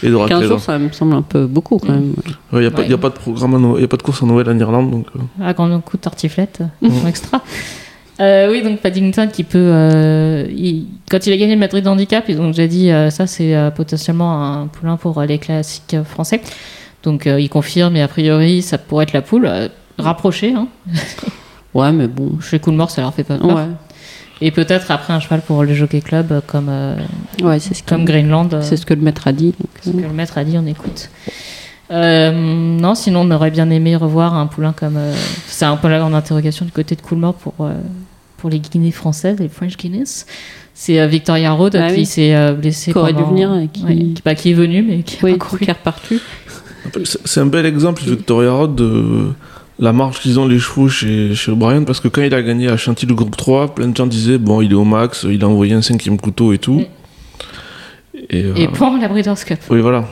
et 0.03 0.09
de 0.09 0.13
15 0.17 0.21
raclette. 0.33 0.49
jours, 0.49 0.61
ça 0.61 0.79
me 0.79 0.91
semble 0.91 1.15
un 1.15 1.23
peu 1.23 1.47
beaucoup 1.47 1.77
quand 1.79 1.93
même. 1.93 2.15
Il 2.53 2.59
n'y 2.61 2.67
a, 2.67 2.71
pas- 2.71 2.81
Ouais. 2.83 2.89
y 2.89 2.93
a 2.95 2.99
pas 2.99 3.11
de 3.11 3.15
programme, 3.15 3.55
à 3.55 3.59
Noël- 3.59 3.83
y 3.83 3.85
a 3.85 3.89
pas 3.89 3.97
de 3.99 4.03
course 4.03 4.23
à 4.23 4.27
Noël 4.27 4.49
en 4.49 4.59
Irlande, 4.59 4.91
donc 4.91 5.07
euh, 5.17 5.45
À 5.45 5.53
grand 5.53 5.69
coup 5.83 5.97
de 5.99 6.03
tartiflette, 6.03 6.61
euh, 6.83 6.89
en 6.89 7.07
extra. 7.07 7.43
Euh, 8.21 8.51
oui, 8.51 8.63
donc 8.63 8.81
Paddington 8.81 9.29
qui 9.33 9.45
peut. 9.45 9.59
euh, 9.59 10.45
il- 10.51 10.87
quand 11.11 11.25
il 11.27 11.33
a 11.33 11.37
gagné 11.37 11.55
le 11.55 11.61
Madrid 11.61 11.87
Handicap, 11.87 12.25
ils 12.29 12.41
ont 12.41 12.49
déjà 12.49 12.67
dit 12.67 12.91
euh, 12.91 13.11
ça, 13.11 13.27
c'est 13.29 13.55
euh, 13.55 13.71
potentiellement 13.71 14.43
un 14.63 14.67
poulain 14.67 14.97
pour 14.97 15.21
les 15.23 15.39
classiques 15.39 15.97
français. 16.05 16.41
Donc 17.05 17.27
il 17.27 17.49
confirme, 17.49 17.95
et 17.97 18.03
a 18.03 18.09
priori, 18.09 18.61
ça 18.63 18.77
pourrait 18.77 19.05
être 19.05 19.13
la 19.13 19.23
poule. 19.23 19.49
rapprochée, 19.99 20.53
hein. 20.55 20.69
Ouais, 21.75 21.93
mais 21.93 22.09
bon. 22.09 22.41
Chez 22.41 22.59
Coolmore, 22.59 22.91
ça 22.91 23.03
leur 23.03 23.13
fait 23.15 23.23
pas 23.25 23.37
peur. 23.37 23.55
Ouais, 23.55 23.67
Et 24.41 24.51
peut-être 24.51 24.91
après 24.91 25.13
un 25.13 25.21
cheval 25.21 25.43
pour 25.43 25.63
le 25.63 25.75
Jockey 25.75 26.01
Club, 26.01 26.41
comme, 26.47 26.71
ouais 27.43 27.59
c'est 27.61 27.75
ce, 27.75 27.83
comme 27.85 28.05
que- 28.05 28.11
Greenland. 28.11 28.49
c'est 28.63 28.77
ce 28.77 28.85
que 28.87 28.95
le 28.95 29.01
maître 29.03 29.29
a 29.29 29.33
dit. 29.33 29.55
donc, 29.61 29.69
ce 29.83 29.91
que 29.91 29.97
le 30.09 30.13
maître 30.13 30.39
a 30.39 30.45
dit, 30.45 30.57
on 30.59 30.67
écoute. 30.67 31.11
Euh, 31.91 32.33
non, 32.33 32.95
sinon 32.95 33.21
on 33.21 33.31
aurait 33.31 33.51
bien 33.51 33.71
aimé 33.71 33.97
revoir 33.97 34.35
un 34.35 34.47
poulain 34.47 34.73
comme. 34.73 34.97
euh, 34.97 35.15
c'est 35.47 35.65
un 35.67 35.77
peu 35.77 35.89
la 35.89 35.99
grande 35.99 36.15
interrogation 36.15 36.65
du 36.67 36.73
côté 36.73 36.95
de 36.97 37.01
Coolmore 37.01 37.35
pour, 37.35 37.55
euh, 37.61 37.73
pour 38.39 38.49
les 38.51 38.59
Guinées 38.61 38.91
françaises, 38.93 39.39
les 39.39 39.49
French 39.49 39.77
Guineas. 39.77 40.25
C'est 40.75 41.01
euh, 41.01 41.07
Victoria 41.07 41.53
Road 41.53 41.77
Ah 41.77 41.89
qui 41.89 42.01
oui. 42.01 42.07
s'est 42.07 42.35
euh, 42.35 42.53
blessé. 42.55 42.93
Qui 42.93 42.99
aurait 42.99 43.13
dû 43.13 43.23
venir 43.23 43.55
et 43.59 43.69
qui- 43.69 43.85
ouais, 43.85 43.95
qui, 43.97 44.23
bah, 44.25 44.35
qui 44.35 44.51
est 44.53 44.55
venu, 44.55 44.83
mais 44.83 45.03
qui 45.03 45.17
a 45.17 45.25
Oui, 45.25 45.33
pas 45.33 45.39
couru. 45.45 45.59
qui 45.65 45.71
est 45.71 45.73
reparti. 45.73 46.21
C'est 47.05 47.41
un 47.41 47.47
bel 47.47 47.67
exemple, 47.67 48.03
Victoria 48.03 48.53
Road, 48.53 48.75
de 48.77 49.33
la 49.81 49.93
marge 49.93 50.21
qu'ils 50.21 50.39
ont 50.41 50.47
les 50.47 50.59
chevaux 50.59 50.89
chez, 50.89 51.35
chez 51.35 51.51
O'Brien, 51.51 51.83
parce 51.83 52.01
que 52.01 52.09
quand 52.09 52.23
il 52.23 52.33
a 52.33 52.43
gagné 52.43 52.69
à 52.69 52.77
Chantilly 52.77 53.11
le 53.11 53.15
groupe 53.17 53.37
3, 53.37 53.75
plein 53.75 53.89
de 53.89 53.97
gens 53.97 54.07
disaient, 54.07 54.39
bon, 54.39 54.61
il 54.63 54.71
est 54.73 54.75
au 54.77 54.85
max, 54.85 55.27
il 55.29 55.43
a 55.45 55.49
envoyé 55.49 55.75
un 55.75 55.83
cinquième 55.83 56.19
couteau 56.19 56.53
et 56.53 56.59
tout. 56.59 56.83
Et, 58.31 58.45
euh, 58.45 58.55
Et 58.57 58.69
pour 58.69 58.97
la 58.97 59.09
Breeders' 59.09 59.45
Cup. 59.45 59.59
oui, 59.71 59.81
voilà. 59.81 60.07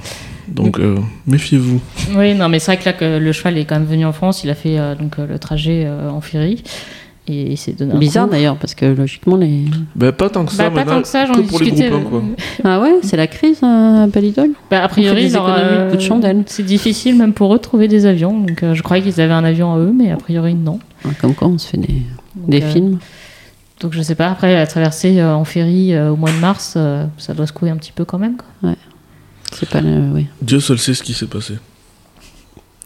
Donc, 0.48 0.78
euh, 0.78 0.96
méfiez-vous. 1.26 1.80
Oui, 2.16 2.34
non, 2.34 2.48
mais 2.48 2.58
c'est 2.60 2.72
vrai 2.72 2.78
que 2.80 2.84
là, 2.84 2.92
que 2.92 3.18
le 3.18 3.32
cheval 3.32 3.58
est 3.58 3.64
quand 3.64 3.76
même 3.80 3.88
venu 3.88 4.04
en 4.04 4.12
France. 4.12 4.44
Il 4.44 4.50
a 4.50 4.54
fait 4.54 4.78
euh, 4.78 4.94
donc 4.94 5.16
le 5.18 5.38
trajet 5.40 5.84
euh, 5.86 6.08
en 6.10 6.20
ferry. 6.20 6.62
Et 7.28 7.52
il 7.52 7.56
s'est 7.56 7.72
donné 7.72 7.92
un 7.94 7.98
Bizarre 7.98 8.28
d'ailleurs, 8.28 8.56
parce 8.56 8.74
que 8.74 8.86
logiquement, 8.86 9.36
les. 9.36 9.64
Ben, 9.96 10.12
pas 10.12 10.30
tant 10.30 10.44
que 10.44 10.52
ça, 10.52 10.70
Bah, 10.70 10.84
pas 10.84 10.90
tant 10.90 11.02
que 11.02 11.08
ça, 11.08 11.26
j'en 11.26 11.34
que 11.34 11.40
ai 11.40 11.42
pour 11.42 11.58
les 11.60 11.70
discuté. 11.72 11.90
groupes 11.90 12.06
1, 12.06 12.08
quoi. 12.10 12.22
Ah 12.64 12.80
ouais, 12.80 12.94
c'est 13.02 13.16
la 13.16 13.26
crise 13.26 13.58
euh, 13.64 14.04
à 14.04 14.06
Balidol 14.06 14.50
Bah, 14.70 14.84
a 14.84 14.88
priori, 14.88 15.28
leur, 15.30 15.48
économies 15.48 15.84
de 15.86 15.90
coup 15.90 15.96
de 15.96 16.02
chandelle. 16.02 16.42
c'est 16.46 16.62
difficile 16.62 17.16
même 17.16 17.32
pour 17.32 17.52
eux 17.52 17.58
de 17.58 17.62
trouver 17.62 17.88
des 17.88 18.06
avions. 18.06 18.38
Donc, 18.40 18.62
euh, 18.62 18.74
je 18.74 18.82
croyais 18.82 19.02
qu'ils 19.02 19.20
avaient 19.20 19.32
un 19.32 19.44
avion 19.44 19.74
à 19.74 19.78
eux, 19.78 19.92
mais 19.92 20.12
a 20.12 20.16
priori, 20.16 20.54
non. 20.54 20.78
Ouais, 21.04 21.12
Comme 21.20 21.34
quoi, 21.34 21.48
on 21.48 21.58
se 21.58 21.66
fait 21.68 21.78
des, 21.78 21.94
Donc, 22.36 22.48
des 22.48 22.62
euh, 22.62 22.70
films. 22.70 22.98
Donc, 23.80 23.92
je 23.92 24.00
sais 24.02 24.14
pas. 24.14 24.28
Après, 24.30 24.54
la 24.54 24.66
traversée 24.66 25.18
euh, 25.20 25.34
en 25.34 25.44
ferry 25.44 25.92
euh, 25.94 26.10
au 26.12 26.16
mois 26.16 26.30
de 26.30 26.38
mars, 26.38 26.74
euh, 26.76 27.04
ça 27.18 27.34
doit 27.34 27.46
secouer 27.46 27.70
un 27.70 27.76
petit 27.76 27.92
peu 27.92 28.04
quand 28.04 28.18
même. 28.18 28.36
quoi. 28.36 28.72
C'est 29.52 29.68
pas 29.68 29.80
le. 29.80 30.10
Oui. 30.14 30.26
Dieu 30.42 30.60
seul 30.60 30.78
sait 30.78 30.94
ce 30.94 31.02
qui 31.02 31.12
s'est 31.12 31.26
passé. 31.26 31.54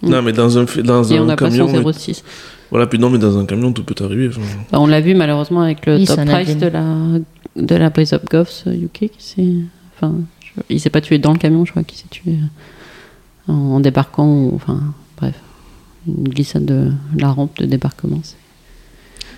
Mm. 0.02 0.08
Non, 0.10 0.22
mais 0.22 0.32
dans 0.32 0.58
un, 0.58 0.64
dans 0.84 1.04
Et 1.04 1.20
on 1.20 1.26
pas 1.26 1.36
camion. 1.36 1.68
mais- 1.70 1.92
06. 1.92 2.24
Voilà, 2.70 2.86
puis 2.86 2.98
non, 2.98 3.10
mais 3.10 3.18
dans 3.18 3.36
un 3.38 3.44
camion, 3.46 3.72
tout 3.72 3.82
peut 3.84 3.94
arriver. 4.04 4.28
enfin. 4.28 4.40
Bah, 4.70 4.78
on 4.80 4.86
l'a 4.86 5.00
vu 5.00 5.14
malheureusement 5.14 5.60
avec 5.62 5.84
le 5.86 5.96
Oui, 5.96 6.04
top 6.06 6.24
price 6.24 6.56
de 6.56 6.66
la, 6.68 6.84
de 7.56 7.74
la 7.74 7.86
Up 7.86 8.24
Goffs 8.30 8.64
euh, 8.66 8.72
UK. 8.74 9.10
Qui 9.10 9.10
s'est, 9.18 9.54
enfin, 9.96 10.14
je- 10.40 10.62
il 10.70 10.80
s'est 10.80 10.90
pas 10.90 11.00
tué 11.00 11.18
dans 11.18 11.32
le 11.32 11.38
camion, 11.38 11.64
je 11.64 11.72
crois 11.72 11.82
qu'il 11.82 11.98
s'est 11.98 12.08
tué 12.10 12.32
euh, 13.48 13.52
en, 13.52 13.54
en 13.74 13.80
débarquant. 13.80 14.26
ou- 14.26 14.52
enfin, 14.54 14.80
bref. 15.18 15.34
Une 16.06 16.28
glissade 16.28 16.64
de 16.64 16.90
la 17.18 17.28
rampe 17.30 17.58
de 17.58 17.66
débarquement. 17.66 18.20
c'est- 18.22 18.36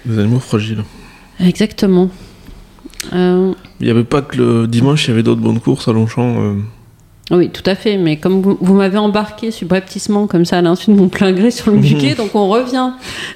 Des 0.07 0.19
animaux 0.19 0.38
fragiles. 0.38 0.85
Exactement. 1.40 2.09
Euh, 3.14 3.52
Il 3.81 3.85
n'y 3.87 3.90
avait 3.90 4.04
pas 4.04 4.23
que 4.23 4.37
le 4.37 4.66
dimanche, 4.69 5.07
il 5.07 5.11
y 5.11 5.12
avait 5.14 5.23
d'autres 5.25 5.40
bonnes 5.40 5.59
courses 5.61 5.88
à 5.88 5.92
Longchamp. 5.92 6.37
euh. 6.40 6.54
Oui, 7.31 7.50
tout 7.50 7.62
à 7.67 7.75
fait. 7.75 7.97
Mais 7.97 8.17
comme 8.17 8.43
vous, 8.43 8.59
vous 8.61 8.75
m'avez 8.75 8.99
embarqué 8.99 9.50
subrepticement 9.50 10.26
comme 10.26 10.45
ça 10.45 10.59
à 10.59 10.62
l'insu 10.62 10.91
de 10.91 10.97
mon 10.97 11.09
plein 11.09 11.33
gré 11.33 11.50
sur 11.50 11.71
le 11.71 11.79
Buquet, 11.81 12.14
donc 12.14 12.35
on 12.35 12.49
revient 12.49 12.91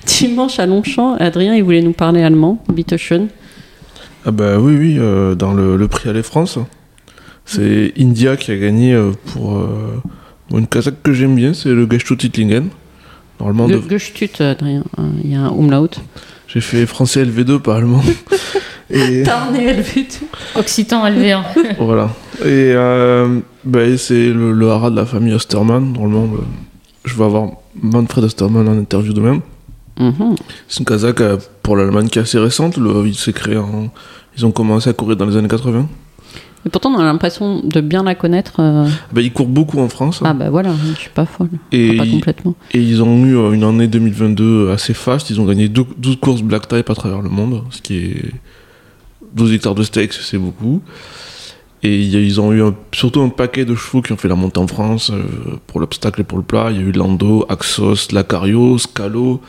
dimanche 0.06 0.58
à 0.58 0.66
Longchamp. 0.66 1.14
Adrien, 1.14 1.54
il 1.54 1.62
voulait 1.62 1.82
nous 1.82 1.92
parler 1.92 2.22
allemand, 2.22 2.62
Bitte 2.72 2.96
schön. 2.96 3.28
Ah 4.24 4.32
bah 4.32 4.58
oui, 4.58 4.76
oui, 4.76 4.96
euh, 4.98 5.34
dans 5.36 5.52
le, 5.54 5.76
le 5.76 5.88
prix 5.88 6.08
Aller 6.08 6.24
France, 6.24 6.58
c'est 7.44 7.92
India 7.98 8.36
qui 8.36 8.50
a 8.50 8.56
gagné 8.56 8.92
euh, 8.92 9.12
pour 9.32 9.56
euh, 9.56 10.02
une 10.52 10.66
casaque 10.66 11.00
que 11.04 11.12
j'aime 11.12 11.36
bien, 11.36 11.54
c'est 11.54 11.68
le 11.68 11.86
Gestutitlingen. 11.88 12.68
Normalement, 13.38 13.68
Ge- 13.68 13.86
de- 13.86 13.88
Gestüt, 13.98 14.40
Adrien. 14.40 14.82
hein, 14.98 15.10
Il 15.22 15.30
y 15.32 15.36
a 15.36 15.42
un 15.42 15.50
umlaut. 15.52 15.88
j'ai 16.48 16.60
fait 16.60 16.86
français 16.86 17.24
LV2, 17.24 17.60
pas 17.60 17.76
allemand. 17.76 18.02
Et 18.90 19.22
Tarné, 19.24 19.64
elle 19.64 19.82
fait 19.84 20.04
tout. 20.04 20.26
Occitan 20.58 21.04
LV1. 21.08 21.42
voilà. 21.78 22.10
Et 22.40 22.72
euh, 22.74 23.40
bah, 23.66 23.96
c'est 23.98 24.32
le, 24.32 24.52
le 24.52 24.70
haras 24.70 24.90
de 24.90 24.96
la 24.96 25.06
famille 25.06 25.34
Ostermann. 25.34 25.92
Normalement, 25.92 26.26
bah, 26.26 26.44
je 27.04 27.14
vais 27.14 27.24
avoir 27.24 27.50
Manfred 27.82 28.24
Ostermann 28.24 28.68
en 28.68 28.78
interview 28.78 29.12
de 29.12 29.20
même. 29.20 29.40
Mhm. 29.98 30.34
C'est 30.68 30.80
une 30.80 30.86
casaque 30.86 31.20
euh, 31.20 31.36
pour 31.62 31.76
l'Allemagne 31.76 32.08
qui 32.08 32.18
est 32.18 32.22
assez 32.22 32.38
récente. 32.38 32.76
Le, 32.76 33.06
il 33.06 33.14
s'est 33.14 33.32
créé 33.32 33.56
en... 33.56 33.88
Ils 34.36 34.44
ont 34.44 34.50
commencé 34.50 34.90
à 34.90 34.92
courir 34.92 35.16
dans 35.16 35.24
les 35.26 35.36
années 35.36 35.48
80. 35.48 35.88
Et 36.66 36.68
pourtant, 36.68 36.90
on 36.90 36.98
a 36.98 37.04
l'impression 37.04 37.60
de 37.62 37.80
bien 37.80 38.02
la 38.02 38.14
connaître. 38.14 38.54
euh, 38.58 38.86
Bah, 39.12 39.20
ils 39.22 39.32
courent 39.32 39.46
beaucoup 39.46 39.78
en 39.78 39.88
France. 39.88 40.20
Ah 40.24 40.34
bah 40.34 40.50
voilà, 40.50 40.72
je 40.94 40.98
suis 41.00 41.10
pas 41.10 41.24
folle. 41.24 41.48
et, 41.72 41.90
Enfin, 41.94 42.04
pas 42.04 42.10
complètement. 42.10 42.54
et 42.72 42.80
ils 42.82 43.02
ont 43.02 43.24
eu 43.24 43.36
euh, 43.36 43.52
une 43.52 43.62
année 43.62 43.86
2022 43.86 44.70
assez 44.70 44.92
faste. 44.92 45.30
Ils 45.30 45.40
ont 45.40 45.44
gagné 45.46 45.68
dou- 45.68 45.86
12 45.96 46.16
courses 46.20 46.42
black 46.42 46.66
type 46.68 46.90
à 46.90 46.94
travers 46.94 47.22
le 47.22 47.28
monde, 47.30 47.62
ce 47.70 47.80
qui 47.80 47.96
est 47.98 48.24
12 49.34 49.52
hectares 49.54 49.74
de 49.76 49.82
stakes, 49.84 50.12
c'est 50.14 50.38
beaucoup. 50.38 50.82
Et 51.82 52.00
ils 52.00 52.40
ont 52.40 52.52
eu 52.52 52.62
surtout 52.92 53.20
un 53.20 53.28
paquet 53.28 53.64
de 53.64 53.74
chevaux 53.74 54.02
qui 54.02 54.12
ont 54.12 54.16
fait 54.16 54.28
la 54.28 54.34
montée 54.34 54.58
en 54.58 54.66
France 54.66 55.10
euh, 55.10 55.22
pour 55.66 55.78
l'obstacle 55.80 56.22
et 56.22 56.24
pour 56.24 56.38
le 56.38 56.44
plat. 56.44 56.68
Il 56.70 56.76
y 56.76 56.80
a 56.80 56.82
eu 56.82 56.92
Lando, 56.92 57.44
Axos, 57.48 58.12
Lacario, 58.12 58.78
Scalo, 58.78 59.40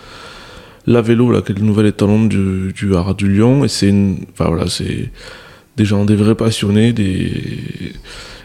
La 0.85 1.01
Vélo, 1.01 1.31
là, 1.31 1.41
qui 1.41 1.53
est 1.53 1.55
le 1.55 1.65
nouvel 1.65 1.87
étalon 1.87 2.25
du, 2.25 2.73
du 2.73 2.91
du 3.17 3.27
Lion. 3.33 3.63
Et 3.63 3.69
c'est 3.69 3.93
enfin, 4.33 4.49
voilà, 4.49 4.67
c'est 4.67 5.09
des 5.77 5.85
gens, 5.85 6.03
des 6.05 6.15
vrais 6.15 6.35
passionnés. 6.35 6.91
Des... 6.91 7.93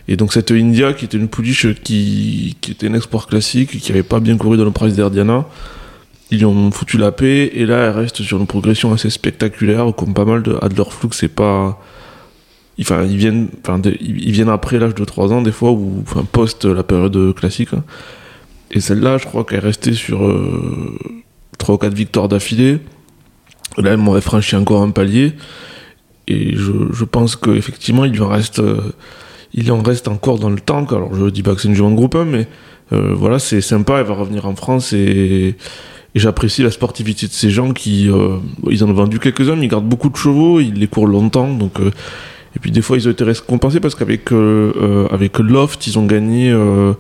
Et 0.09 0.17
donc 0.17 0.33
cette 0.33 0.53
India, 0.53 0.93
qui 0.93 1.05
était 1.05 1.19
une 1.19 1.29
pouliche 1.29 1.67
qui, 1.83 2.57
était 2.69 2.89
un 2.89 2.95
export 2.95 3.27
classique, 3.27 3.79
qui 3.79 3.93
avait 3.93 4.03
pas 4.03 4.21
bien 4.21 4.37
couru 4.37 4.57
dans 4.57 4.65
le 4.65 4.71
Price 4.71 4.95
d'Ardiana, 4.95 5.47
ils 6.31 6.47
ont 6.47 6.71
foutu 6.71 6.99
la 6.99 7.13
paix. 7.13 7.51
Et 7.55 7.67
là, 7.67 7.87
elle 7.87 7.91
reste 7.91 8.23
sur 8.23 8.39
une 8.39 8.47
progression 8.47 8.93
assez 8.93 9.11
spectaculaire, 9.11 9.93
comme 9.97 10.15
pas 10.15 10.25
mal 10.25 10.43
de 10.43 10.57
Adler 10.63 10.85
Flux. 10.89 11.11
C'est 11.13 11.29
pas 11.29 11.81
enfin 12.81 13.05
ils 13.05 13.17
viennent 13.17 13.49
enfin 13.61 13.81
ils 14.01 14.33
viennent 14.33 14.49
après 14.49 14.79
l'âge 14.79 14.95
de 14.95 15.05
3 15.05 15.33
ans 15.33 15.43
des 15.43 15.53
fois 15.53 15.71
ou 15.73 16.03
enfin 16.03 16.25
post 16.25 16.65
la 16.65 16.83
période 16.83 17.35
classique 17.35 17.75
hein. 17.75 17.85
et 18.71 18.81
celle-là 18.81 19.19
je 19.19 19.27
crois 19.27 19.45
qu'elle 19.45 19.59
est 19.59 19.61
restée 19.61 19.93
sur 19.93 20.25
euh, 20.25 20.99
3 21.63 21.75
ou 21.77 21.79
4 21.79 21.95
victoires 21.95 22.29
d'affilée. 22.29 22.79
Là 23.79 23.93
elle 23.93 23.99
m'aurait 23.99 24.21
franchi 24.21 24.57
encore 24.57 24.83
un 24.83 24.91
palier. 24.91 25.33
Et 26.29 26.55
je, 26.55 27.05
pense 27.05 27.37
qu'effectivement 27.37 28.05
il 28.05 28.13
lui 28.13 28.21
en 28.21 28.29
reste 28.29 28.61
euh, 28.61 28.93
il 29.55 29.71
en 29.73 29.83
reste 29.83 30.07
encore 30.07 30.39
dans 30.39 30.51
le 30.51 30.61
temps 30.61 30.85
alors 30.85 31.15
je 31.15 31.27
dis 31.27 31.43
pas 31.43 31.55
que 31.55 31.61
c'est 31.61 31.69
une 31.69 31.75
jument 31.75 31.91
de 31.91 31.97
groupe 31.97 32.15
1 32.15 32.25
mais 32.25 32.47
euh, 32.93 33.13
voilà 33.13 33.41
c'est 33.41 33.61
sympa 33.61 33.99
elle 33.99 34.07
va 34.07 34.15
revenir 34.15 34.47
en 34.47 34.55
France 34.55 34.93
et 34.93 35.57
et 36.15 36.19
j'apprécie 36.21 36.63
la 36.63 36.71
sportivité 36.71 37.27
de 37.27 37.33
ces 37.33 37.51
gens 37.51 37.73
qui 37.73 38.09
euh, 38.09 38.37
ils 38.71 38.85
en 38.85 38.89
ont 38.89 38.95
vendu 38.95 39.19
quelques-uns 39.19 39.61
ils 39.61 39.69
gardent 39.69 39.89
beaucoup 39.89 40.11
de 40.11 40.17
chevaux 40.17 40.61
ils 40.61 40.75
les 40.75 40.87
courent 40.87 41.09
longtemps 41.09 41.53
donc 41.53 41.81
et 42.55 42.59
puis 42.59 42.71
des 42.71 42.83
fois, 42.83 42.97
ils 42.97 43.09
ont 43.09 43.11
été 43.11 43.25
récompensés 43.25 43.81
parce 43.81 43.95
qu'avec 43.95 44.31
euh, 44.33 44.73
euh, 44.77 45.07
avec 45.11 45.39
Loft, 45.39 45.87
ils 45.87 45.99
ont 45.99 46.05
gagné 46.05 46.51
euh, 46.51 46.93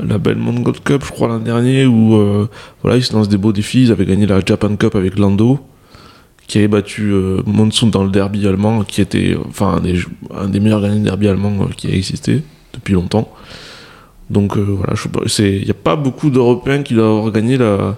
la 0.00 0.18
Belmont 0.18 0.60
Gold 0.60 0.82
Cup, 0.82 1.02
je 1.04 1.10
crois, 1.12 1.28
l'an 1.28 1.38
dernier, 1.38 1.86
où 1.86 2.16
euh, 2.16 2.48
voilà, 2.82 2.96
ils 2.96 3.04
se 3.04 3.12
lancent 3.12 3.28
des 3.28 3.36
beaux 3.36 3.52
défis. 3.52 3.82
Ils 3.84 3.92
avaient 3.92 4.06
gagné 4.06 4.26
la 4.26 4.40
Japan 4.44 4.74
Cup 4.76 4.96
avec 4.96 5.18
Lando, 5.18 5.60
qui 6.48 6.58
avait 6.58 6.68
battu 6.68 7.12
Monsoon 7.46 7.88
dans 7.88 8.04
le 8.04 8.10
derby 8.10 8.46
allemand, 8.46 8.82
qui 8.82 9.00
était 9.00 9.36
enfin 9.48 9.80
un 10.34 10.48
des, 10.48 10.60
meilleurs 10.60 10.80
gagnants 10.80 10.98
de 10.98 11.04
derby 11.04 11.28
allemand 11.28 11.68
qui 11.76 11.88
a 11.88 11.94
existé 11.94 12.42
depuis 12.72 12.94
longtemps. 12.94 13.32
Donc 14.30 14.56
voilà, 14.56 14.94
il 15.38 15.64
n'y 15.64 15.70
a 15.70 15.74
pas 15.74 15.96
beaucoup 15.96 16.30
d'Européens 16.30 16.82
qui 16.82 16.94
doivent 16.94 17.10
avoir 17.18 17.32
gagné 17.32 17.56
la, 17.56 17.96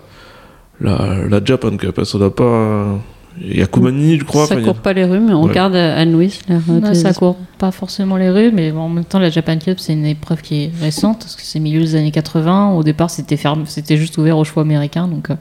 la, 0.80 1.26
la 1.28 1.44
Japan 1.44 1.76
Cup. 1.76 1.98
hein, 1.98 2.04
Ça 2.04 2.18
doit 2.18 2.34
pas. 2.34 2.98
Il 3.38 3.56
y 3.58 3.62
a 3.62 3.66
Koumani, 3.66 4.18
je 4.18 4.24
crois. 4.24 4.46
ça 4.46 4.54
a- 4.56 4.60
court 4.60 4.74
pas 4.76 4.92
les 4.92 5.04
rues, 5.04 5.20
mais 5.20 5.32
on 5.32 5.42
Ouais. 5.44 5.48
regarde 5.50 5.74
Anne-Louise. 5.76 6.40
ça 6.48 6.54
désespéré. 6.68 7.14
court 7.14 7.36
pas 7.58 7.70
forcément 7.70 8.16
les 8.16 8.28
rues, 8.30 8.50
mais 8.52 8.70
bon, 8.72 8.80
en 8.80 8.88
même 8.88 9.04
temps, 9.04 9.18
la 9.18 9.30
Japan 9.30 9.56
Cup, 9.58 9.78
c'est 9.78 9.92
une 9.92 10.04
épreuve 10.06 10.42
qui 10.42 10.64
est 10.64 10.72
récente, 10.80 11.20
parce 11.20 11.36
que 11.36 11.42
c'est 11.42 11.60
milieu 11.60 11.80
des 11.80 11.94
années 11.94 12.10
80. 12.10 12.70
Au 12.72 12.82
départ, 12.82 13.08
c'était 13.10 13.36
fermé, 13.36 13.62
c'était 13.66 13.96
juste 13.96 14.18
ouvert 14.18 14.36
aux 14.36 14.44
chevaux 14.44 14.60
américains, 14.60 15.06
donc 15.08 15.30
euh, 15.30 15.36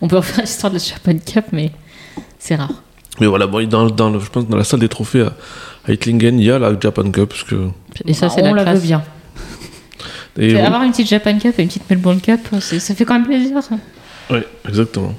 on 0.00 0.08
peut 0.08 0.16
refaire 0.18 0.42
l'histoire 0.44 0.70
de 0.72 0.78
la 0.78 0.84
Japan 0.84 1.14
Cup, 1.24 1.46
mais 1.52 1.70
c'est 2.38 2.56
rare. 2.56 2.82
Mais 3.20 3.26
voilà, 3.26 3.46
bon, 3.46 3.66
dans, 3.66 3.88
dans 3.90 4.10
le- 4.10 4.20
je 4.20 4.28
pense 4.30 4.44
que 4.44 4.50
dans 4.50 4.56
la 4.58 4.64
salle 4.64 4.80
des 4.80 4.88
trophées 4.88 5.22
à, 5.22 5.32
à 5.88 5.92
Hittlingen, 5.92 6.38
il 6.38 6.44
y 6.44 6.50
a 6.50 6.58
la 6.58 6.78
Japan 6.78 7.10
Cup. 7.10 7.30
Parce 7.30 7.44
que, 7.44 7.68
Et 8.06 8.12
ça, 8.14 8.28
Bah, 8.28 8.32
c'est 8.36 8.42
on 8.42 8.54
la 8.54 8.62
la 8.62 8.62
classe. 8.64 8.80
veut 8.80 8.86
bien. 8.86 9.02
et 10.38 10.56
Avoir 10.58 10.82
une 10.84 10.92
petite 10.92 11.08
Japan 11.08 11.38
Cup 11.38 11.54
et 11.58 11.62
une 11.62 11.68
petite 11.68 11.88
Melbourne 11.90 12.20
Cup, 12.20 12.40
c'est- 12.60 12.78
ça 12.78 12.94
fait 12.94 13.04
quand 13.04 13.14
même 13.14 13.24
plaisir. 13.26 13.62
ça. 13.62 13.76
ouais, 14.30 14.46
exactement. 14.68 15.14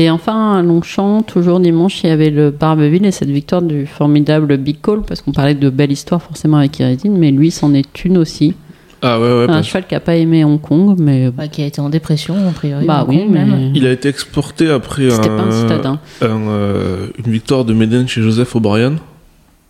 Et 0.00 0.10
enfin, 0.10 0.54
à 0.58 0.62
Longchamp, 0.62 1.22
toujours 1.22 1.58
dimanche, 1.58 2.04
il 2.04 2.06
y 2.08 2.10
avait 2.10 2.30
le 2.30 2.50
Barbeville 2.52 3.04
et 3.04 3.10
cette 3.10 3.30
victoire 3.30 3.62
du 3.62 3.84
formidable 3.86 4.56
Big 4.56 4.80
Call, 4.80 5.02
parce 5.02 5.20
qu'on 5.22 5.32
parlait 5.32 5.56
de 5.56 5.70
belle 5.70 5.90
histoire 5.90 6.22
forcément 6.22 6.58
avec 6.58 6.78
Iridine, 6.78 7.18
mais 7.18 7.32
lui, 7.32 7.50
c'en 7.50 7.74
est 7.74 8.04
une 8.04 8.16
aussi. 8.16 8.54
Ah 9.02 9.20
ouais, 9.20 9.26
ouais. 9.26 9.50
un 9.50 9.62
cheval 9.62 9.86
qui 9.86 9.94
n'a 9.94 10.00
pas 10.00 10.14
aimé 10.16 10.44
Hong 10.44 10.60
Kong, 10.60 10.96
mais 11.00 11.30
Bah, 11.30 11.48
qui 11.48 11.62
a 11.62 11.66
été 11.66 11.80
en 11.80 11.88
dépression, 11.88 12.34
a 12.48 12.52
priori. 12.52 12.84
bah 12.86 13.02
Hong 13.02 13.08
oui, 13.10 13.18
Kong, 13.18 13.28
mais 13.30 13.70
Il 13.74 13.86
a 13.86 13.92
été 13.92 14.08
exporté 14.08 14.70
après 14.70 15.10
c'était 15.10 15.28
pas 15.28 15.42
un 15.42 15.50
citadin. 15.52 16.00
un, 16.22 16.26
euh, 16.48 17.06
une 17.24 17.30
victoire 17.32 17.64
de 17.64 17.74
Méden 17.74 18.06
chez 18.08 18.22
Joseph 18.22 18.54
O'Brien 18.56 18.96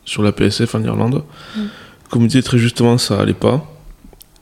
sur 0.06 0.22
la 0.22 0.32
PSF 0.32 0.74
en 0.74 0.82
Irlande. 0.82 1.22
Comme 2.10 2.22
il 2.22 2.28
disait 2.28 2.42
très 2.42 2.56
justement, 2.58 2.96
ça 2.96 3.20
allait 3.20 3.34
pas. 3.34 3.66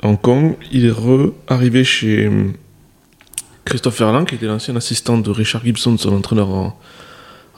Hong 0.04 0.20
Kong, 0.20 0.54
il 0.70 0.84
est 0.86 0.90
re 0.90 1.32
arrivé 1.48 1.82
chez 1.82 2.30
Christophe 3.66 4.00
Erlang, 4.00 4.24
qui 4.24 4.36
était 4.36 4.46
l'ancien 4.46 4.74
assistant 4.76 5.18
de 5.18 5.30
Richard 5.30 5.62
Gibson, 5.64 5.96
son 5.98 6.14
entraîneur 6.16 6.48
en, 6.48 6.78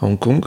à 0.01 0.07
Hong 0.07 0.19
Kong. 0.19 0.45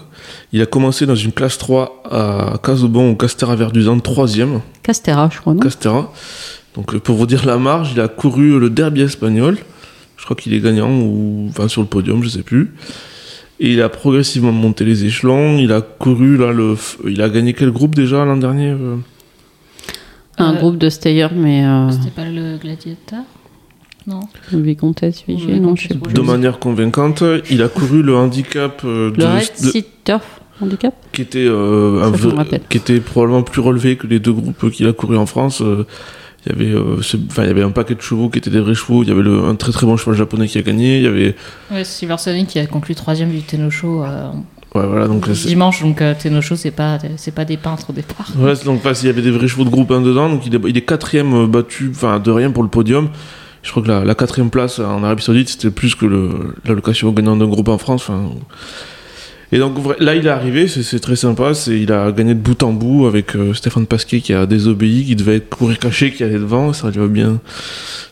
Il 0.52 0.62
a 0.62 0.66
commencé 0.66 1.06
dans 1.06 1.16
une 1.16 1.32
classe 1.32 1.58
3 1.58 2.04
à 2.12 2.58
Casobon 2.62 3.12
au 3.12 3.16
Castera 3.16 3.56
Verduzan, 3.56 4.00
troisième. 4.00 4.62
Castera, 4.84 5.30
je 5.32 5.40
crois, 5.40 5.54
non? 5.54 5.60
Castera. 5.60 6.12
Donc, 6.76 6.94
euh, 6.94 7.00
pour 7.00 7.16
vous 7.16 7.26
dire 7.28 7.46
la 7.46 7.58
marge, 7.58 7.92
il 7.94 8.00
a 8.02 8.08
couru 8.08 8.60
le 8.60 8.70
derby 8.70 9.02
espagnol. 9.02 9.58
Je 10.18 10.24
crois 10.26 10.36
qu'il 10.36 10.54
est 10.54 10.60
gagnant, 10.60 10.92
ou 10.92 11.48
enfin 11.50 11.68
sur 11.68 11.82
le 11.82 11.88
podium, 11.88 12.22
je 12.24 12.30
sais 12.30 12.44
plus. 12.44 12.74
Et 13.60 13.74
il 13.74 13.82
a 13.82 13.90
progressivement 13.90 14.52
monté 14.52 14.84
les 14.86 15.06
échelons. 15.06 15.58
Il 15.58 15.72
a 15.72 15.82
couru, 15.82 16.38
là, 16.38 16.52
le, 16.52 16.74
f- 16.76 16.98
il 17.08 17.22
a 17.22 17.30
gagné 17.30 17.54
quel 17.54 17.72
groupe 17.72 17.94
déjà 17.96 18.26
l'an 18.26 18.38
dernier 18.38 18.70
euh? 18.70 18.98
Un 20.38 20.54
Euh, 20.56 20.58
groupe 20.60 20.78
de 20.78 20.90
stayers, 20.90 21.28
mais 21.36 21.66
euh, 21.66 21.92
C'était 21.92 22.10
pas 22.10 22.26
le 22.26 22.58
gladiateur 22.58 23.22
Non. 24.08 24.22
Vicomtesse 24.52 25.24
Vigée, 25.28 25.46
Oui, 25.54 25.60
non, 25.60 25.76
je 25.76 25.88
sais 25.90 25.96
plus. 25.96 26.14
De 26.14 26.22
manière 26.22 26.60
convaincante. 26.60 27.24
Il 27.50 27.62
a 27.62 27.68
couru 27.68 28.02
le 28.02 28.16
handicap 28.16 28.82
euh, 28.84 29.12
de, 29.12 29.18
Le 29.22 29.26
Red 29.28 29.86
Turf 30.04 30.42
Handicap 30.62 30.94
qui 31.12 31.22
était 31.24 31.46
euh, 31.48 32.02
un 32.04 32.36
rappelle. 32.36 32.62
qui 32.70 32.78
était 32.78 33.00
probablement 33.00 33.44
plus 33.44 33.62
relevé 33.62 33.96
que 33.98 34.08
les 34.08 34.20
deux 34.20 34.34
groupes 34.34 34.70
qu'il 34.72 34.88
a 34.88 34.94
couru 34.94 35.18
en 35.18 35.26
France. 35.26 35.62
Euh, 35.62 35.86
Il 36.48 36.52
y 36.52 36.56
avait, 36.56 36.72
euh, 36.76 37.00
ce- 37.04 37.18
enfin, 37.30 37.44
il 37.44 37.48
y 37.50 37.52
avait 37.52 37.62
un 37.62 37.70
paquet 37.70 37.94
de 37.94 38.02
chevaux 38.02 38.28
qui 38.30 38.40
étaient 38.40 38.50
des 38.50 38.60
vrais 38.62 38.74
chevaux. 38.74 39.04
Il 39.04 39.10
y 39.10 39.12
avait 39.12 39.22
le- 39.22 39.44
un 39.44 39.54
très 39.54 39.72
très 39.72 39.86
bon 39.86 39.96
cheval 39.96 40.16
japonais 40.18 40.48
qui 40.48 40.58
a 40.58 40.64
gagné. 40.64 40.98
Il 40.98 41.04
y 41.04 41.08
avait, 41.08 41.36
Ouais, 41.72 41.84
Silverstone 41.84 42.48
qui 42.48 42.58
a 42.58 42.66
conclu 42.66 42.96
troisième 42.96 43.30
du 43.30 43.42
Tenosho 43.44 44.04
euh, 44.04 44.30
ouais, 44.74 44.88
voilà, 44.88 45.08
donc 45.08 45.28
c'est- 45.36 45.48
dimanche. 45.50 45.84
Donc 45.84 46.02
euh, 46.02 46.16
Tenosho, 46.20 46.56
c'est 46.56 46.72
pas, 46.72 46.98
c'est 47.18 47.36
pas 47.36 47.46
des 47.46 47.58
peintres 47.58 47.92
au 47.92 47.94
départ. 47.94 48.32
Ouais, 48.40 48.54
donc 48.66 48.82
il 48.84 49.06
y 49.06 49.10
avait 49.10 49.22
des 49.22 49.30
vrais 49.30 49.48
chevaux 49.48 49.66
de 49.66 49.70
groupe 49.70 49.92
1 49.92 50.02
dedans, 50.02 50.30
donc 50.30 50.48
il 50.48 50.56
est, 50.56 50.60
il 50.68 50.76
est 50.76 50.82
quatrième 50.82 51.46
battu, 51.46 51.92
enfin 51.94 52.20
de 52.20 52.32
rien 52.32 52.50
pour 52.50 52.64
le 52.64 52.70
podium. 52.70 53.10
Je 53.64 53.70
crois 53.72 53.84
que 53.84 53.88
la, 53.88 54.04
la 54.04 54.16
quatrième 54.16 54.50
place 54.50 54.80
en 54.80 55.04
Arabie 55.04 55.22
Saoudite 55.24 55.50
c'était 55.50 55.70
plus 55.72 55.94
que 55.96 56.06
l'allocation 56.66 57.10
au 57.10 57.12
gagnant 57.12 57.36
d'un 57.36 57.48
groupe 57.48 57.68
en 57.68 57.78
France. 57.78 58.02
Enfin, 58.10 58.32
et 59.54 59.60
donc 59.60 59.76
là 60.00 60.16
il 60.16 60.26
est 60.26 60.30
arrivé, 60.30 60.68
c'est, 60.68 61.00
très 61.00 61.16
sympa, 61.18 61.52
il 61.68 61.92
a 61.92 62.12
gagné 62.14 62.34
de 62.34 62.40
bout 62.40 62.64
en 62.64 62.72
bout 62.72 63.06
avec 63.06 63.36
euh, 63.36 63.54
Stéphane 63.54 63.86
Pasquier 63.86 64.22
qui 64.22 64.34
a 64.34 64.46
désobéi, 64.46 65.04
qui 65.06 65.16
devait 65.16 65.42
courir 65.42 65.78
caché, 65.78 66.12
qui 66.12 66.24
allait 66.24 66.40
devant, 66.40 66.72
ça 66.74 66.90
lui 66.90 67.02
a 67.02 67.08
bien, 67.08 67.40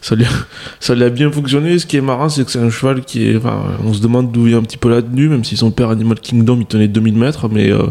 ça 0.02 0.16
lui, 0.16 0.26
a- 0.26 0.46
ça 0.82 0.96
lui 0.96 1.04
a 1.04 1.10
bien 1.10 1.32
fonctionné. 1.32 1.80
Ce 1.80 1.86
qui 1.88 1.96
est 1.98 2.02
marrant 2.02 2.28
c'est 2.30 2.44
que 2.46 2.52
c'est 2.52 2.60
un 2.60 2.70
cheval 2.70 3.02
qui 3.06 3.26
est, 3.30 3.40
on 3.86 3.94
se 3.94 4.02
demande 4.02 4.32
d'où 4.32 4.44
vient 4.44 4.58
un 4.60 4.64
petit 4.64 4.78
peu 4.78 4.90
la 4.90 5.02
tenue, 5.02 5.30
même 5.30 5.44
si 5.46 5.56
son 5.58 5.72
père 5.72 5.90
Animal 5.90 6.20
Kingdom 6.20 6.58
il 6.60 6.66
tenait 6.66 6.90
2000 6.90 7.16
mètres, 7.18 7.48
mais 7.50 7.72
euh, 7.72 7.84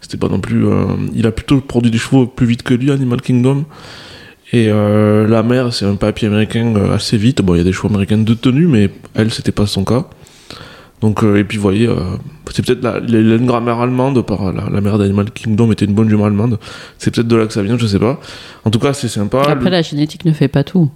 c'était 0.00 0.16
pas 0.18 0.28
non 0.28 0.40
plus. 0.40 0.66
euh, 0.66 0.84
il 1.14 1.26
a 1.26 1.30
plutôt 1.32 1.60
produit 1.60 1.90
des 1.92 1.98
chevaux 1.98 2.26
plus 2.26 2.46
vite 2.46 2.62
que 2.64 2.74
lui, 2.74 2.90
Animal 2.90 3.20
Kingdom. 3.22 3.64
Et 4.52 4.68
euh, 4.68 5.26
la 5.28 5.42
mère, 5.42 5.72
c'est 5.72 5.84
un 5.86 5.94
papier 5.94 6.26
américain 6.28 6.74
euh, 6.76 6.94
assez 6.96 7.16
vite. 7.16 7.40
Bon, 7.42 7.54
il 7.54 7.58
y 7.58 7.60
a 7.60 7.64
des 7.64 7.72
chevaux 7.72 7.88
américains 7.88 8.18
de 8.18 8.34
tenue, 8.34 8.66
mais 8.66 8.90
elle, 9.14 9.30
c'était 9.30 9.52
pas 9.52 9.66
son 9.66 9.84
cas. 9.84 10.06
Donc, 11.00 11.22
euh, 11.22 11.36
et 11.38 11.44
puis, 11.44 11.56
vous 11.56 11.62
voyez, 11.62 11.86
euh, 11.86 11.94
c'est 12.52 12.64
peut-être 12.66 12.82
la, 12.82 12.98
la- 13.00 13.38
grammaire 13.38 13.78
allemande, 13.78 14.20
par 14.26 14.52
la, 14.52 14.68
la 14.68 14.80
mère 14.80 14.98
d'Animal 14.98 15.30
Kingdom 15.30 15.70
était 15.72 15.84
une 15.84 15.94
bonne 15.94 16.08
jument 16.10 16.24
allemande. 16.26 16.58
C'est 16.98 17.14
peut-être 17.14 17.28
de 17.28 17.36
là 17.36 17.46
que 17.46 17.52
ça 17.52 17.62
vient, 17.62 17.78
je 17.78 17.86
sais 17.86 17.98
pas. 18.00 18.20
En 18.64 18.70
tout 18.70 18.80
cas, 18.80 18.92
c'est 18.92 19.08
sympa. 19.08 19.40
Après, 19.46 19.64
Le- 19.66 19.70
la 19.70 19.82
génétique 19.82 20.24
ne 20.24 20.32
fait 20.32 20.48
pas 20.48 20.64
tout. 20.64 20.90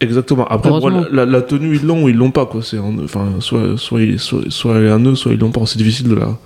Exactement. 0.00 0.46
Après, 0.46 0.70
la, 1.12 1.42
tenue, 1.42 1.76
ils 1.76 1.84
l'ont 1.86 2.04
ou 2.04 2.08
ils 2.08 2.16
l'ont 2.16 2.30
pas, 2.30 2.46
quoi. 2.46 2.62
C'est 2.62 2.78
en- 2.78 2.98
enfin, 3.04 3.34
soit, 3.40 3.76
soit, 3.76 4.00
soit, 4.16 4.42
soit 4.48 4.76
elle 4.76 4.86
est 4.86 4.92
en 4.92 5.00
eux, 5.04 5.14
soit 5.14 5.32
ils 5.32 5.38
l'ont 5.38 5.50
pas. 5.50 5.66
C'est 5.66 5.78
difficile 5.78 6.08
de 6.08 6.14
la, 6.14 6.38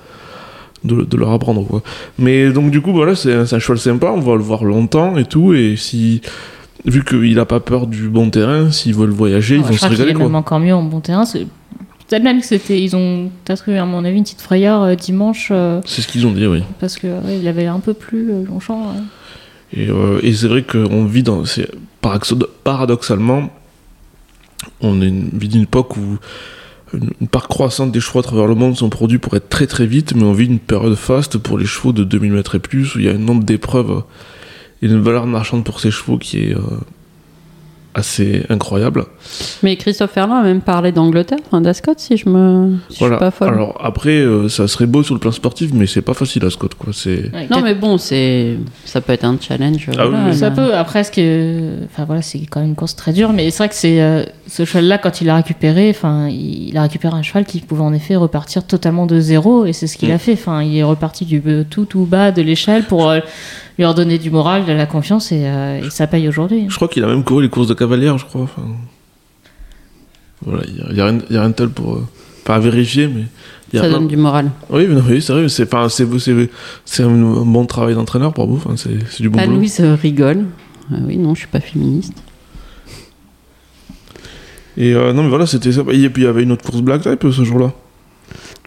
de, 0.84 1.02
de 1.02 1.16
leur 1.16 1.30
apprendre, 1.30 1.66
quoi. 1.66 1.82
Mais 2.18 2.50
donc, 2.52 2.70
du 2.70 2.80
coup, 2.80 2.92
voilà, 2.92 3.14
c'est 3.14 3.32
un, 3.34 3.44
cheval 3.46 3.78
sympa. 3.78 4.12
On 4.14 4.20
va 4.20 4.34
le 4.34 4.42
voir 4.42 4.64
longtemps 4.64 5.16
et 5.16 5.24
tout. 5.24 5.54
Et 5.54 5.76
si, 5.76 6.20
vu 6.84 7.04
qu'il 7.04 7.38
a 7.38 7.44
pas 7.44 7.60
peur 7.60 7.86
du 7.86 8.08
bon 8.08 8.30
terrain, 8.30 8.70
s'ils 8.70 8.94
veulent 8.94 9.10
voyager, 9.10 9.56
ils 9.56 9.62
vont 9.62 9.72
se 9.72 9.86
régaler, 9.86 10.14
quoi. 10.14 10.24
même 10.24 10.34
encore 10.34 10.60
mieux 10.60 10.74
en 10.74 10.82
bon 10.82 11.00
terrain. 11.00 11.24
c'est- 11.24 11.46
Peut-être 12.08 12.24
même 12.24 12.40
que 12.40 12.46
c'était, 12.46 12.78
ils 12.82 12.94
ont 12.94 13.30
peut-être 13.44 13.66
eu 13.70 13.76
à 13.76 13.86
mon 13.86 14.04
avis 14.04 14.18
une 14.18 14.24
petite 14.24 14.42
frayeur 14.42 14.82
euh, 14.82 14.94
dimanche 14.96 15.48
euh, 15.50 15.80
C'est 15.86 16.02
ce 16.02 16.08
qu'ils 16.08 16.26
ont 16.26 16.32
dit, 16.32 16.46
oui. 16.46 16.62
parce 16.78 16.96
que 16.98 17.06
ouais, 17.06 17.38
il 17.40 17.48
avait 17.48 17.64
un 17.66 17.80
peu 17.80 17.94
plus 17.94 18.30
euh, 18.30 18.44
Longchamp. 18.44 18.88
ouais. 18.88 19.00
Et, 19.74 19.88
euh, 19.88 20.20
et 20.22 20.34
c'est 20.34 20.48
vrai 20.48 20.62
qu'on 20.62 21.06
vit 21.06 21.22
dans. 21.22 21.44
Paradoxalement, 22.64 23.48
on 24.82 25.00
est 25.00 25.08
une, 25.08 25.30
vit 25.32 25.48
d'une 25.48 25.62
époque 25.62 25.96
où 25.96 26.18
une 26.92 27.28
part 27.28 27.48
croissante 27.48 27.92
des 27.92 28.00
chevaux 28.00 28.18
à 28.18 28.22
travers 28.22 28.46
le 28.46 28.54
monde 28.54 28.76
sont 28.76 28.90
produits 28.90 29.18
pour 29.18 29.34
être 29.34 29.48
très 29.48 29.66
très 29.66 29.86
vite, 29.86 30.14
mais 30.14 30.24
on 30.24 30.32
vit 30.32 30.46
une 30.46 30.58
période 30.58 30.94
faste 30.94 31.38
pour 31.38 31.58
les 31.58 31.66
chevaux 31.66 31.92
de 31.92 32.04
2000 32.04 32.32
mètres 32.32 32.54
et 32.54 32.58
plus, 32.58 32.94
où 32.94 32.98
il 32.98 33.06
y 33.06 33.08
a 33.08 33.12
un 33.12 33.18
nombre 33.18 33.44
d'épreuves 33.44 34.02
et 34.82 34.86
une 34.86 35.00
valeur 35.00 35.26
marchande 35.26 35.64
pour 35.64 35.80
ces 35.80 35.90
chevaux 35.90 36.18
qui 36.18 36.38
est 36.38 36.56
euh, 36.56 36.60
assez 37.94 38.44
incroyable. 38.48 39.04
Mais 39.62 39.76
Christophe 39.76 40.12
Ferland 40.12 40.36
a 40.40 40.42
même 40.42 40.60
parlé 40.62 40.92
d'Angleterre, 40.92 41.38
enfin 41.46 41.60
d'Ascot, 41.60 41.92
si 41.96 42.16
je 42.16 42.28
me 42.28 42.76
si 42.88 42.94
je 42.94 42.98
Voilà. 43.00 43.16
suis 43.16 43.20
pas 43.20 43.30
folle. 43.30 43.48
Alors 43.54 43.78
après, 43.82 44.10
euh, 44.20 44.48
ça 44.48 44.66
serait 44.68 44.86
beau 44.86 45.02
sur 45.02 45.14
le 45.14 45.20
plan 45.20 45.32
sportif, 45.32 45.70
mais 45.74 45.86
c'est 45.86 46.00
pas 46.02 46.14
facile 46.14 46.44
à 46.44 46.50
Scott, 46.50 46.74
quoi. 46.74 46.92
C'est. 46.94 47.30
Ouais, 47.34 47.46
non, 47.50 47.60
mais 47.62 47.74
bon, 47.74 47.98
c'est 47.98 48.56
ça 48.84 49.00
peut 49.00 49.12
être 49.12 49.24
un 49.24 49.36
challenge. 49.40 49.88
Ah 49.98 50.06
voilà, 50.06 50.24
oui, 50.28 50.34
Ça 50.36 50.50
peut, 50.50 50.74
après, 50.74 51.04
ce 51.04 51.10
que. 51.10 51.84
Enfin 51.84 52.04
voilà, 52.04 52.22
c'est 52.22 52.40
quand 52.50 52.60
même 52.60 52.70
une 52.70 52.74
course 52.76 52.96
très 52.96 53.12
dure, 53.12 53.32
mais 53.32 53.50
c'est 53.50 53.58
vrai 53.58 53.68
que 53.68 53.74
c'est. 53.74 54.00
euh, 54.00 54.24
ce 54.48 54.64
cheval-là, 54.64 54.98
quand 54.98 55.20
il 55.20 55.26
l'a 55.26 55.36
récupéré, 55.36 55.88
enfin, 55.90 56.28
il, 56.28 56.76
a 56.76 56.82
récupéré 56.82 57.14
un 57.16 57.22
cheval 57.22 57.44
qui 57.46 57.60
pouvait 57.60 57.82
en 57.82 57.92
effet 57.94 58.16
repartir 58.16 58.66
totalement 58.66 59.06
de 59.06 59.18
zéro, 59.20 59.64
et 59.66 59.72
c'est 59.72 59.86
ce 59.86 59.96
qu'il 59.96 60.08
Mm. 60.10 60.12
a 60.12 60.18
fait. 60.18 60.32
Enfin, 60.32 60.62
il 60.62 60.76
est 60.76 60.82
reparti 60.82 61.24
du 61.24 61.42
tout 61.70 61.84
tout 61.84 62.04
bas 62.04 62.32
de 62.32 62.42
l'échelle 62.42 62.84
pour 62.84 63.08
euh, 63.08 63.20
lui 63.78 63.84
redonner 63.86 64.18
du 64.18 64.30
moral, 64.30 64.66
de 64.66 64.72
la 64.72 64.84
confiance, 64.86 65.32
et, 65.32 65.42
euh, 65.46 65.80
et 65.86 65.90
ça 65.90 66.06
paye 66.06 66.28
aujourd'hui. 66.28 66.66
Je 66.68 66.76
crois 66.76 66.88
qu'il 66.88 67.02
a 67.04 67.06
même 67.06 67.24
couru 67.24 67.42
les 67.44 67.48
courses 67.48 67.68
de 67.68 67.74
cavalière, 67.82 68.18
je 68.18 68.24
crois. 68.24 68.42
Enfin, 68.42 68.62
Voilà, 70.44 70.62
il 70.66 70.94
n'y 70.94 71.00
a, 71.00 71.04
rien- 71.06 71.18
il 71.30 71.34
y 71.34 71.38
a 71.38 71.40
rien 71.40 71.50
de 71.50 71.54
tel 71.54 71.68
pour. 71.68 71.94
euh, 71.94 72.06
Pas 72.44 72.56
à 72.56 72.58
vérifier, 72.58 73.06
mais. 73.06 73.24
il 73.72 73.76
y 73.76 73.78
a 73.78 73.82
Ça 73.82 73.88
plein- 73.88 73.98
donne 73.98 74.08
du 74.08 74.16
moral. 74.16 74.50
Oui, 74.68 74.86
mais 74.88 74.94
non, 74.96 75.02
oui, 75.08 75.22
c'est 75.22 75.32
vrai, 75.32 75.48
c'est 75.48 75.72
enfin, 75.72 75.88
c'est 75.88 76.06
c'est- 76.18 76.50
c'est 76.84 77.02
un, 77.04 77.44
bon 77.44 77.64
travail 77.66 77.94
d'entraîneur 77.94 78.32
pour 78.34 78.46
vous, 78.48 78.56
enfin, 78.56 78.74
c'est 78.76 79.22
du 79.22 79.28
bon 79.28 79.38
boulot. 79.38 79.50
Anne-Louise 79.52 79.78
euh, 79.80 79.94
rigole. 79.94 80.46
Ah 80.92 80.96
oui, 81.06 81.16
non, 81.18 81.34
je 81.34 81.40
suis 81.40 81.48
pas 81.48 81.60
féministe. 81.60 82.14
Et 84.76 84.94
euh, 84.94 85.12
non, 85.12 85.22
mais 85.22 85.28
voilà, 85.28 85.46
c'était 85.46 85.70
ça. 85.72 85.82
Et 85.92 86.08
puis 86.10 86.22
il 86.22 86.24
y 86.24 86.28
avait 86.28 86.42
une 86.42 86.52
autre 86.52 86.64
course 86.64 86.80
Black 86.82 87.02
Type 87.02 87.24
euh, 87.24 87.32
ce 87.32 87.44
jour-là. 87.44 87.72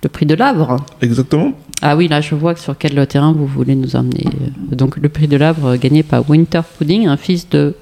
Le 0.04 0.10
prix 0.10 0.26
de 0.26 0.36
l'Avre. 0.36 0.78
Exactement. 1.02 1.52
Ah 1.82 1.98
oui, 1.98 2.08
là, 2.08 2.22
je 2.22 2.36
vois 2.36 2.54
que 2.54 2.60
sur 2.60 2.78
quel 2.78 3.06
terrain 3.08 3.34
vous 3.34 3.48
voulez 3.48 3.76
nous 3.76 3.96
emmener. 3.96 4.26
Donc, 4.72 4.98
le 4.98 5.10
prix 5.10 5.28
de 5.28 5.36
l'Avre 5.36 5.76
gagné 5.78 6.04
par 6.04 6.30
Winter 6.30 6.62
Pudding, 6.78 7.08
un 7.08 7.18
fils 7.18 7.50
de 7.50 7.74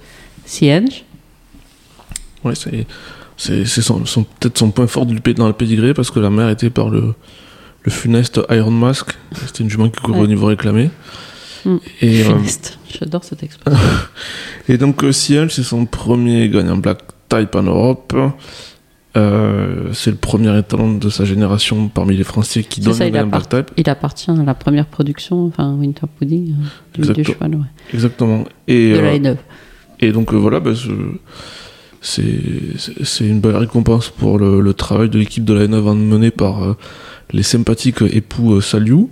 Sienge. 0.46 1.04
Ouais, 2.44 2.54
c'est 2.56 2.86
c'est 3.36 3.66
son, 3.82 4.06
son- 4.06 4.24
peut-être 4.24 4.58
son 4.58 4.70
point 4.72 4.86
fort 4.88 5.06
dans 5.08 5.48
le 5.48 5.54
pédigré 5.54 5.94
parce 5.94 6.12
que 6.12 6.20
la 6.20 6.30
mère 6.30 6.50
était 6.50 6.70
par 6.70 6.90
le, 6.90 7.14
le 7.84 7.92
funeste 7.92 8.40
Iron 8.52 8.72
Mask. 8.72 9.18
C'était 9.48 9.64
une 9.64 9.70
jument 9.70 9.90
qui 9.90 10.00
courait 10.02 10.20
Ouais. 10.20 10.24
au 10.26 10.28
niveau 10.28 10.46
réclamé. 10.46 10.90
Mm. 11.66 11.76
Et, 12.02 12.22
euh, 12.22 12.24
Funeste. 12.26 12.78
J'adore 13.00 13.24
cette 13.24 13.42
expression. 13.44 13.80
Et 14.70 14.78
donc, 14.78 15.04
euh, 15.04 15.12
Siege, 15.12 15.50
c'est 15.50 15.64
son 15.64 15.86
premier 15.86 16.48
gagnant 16.50 16.78
Black 16.78 17.00
Type 17.30 17.56
en 17.56 17.64
Europe. 17.64 18.16
Euh, 19.16 19.90
c'est 19.94 20.10
le 20.12 20.18
premier 20.18 20.58
étalon 20.58 20.94
de 20.98 21.10
sa 21.10 21.24
génération 21.24 21.88
parmi 21.88 22.18
les 22.18 22.24
Français 22.24 22.64
qui 22.64 22.82
donne 22.82 22.94
ça, 22.96 23.06
le 23.06 23.12
gagnant 23.12 23.28
Black 23.28 23.48
Type. 23.50 23.72
Il 23.78 23.88
appartient 23.90 24.32
à 24.32 24.34
la 24.44 24.56
première 24.56 24.88
production, 24.88 25.46
enfin, 25.46 25.74
Winter 25.76 26.08
Pudding, 26.20 26.56
euh, 27.00 27.14
du, 27.14 27.24
cheval, 27.24 27.56
ouais. 27.56 27.62
Exactement. 27.94 28.44
Et, 28.68 28.92
De 28.94 28.98
euh, 28.98 29.02
la 29.02 29.14
Haie-Neuve. 29.16 29.38
et 30.00 30.12
donc, 30.12 30.34
euh, 30.34 30.38
voilà, 30.38 30.60
bah, 30.60 30.74
ce- 30.76 30.90
c'est 32.04 33.26
une 33.26 33.40
belle 33.40 33.56
récompense 33.56 34.10
pour 34.10 34.38
le, 34.38 34.74
travail 34.74 35.10
de 35.10 35.18
l'équipe 35.18 35.46
de 35.46 35.54
la 35.54 35.64
Haie-Neuve 35.64 35.96
mené 35.96 36.32
par 36.32 36.64
euh, 36.64 36.78
les 37.32 37.44
sympathiques 37.44 38.02
époux 38.02 38.56
euh, 38.56 38.62
Saliou, 38.62 39.10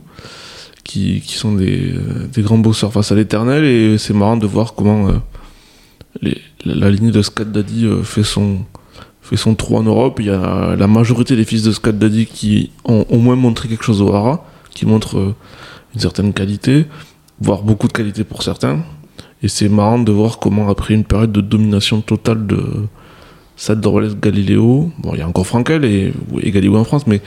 qui, 0.83 1.23
sont 1.25 1.53
des, 1.53 1.93
euh, 1.93 2.27
des 2.33 2.41
grands 2.41 2.57
bosseurs 2.57 2.91
face 2.91 3.13
à 3.13 3.15
l'éternel. 3.15 3.63
Et 3.63 3.97
c'est 3.97 4.13
marrant 4.13 4.35
de 4.35 4.45
voir 4.45 4.73
comment 4.73 5.09
la, 6.21 6.89
lignée 6.89 7.11
de 7.11 7.21
Scat 7.21 7.45
Daddy 7.45 7.87
fait 8.03 8.23
son 8.23 8.65
fait 9.21 9.55
trou 9.55 9.77
en 9.77 9.83
Europe. 9.83 10.17
Il 10.19 10.25
y 10.25 10.29
a 10.29 10.75
la 10.75 10.87
majorité 10.87 11.37
des 11.37 11.45
fils 11.45 11.63
de 11.63 11.71
Scat 11.71 11.93
Daddy 11.93 12.25
qui 12.25 12.71
ont 12.83 13.05
au 13.09 13.19
moins 13.19 13.37
montré 13.37 13.69
quelque 13.69 13.85
chose 13.85 14.01
au 14.01 14.13
Hara, 14.13 14.45
qui 14.71 14.85
montrent 14.85 15.33
une 15.93 16.01
certaine 16.01 16.33
qualité, 16.33 16.87
voire 17.39 17.63
beaucoup 17.63 17.87
de 17.87 17.93
qualité 17.93 18.25
pour 18.25 18.43
certains. 18.43 18.83
Et 19.43 19.47
c'est 19.47 19.69
marrant 19.69 19.99
de 19.99 20.11
voir 20.11 20.39
comment, 20.39 20.69
après 20.69 20.93
une 20.93 21.03
période 21.03 21.31
de 21.31 21.41
domination 21.41 22.01
totale 22.01 22.45
de 22.45 22.61
Sadorles 23.55 24.19
Galileo, 24.19 24.91
bon, 24.99 25.13
il 25.13 25.19
y 25.19 25.21
a 25.21 25.27
encore 25.27 25.47
Frankel 25.47 25.83
et, 25.85 26.13
et 26.41 26.51
Galileo 26.51 26.77
en 26.77 26.83
France, 26.83 27.07
mais 27.07 27.21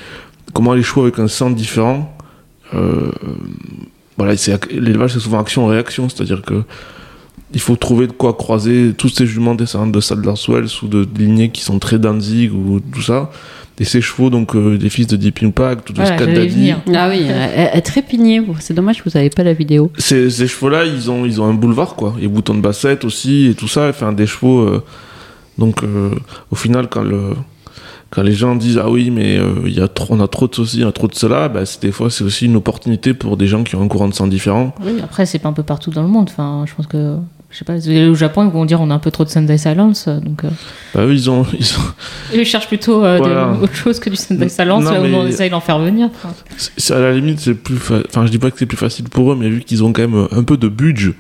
comment 0.53 0.75
les 0.75 0.83
choix 0.83 1.05
avec 1.05 1.19
un 1.19 1.29
sang 1.29 1.51
différent, 1.51 2.17
euh, 2.75 3.11
voilà, 4.17 4.35
l'élevage 4.71 5.15
c'est 5.15 5.21
souvent 5.21 5.41
action-réaction, 5.41 6.09
c'est-à-dire 6.09 6.43
que 6.43 6.63
il 7.53 7.61
faut 7.61 7.77
trouver 7.77 8.07
de 8.07 8.13
quoi 8.13 8.33
croiser 8.35 8.95
tous 8.97 9.09
ces 9.11 9.27
juments 9.27 9.55
descendants 9.55 9.87
de 9.91 10.01
Sadlerswells 10.01 10.67
ou 10.83 10.87
de 10.89 11.07
lignées 11.17 11.51
qui 11.51 11.61
sont 11.63 11.79
très 11.79 11.99
Danzig 11.99 12.53
ou 12.53 12.81
tout 12.81 13.03
ça. 13.03 13.31
Et 13.81 13.85
ces 13.85 14.01
chevaux, 14.01 14.31
donc 14.31 14.55
euh, 14.55 14.79
des 14.79 14.89
fils 14.89 15.09
de 15.09 15.17
Deep 15.17 15.43
Impact 15.43 15.91
ou 15.91 15.93
de 15.95 15.99
Voilà, 16.01 16.17
venir. 16.27 16.81
Ah 16.95 17.09
oui, 17.11 17.23
elle, 17.29 17.51
elle 17.73 17.79
est 17.79 17.83
très 17.83 18.03
pignée. 18.03 18.39
vous. 18.39 18.55
C'est 18.61 18.73
dommage 18.75 19.03
que 19.03 19.11
vous 19.11 19.17
n'avez 19.19 19.31
pas 19.31 19.43
la 19.43 19.53
vidéo. 19.53 19.91
ces, 19.99 20.31
ces 20.31 20.47
chevaux-là, 20.47 20.85
ils 20.85 21.11
ont, 21.11 21.25
ils 21.25 21.41
ont 21.41 21.47
un 21.47 21.55
boulevard, 21.55 21.97
quoi. 21.97 22.15
Et 22.21 22.29
Bouton 22.29 22.55
de 22.55 22.61
Bassette 22.61 23.05
aussi, 23.05 23.47
et 23.49 23.55
tout 23.55 23.67
ça. 23.67 23.89
Enfin, 23.89 24.13
des 24.13 24.27
chevaux. 24.29 24.61
euh, 24.61 24.83
donc, 25.59 25.83
euh, 25.83 26.11
au 26.53 26.55
final, 26.57 26.87
quand, 26.89 27.03
le, 27.03 27.31
quand 28.11 28.23
les 28.23 28.33
gens 28.35 28.55
disent 28.55 28.79
Ah 28.79 28.89
oui, 28.91 29.11
mais 29.11 29.39
euh, 29.39 29.55
il 29.67 29.73
y 29.77 29.81
a 29.81 29.89
trop, 29.89 30.15
on 30.15 30.21
a 30.21 30.29
trop 30.29 30.47
de 30.47 30.55
ceci, 30.55 30.83
on 30.85 30.89
a 30.89 30.93
trop 30.93 31.09
de 31.09 31.15
cela, 31.17 31.49
bah, 31.49 31.67
c'est- 31.67 31.83
des 31.83 31.91
fois, 31.91 32.11
c'est 32.11 32.23
aussi 32.23 32.47
une 32.47 32.55
opportunité 32.57 33.13
pour 33.13 33.37
des 33.37 33.49
gens 33.49 33.65
qui 33.65 33.75
ont 33.75 33.83
un 33.83 33.89
courant 33.89 34.09
de 34.09 34.15
sang 34.15 34.29
différent. 34.29 34.73
Oui, 34.85 35.01
après, 35.03 35.27
c'est 35.27 35.41
pas 35.41 35.49
un 35.49 35.53
peu 35.53 35.65
partout 35.65 35.91
dans 35.91 36.03
le 36.03 36.09
monde. 36.09 36.29
Enfin, 36.31 36.65
je 36.69 36.75
pense 36.75 36.87
que 36.87 37.17
Je 37.55 37.59
sais 37.61 37.65
pas, 37.65 37.75
au 38.11 38.15
Japon, 38.17 38.45
ils 38.49 38.53
vont 38.53 38.65
dire 38.65 38.81
on 38.81 38.91
a 38.91 38.95
un 38.95 38.99
peu 38.99 39.13
trop 39.13 39.23
de 39.25 39.29
Sunday 39.29 39.59
Silence. 39.59 40.09
Donc, 40.09 40.43
euh, 40.43 40.49
Bah, 40.93 41.03
eux, 41.05 41.13
ils 41.15 41.31
ont, 41.31 41.47
ils 41.59 41.65
ont- 41.77 42.35
ils 42.41 42.45
cherchent 42.45 42.67
plutôt 42.67 43.05
euh, 43.05 43.21
des- 43.21 43.63
autre 43.63 43.75
chose 43.77 44.01
que 44.01 44.11
du 44.11 44.17
Sunday 44.17 44.49
Silence, 44.49 44.83
Non, 44.83 44.91
là 44.91 45.01
où 45.01 45.05
mais- 45.05 45.15
on 45.15 45.27
essaye 45.29 45.51
d'en 45.51 45.61
faire 45.61 45.79
venir. 45.79 46.09
Enfin, 46.13 46.35
à 46.97 46.99
la 46.99 47.13
limite, 47.13 47.39
c'est 47.39 47.55
plus, 47.55 47.77
fa- 47.77 48.01
enfin, 48.09 48.27
je 48.27 48.33
dis 48.33 48.39
pas 48.41 48.51
que 48.51 48.59
c'est 48.59 48.67
plus 48.67 48.77
facile 48.77 49.09
pour 49.09 49.33
eux, 49.33 49.37
mais 49.39 49.49
vu 49.49 49.61
qu'ils 49.61 49.85
ont 49.85 49.93
quand 49.93 50.03
même 50.03 50.27
un 50.33 50.43
peu 50.43 50.57
de 50.57 50.67
budget, 50.67 51.13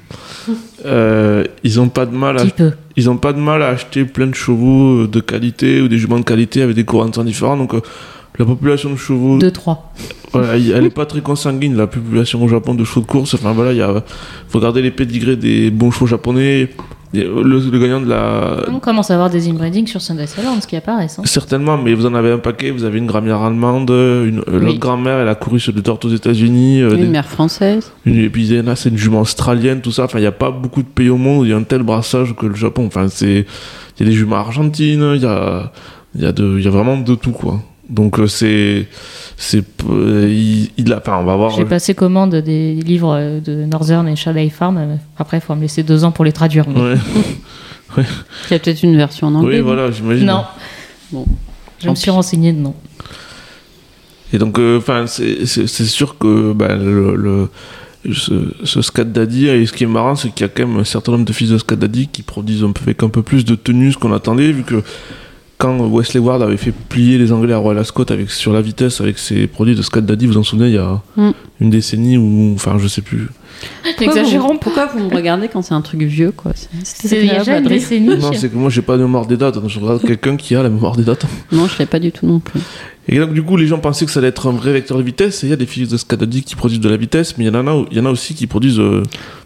euh, 0.87 1.45
ils 1.63 1.79
ont 1.81 1.89
pas 1.89 2.05
de 2.05 2.17
mal 2.17 2.37
à 2.39 2.45
peu. 2.47 2.73
ils 2.97 3.09
ont 3.09 3.17
pas 3.17 3.33
de 3.33 3.39
mal 3.39 3.63
à 3.63 3.69
acheter 3.69 4.05
plein 4.05 4.27
de 4.27 4.35
chevaux 4.35 5.03
euh, 5.03 5.07
de 5.09 5.21
qualité 5.21 5.81
ou 5.83 5.87
des 5.89 5.99
juments 5.99 6.19
de 6.19 6.25
qualité 6.25 6.63
avec 6.63 6.75
des 6.75 6.85
courants 6.85 7.09
de 7.09 7.15
sang 7.15 7.23
différents. 7.25 7.57
Donc, 7.57 7.75
euh, 7.75 7.81
la 8.39 8.45
population 8.45 8.91
de 8.91 8.97
chevaux, 8.97 9.39
2-3. 9.39 9.77
voilà, 10.33 10.57
il- 10.57 10.73
elle 10.73 10.85
est 10.87 10.91
pas 10.91 11.07
très 11.07 11.21
consanguine, 11.21 11.77
la 11.77 11.87
population 11.87 12.43
au 12.43 12.49
Japon 12.49 12.75
de 12.75 12.85
chevaux 12.85 13.01
de 13.03 13.07
course. 13.07 13.35
Enfin, 13.35 13.53
voilà, 13.53 13.73
il 13.73 13.79
y 13.79 13.83
a, 13.83 14.03
faut 14.49 14.59
regarder 14.59 14.83
les 14.83 14.91
pédigrés 14.91 15.37
des 15.37 15.71
bons 15.71 15.91
chevaux 15.91 16.07
japonais. 16.07 16.71
Euh, 17.17 17.45
Le, 17.45 17.61
le 17.71 17.79
gagnant 17.79 18.01
de 18.01 18.09
la. 18.09 18.57
On 18.69 18.81
commence 18.81 19.09
à 19.13 19.15
avoir 19.15 19.31
des 19.31 19.49
inbreedings 19.49 19.87
sur 19.87 20.01
Sunday 20.01 20.27
Silence 20.27 20.67
qui 20.67 20.75
apparaissent. 20.75 21.21
hein. 21.21 21.23
Certainement, 21.27 21.79
mais 21.79 21.95
vous 21.95 22.07
en 22.07 22.15
avez 22.15 22.33
un 22.33 22.39
paquet. 22.39 22.73
Vous 22.73 22.83
avez 22.83 22.99
une 22.99 23.07
grand-mère 23.07 23.41
allemande, 23.41 23.89
une, 23.91 24.41
euh, 24.49 24.59
Oui. 24.59 24.65
l'autre 24.67 24.81
grand-mère, 24.81 25.19
elle 25.21 25.29
a 25.29 25.37
couru 25.37 25.61
sur 25.61 25.73
des 25.73 25.83
tortes 25.83 26.05
aux 26.05 26.09
États-Unis. 26.09 26.83
euh, 26.83 26.97
des- 26.97 27.05
Une 27.05 27.13
mère 27.13 27.29
française. 27.29 27.93
Une, 28.05 28.17
et 28.19 28.29
puis 28.29 28.49
il 28.49 28.57
y 28.57 28.61
en 28.61 28.67
a, 28.67 28.75
c'est 28.75 28.89
une 28.89 28.97
jument 28.99 29.21
australienne, 29.21 29.81
tout 29.81 29.93
ça. 29.93 30.07
Enfin, 30.07 30.19
il 30.19 30.23
n'y 30.23 30.27
a 30.27 30.33
pas 30.33 30.51
beaucoup 30.51 30.83
de 30.83 30.89
pays 30.89 31.09
au 31.09 31.17
monde 31.17 31.43
où 31.43 31.45
il 31.45 31.51
y 31.51 31.55
a 31.55 31.57
un 31.57 31.63
tel 31.63 31.85
brassage 31.85 32.35
que 32.35 32.47
le 32.47 32.57
Japon. 32.57 32.87
Enfin, 32.89 33.07
c'est. 33.09 33.47
Il 34.01 34.05
y 34.05 34.09
a 34.09 34.11
des 34.11 34.17
juments 34.17 34.35
argentines, 34.39 35.13
il 35.15 35.23
y 35.23 35.27
a, 35.27 35.71
il 36.17 36.23
y, 36.23 36.27
a 36.27 36.33
de- 36.33 36.57
il 36.59 36.65
y 36.65 36.67
a 36.67 36.71
vraiment 36.71 36.97
de 36.97 37.15
tout, 37.15 37.31
quoi. 37.31 37.61
Donc, 37.91 38.19
euh, 38.19 38.27
c'est. 38.27 38.87
C'est. 39.37 39.65
euh, 39.91 40.29
il, 40.31 40.71
il 40.77 40.93
a. 40.93 40.99
Enfin, 40.99 41.19
on 41.21 41.25
va 41.25 41.37
voir. 41.37 41.51
J'ai 41.51 41.65
passé 41.65 41.95
commande 41.95 42.35
des 42.37 42.75
livres 42.75 43.15
euh, 43.15 43.41
de 43.41 43.65
Northern 43.67 44.07
et 44.09 44.17
Shadow 44.17 44.49
Farm. 44.51 44.77
euh, 44.79 44.97
Après, 45.19 45.39
il 45.39 45.41
faut 45.41 45.55
me 45.55 45.61
laisser 45.63 45.83
deux 45.83 46.05
ans 46.05 46.11
pour 46.13 46.25
les 46.25 46.33
traduire. 46.33 46.67
mais- 46.69 46.95
Ouais. 47.97 48.05
Il 48.49 48.53
y 48.53 48.57
a 48.57 48.59
peut-être 48.59 48.83
une 48.83 48.97
version 48.97 49.29
en 49.29 49.35
anglais. 49.37 49.59
Oui, 49.59 49.63
voilà, 49.63 49.91
j'imagine. 49.93 50.27
Non. 50.27 50.45
Bon. 51.13 51.25
Je 51.79 51.89
me 51.91 51.95
suis 51.95 52.11
renseignée, 52.11 52.53
non. 52.53 52.75
Et 54.33 54.39
donc, 54.39 54.59
euh, 54.59 54.79
enfin, 54.79 55.07
c'est 55.07 55.47
c'est- 55.47 55.67
sûr 55.85 56.19
que 56.19 56.53
bah, 56.53 56.75
le, 56.75 57.15
le- 57.15 57.49
ce, 58.13 58.33
ce 58.65 58.83
Scat 58.83 59.05
Daddy, 59.05 59.47
et 59.47 59.65
ce 59.67 59.73
qui 59.73 59.85
est 59.85 59.89
marrant, 59.89 60.15
c'est 60.17 60.31
qu'il 60.31 60.45
y 60.45 60.49
a 60.49 60.53
quand 60.53 60.67
même 60.67 60.79
un 60.79 60.85
certain 60.85 61.13
nombre 61.13 61.25
de 61.25 61.33
fils 61.33 61.51
de 61.51 61.59
Scat 61.59 61.77
Daddy 61.77 62.09
qui 62.09 62.23
produisent 62.23 62.65
un 62.65 62.73
peu, 62.73 62.83
avec 62.83 63.03
un 63.03 63.09
peu 63.09 63.23
plus 63.23 63.45
de 63.45 63.55
tenue 63.55 63.93
ce 63.93 63.99
qu'on 63.99 64.13
attendait, 64.13 64.51
vu 64.53 64.63
que 64.65 64.83
quand 65.59 65.79
Wesley 65.89 66.21
Ward 66.21 66.43
avait 66.43 66.57
fait 66.57 66.73
plier 66.73 67.17
les 67.19 67.33
Anglais 67.33 67.53
à 67.53 67.59
Royal 67.59 67.79
Ascot 67.81 68.05
avec, 68.11 68.31
sur 68.31 68.53
la 68.53 68.61
vitesse 68.61 69.01
avec 69.01 69.19
ses 69.19 69.47
produits 69.47 69.75
de 69.75 69.83
Scat 69.83 70.01
Daddy, 70.03 70.27
vous 70.27 70.37
en 70.37 70.43
souvenez, 70.43 70.69
il 70.69 70.75
y 70.75 70.79
a 70.79 71.01
Mm. 71.17 71.31
une 71.61 71.71
décennie 71.71 72.19
ou, 72.19 72.53
enfin, 72.55 72.77
je 72.79 72.89
sais 72.89 73.03
plus. 73.03 73.29
Pourquoi 73.83 74.07
N'exagérons 74.15 74.49
vous- 74.49 74.55
pas. 74.55 74.59
Pourquoi 74.65 74.87
vous 74.87 74.99
me 75.09 75.15
regardez 75.15 75.49
quand 75.49 75.63
c'est 75.63 75.75
un 75.75 75.81
truc 75.81 76.03
vieux, 76.03 76.33
quoi? 76.33 76.53
Déjà 77.03 77.19
une 77.23 77.31
Adrien. 77.31 77.61
décennie. 77.63 78.17
Non, 78.17 78.33
c'est 78.33 78.49
que 78.51 78.57
moi, 78.57 78.71
j'ai 78.71 78.83
pas 78.83 78.97
de 78.97 79.03
mémoire 79.03 79.27
des 79.27 79.37
dates, 79.37 79.55
donc 79.55 79.69
je 79.69 79.79
regarde 79.81 80.03
quelqu'un 80.03 80.37
qui 80.37 80.55
a 80.55 80.63
la 80.63 80.69
mémoire 80.71 80.97
des 80.97 81.03
dates. 81.05 81.27
Non, 81.53 81.67
je 81.67 81.79
l'ai 81.79 81.87
pas 81.87 81.99
du 81.99 82.13
tout 82.13 82.27
non 82.27 82.41
plus. 82.41 82.61
Et 83.09 83.19
donc, 83.19 83.35
du 83.35 83.43
coup, 83.43 83.57
les 83.57 83.67
gens 83.67 83.79
pensaient 83.79 84.07
que 84.07 84.11
ça 84.11 84.21
allait 84.21 84.29
être 84.29 84.49
un 84.49 84.53
vrai 84.53 84.73
vecteur 84.73 84.97
de 84.97 85.03
vitesse, 85.03 85.45
et 85.45 85.47
il 85.49 85.51
y 85.51 85.53
a 85.53 85.57
des 85.57 85.67
fils 85.67 85.89
de 85.91 85.97
Scat 85.97 86.17
Daddy 86.17 86.43
qui 86.43 86.57
produisent 86.57 86.81
de 86.81 86.89
la 86.89 86.97
vitesse, 86.97 87.37
mais 87.37 87.45
il 87.45 87.49
y 87.49 87.51
en 87.57 87.67
a, 87.67 87.85
il 87.91 87.97
y 87.97 88.01
en 88.01 88.07
a 88.07 88.11
aussi 88.11 88.35
qui 88.35 88.47
produisent. 88.47 88.81
euh, 88.81 89.03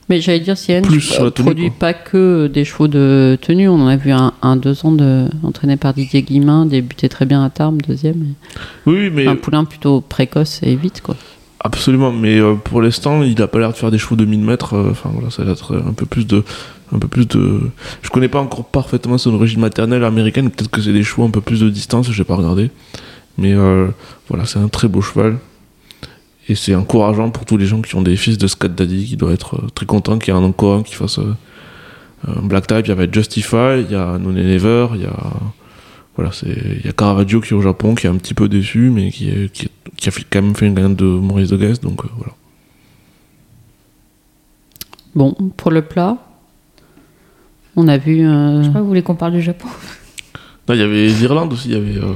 Mais 0.09 0.21
j'allais 0.21 0.40
dire, 0.40 0.57
si 0.57 0.71
elle 0.73 0.83
Plus 0.83 1.01
sur 1.01 1.25
la 1.25 1.31
tenue, 1.33 1.47
produit 1.47 1.71
pas 1.71 1.92
que 1.92 2.47
des 2.47 2.64
chevaux 2.64 2.87
de 2.88 3.37
tenue, 3.42 3.68
on 3.68 3.75
en 3.81 3.88
a 3.88 3.97
vu 3.97 4.12
un, 4.12 4.33
un 4.42 4.57
deux 4.57 4.87
ans 4.87 4.92
de, 4.92 5.27
entraîné 5.42 5.77
par 5.77 5.92
Didier 5.92 6.23
Guimin, 6.23 6.66
débuté 6.66 7.09
très 7.09 7.27
bien 7.27 7.42
à 7.44 7.51
Tarbes, 7.51 7.83
deuxième. 7.87 8.23
et 8.23 8.90
Oui, 8.90 9.11
mais. 9.12 9.27
Un 9.27 9.35
poulain 9.37 9.64
plutôt 9.64 10.01
précoce 10.01 10.61
et 10.62 10.77
vite, 10.77 11.01
quoi. 11.03 11.16
Absolument, 11.61 12.12
mais 12.12 12.38
euh, 12.38 12.55
pour 12.55 12.81
l'instant, 12.81 13.23
il 13.23 13.40
a 13.42 13.49
pas 13.49 13.59
l'air 13.59 13.73
de 13.73 13.77
faire 13.77 13.90
des 13.90 13.99
chevaux 13.99 14.14
de 14.14 14.25
1000 14.25 14.40
mètres. 14.40 14.75
euh, 14.75 14.90
Enfin 14.92 15.11
voilà, 15.12 15.31
ça 15.31 15.42
va 15.42 15.53
être 15.53 15.75
un 15.77 15.92
peu 15.92 16.07
plus 16.07 16.25
de, 16.27 16.44
un 16.92 16.99
peu 17.01 17.09
plus 17.09 17.27
de. 17.27 17.61
Je 18.03 18.11
connais 18.11 18.29
pas 18.29 18.38
encore 18.38 18.64
parfaitement 18.66 19.18
son 19.18 19.35
origine 19.35 19.61
maternelle 19.61 20.05
américaine. 20.05 20.51
Peut-être 20.51 20.71
que 20.71 20.81
c'est 20.81 20.92
des 20.92 21.03
chevaux 21.03 21.25
un 21.25 21.31
peu 21.31 21.40
plus 21.40 21.61
de 21.61 21.68
distance. 21.68 22.11
J'ai 22.12 22.23
pas 22.23 22.37
regardé, 22.37 22.71
mais 23.38 23.55
euh, 23.55 23.88
voilà, 24.29 24.47
c'est 24.47 24.61
un 24.61 24.68
très 24.68 24.87
beau 24.87 25.01
cheval 25.01 25.38
et 26.49 26.55
c'est 26.55 26.75
encourageant 26.77 27.31
pour 27.31 27.44
tous 27.44 27.57
les 27.57 27.66
gens 27.66 27.83
qui 27.83 27.94
ont 27.97 28.03
des 28.03 28.16
fils 28.16 28.38
de 28.38 28.47
Scat 28.47 28.68
Daddy, 28.68 29.05
qui 29.07 29.16
doivent 29.16 29.35
être 29.35 29.57
euh, 29.57 29.68
très 29.75 29.85
contents 29.85 30.18
qu'il 30.18 30.33
y 30.33 30.37
ait 30.37 30.40
encore 30.40 30.77
un 30.79 30.83
qui 30.85 30.94
fasse 30.94 31.18
un 31.18 32.42
Black 32.42 32.68
Type. 32.68 32.87
Il 32.87 32.88
y 32.88 32.92
avait 32.92 33.09
Justify, 33.12 33.81
il 33.85 33.90
y 33.90 33.97
a 33.97 34.16
No 34.18 34.31
Never, 34.31 34.88
il 34.94 35.01
y 35.03 35.07
a 35.07 35.16
voilà, 36.18 36.33
c'est 36.33 36.48
il 36.81 36.85
y 36.85 36.88
a 36.88 36.92
Caravaggio 36.92 37.40
qui 37.40 37.54
est 37.54 37.57
au 37.57 37.61
Japon, 37.62 37.94
qui 37.94 38.07
est 38.09 38.11
un 38.11 38.16
petit 38.16 38.35
peu 38.35 38.48
déçu, 38.48 38.90
mais 38.90 39.11
qui, 39.12 39.28
est, 39.31 39.52
qui, 39.52 39.66
est- 39.66 39.70
qui 39.96 40.09
a 40.09 40.11
fait, 40.12 40.24
quand 40.28 40.42
même 40.42 40.54
fait 40.57 40.66
une 40.66 40.74
gagnante 40.74 40.96
de 40.96 41.04
Maurice 41.04 41.48
de 41.50 41.57
Guest, 41.57 41.83
donc 41.85 42.04
euh, 42.04 42.09
voilà. 42.16 42.33
Bon, 45.14 45.35
pour 45.57 45.70
le 45.70 45.83
plat, 45.83 46.16
on 47.76 47.88
a 47.88 47.96
vu. 47.98 48.26
euh, 48.26 48.61
Je 48.62 48.66
sais 48.66 48.72
pas, 48.72 48.81
vous 48.81 48.88
voulez 48.88 49.02
qu'on 49.02 49.14
parle 49.14 49.33
du 49.33 49.42
Japon? 49.42 49.68
Non, 50.68 50.74
il 50.74 50.81
y 50.81 50.83
avait 50.83 51.07
l'Irlande 51.07 51.52
aussi, 51.52 51.68
il 51.70 51.74
y 51.74 51.76
avait. 51.76 51.98
euh, 52.04 52.12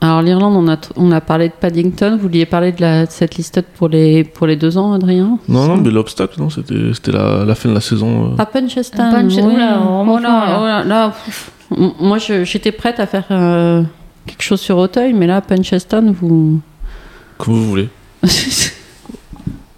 Alors 0.00 0.22
l'Irlande, 0.22 0.54
on 0.56 0.68
a, 0.68 0.76
t- 0.76 0.88
on 0.96 1.10
a 1.12 1.20
parlé 1.20 1.48
de 1.48 1.54
Paddington. 1.58 2.12
Vous 2.16 2.22
vouliez 2.22 2.46
parler 2.46 2.72
de, 2.72 2.80
la, 2.80 3.06
de 3.06 3.10
cette 3.10 3.34
liste 3.36 3.60
pour 3.74 3.88
les, 3.88 4.22
pour 4.24 4.46
les 4.46 4.56
deux 4.56 4.78
ans, 4.78 4.92
Adrien? 4.92 5.38
Non, 5.48 5.66
non, 5.66 5.76
mais 5.78 5.90
l'obstacle, 5.90 6.38
non, 6.38 6.50
c'était 6.50 6.92
c'était 6.94 7.12
la, 7.12 7.44
la 7.44 7.54
fin 7.54 7.68
de 7.68 7.74
la 7.74 7.80
saison. 7.80 8.32
euh. 8.32 8.36
À 8.38 8.46
Puncheston. 8.46 9.02
À 9.02 9.10
Punch- 9.22 9.34
oui. 9.36 9.54
oula, 9.54 9.80
on 9.82 10.00
remonte 10.00 10.20
Oh 10.20 10.22
là, 10.22 10.58
oh 10.60 10.64
là, 10.66 10.84
là, 10.84 11.08
pff. 11.10 11.50
Moi, 11.70 12.18
j'étais 12.18 12.72
prête 12.72 12.98
à 13.00 13.06
faire 13.06 13.26
euh, 13.30 13.82
quelque 14.26 14.42
chose 14.42 14.60
sur 14.60 14.76
Auteuil, 14.78 15.12
mais 15.12 15.26
là, 15.26 15.40
Puncheston, 15.40 16.14
vous. 16.20 16.60
Comme 17.38 17.54
vous 17.54 17.68
voulez. 17.68 17.88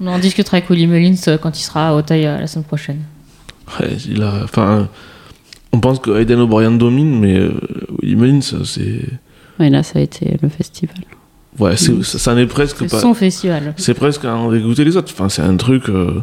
On 0.01 0.07
en 0.09 0.19
discutera 0.19 0.57
avec 0.57 0.69
Willy 0.71 0.87
Mullins 0.87 1.15
euh, 1.29 1.39
quand 1.39 1.59
il 1.59 1.63
sera 1.63 1.91
à 1.91 1.95
Auteuil 1.95 2.27
euh, 2.27 2.39
la 2.41 2.47
semaine 2.47 2.65
prochaine. 2.65 3.03
Ouais, 3.79 3.97
il 4.09 4.23
a. 4.23 4.41
Enfin. 4.45 4.89
On 5.75 5.81
pense 5.81 6.01
que 6.01 6.11
Aiden 6.21 6.41
O'Brien 6.41 6.73
domine, 6.73 7.19
mais 7.19 7.39
euh, 7.39 7.53
Willie 8.03 8.17
Mullins, 8.17 8.41
c'est. 8.65 9.05
Oui, 9.61 9.71
là, 9.71 9.83
ça 9.83 9.99
a 9.99 10.03
été 10.03 10.37
le 10.43 10.49
festival. 10.49 10.97
Ouais, 11.59 11.77
c'est- 11.77 12.03
ça, 12.03 12.19
ça 12.19 12.33
en 12.33 12.37
est 12.39 12.47
presque 12.47 12.79
C'est 12.81 12.91
pas. 12.91 13.01
son 13.01 13.15
festival. 13.15 13.75
C'est 13.77 13.95
presque 13.95 14.25
à 14.25 14.35
en 14.35 14.51
dégoûter 14.51 14.85
les 14.85 14.97
autres. 14.97 15.13
Enfin, 15.15 15.29
c'est 15.29 15.43
un 15.43 15.57
truc. 15.57 15.89
euh, 15.89 16.23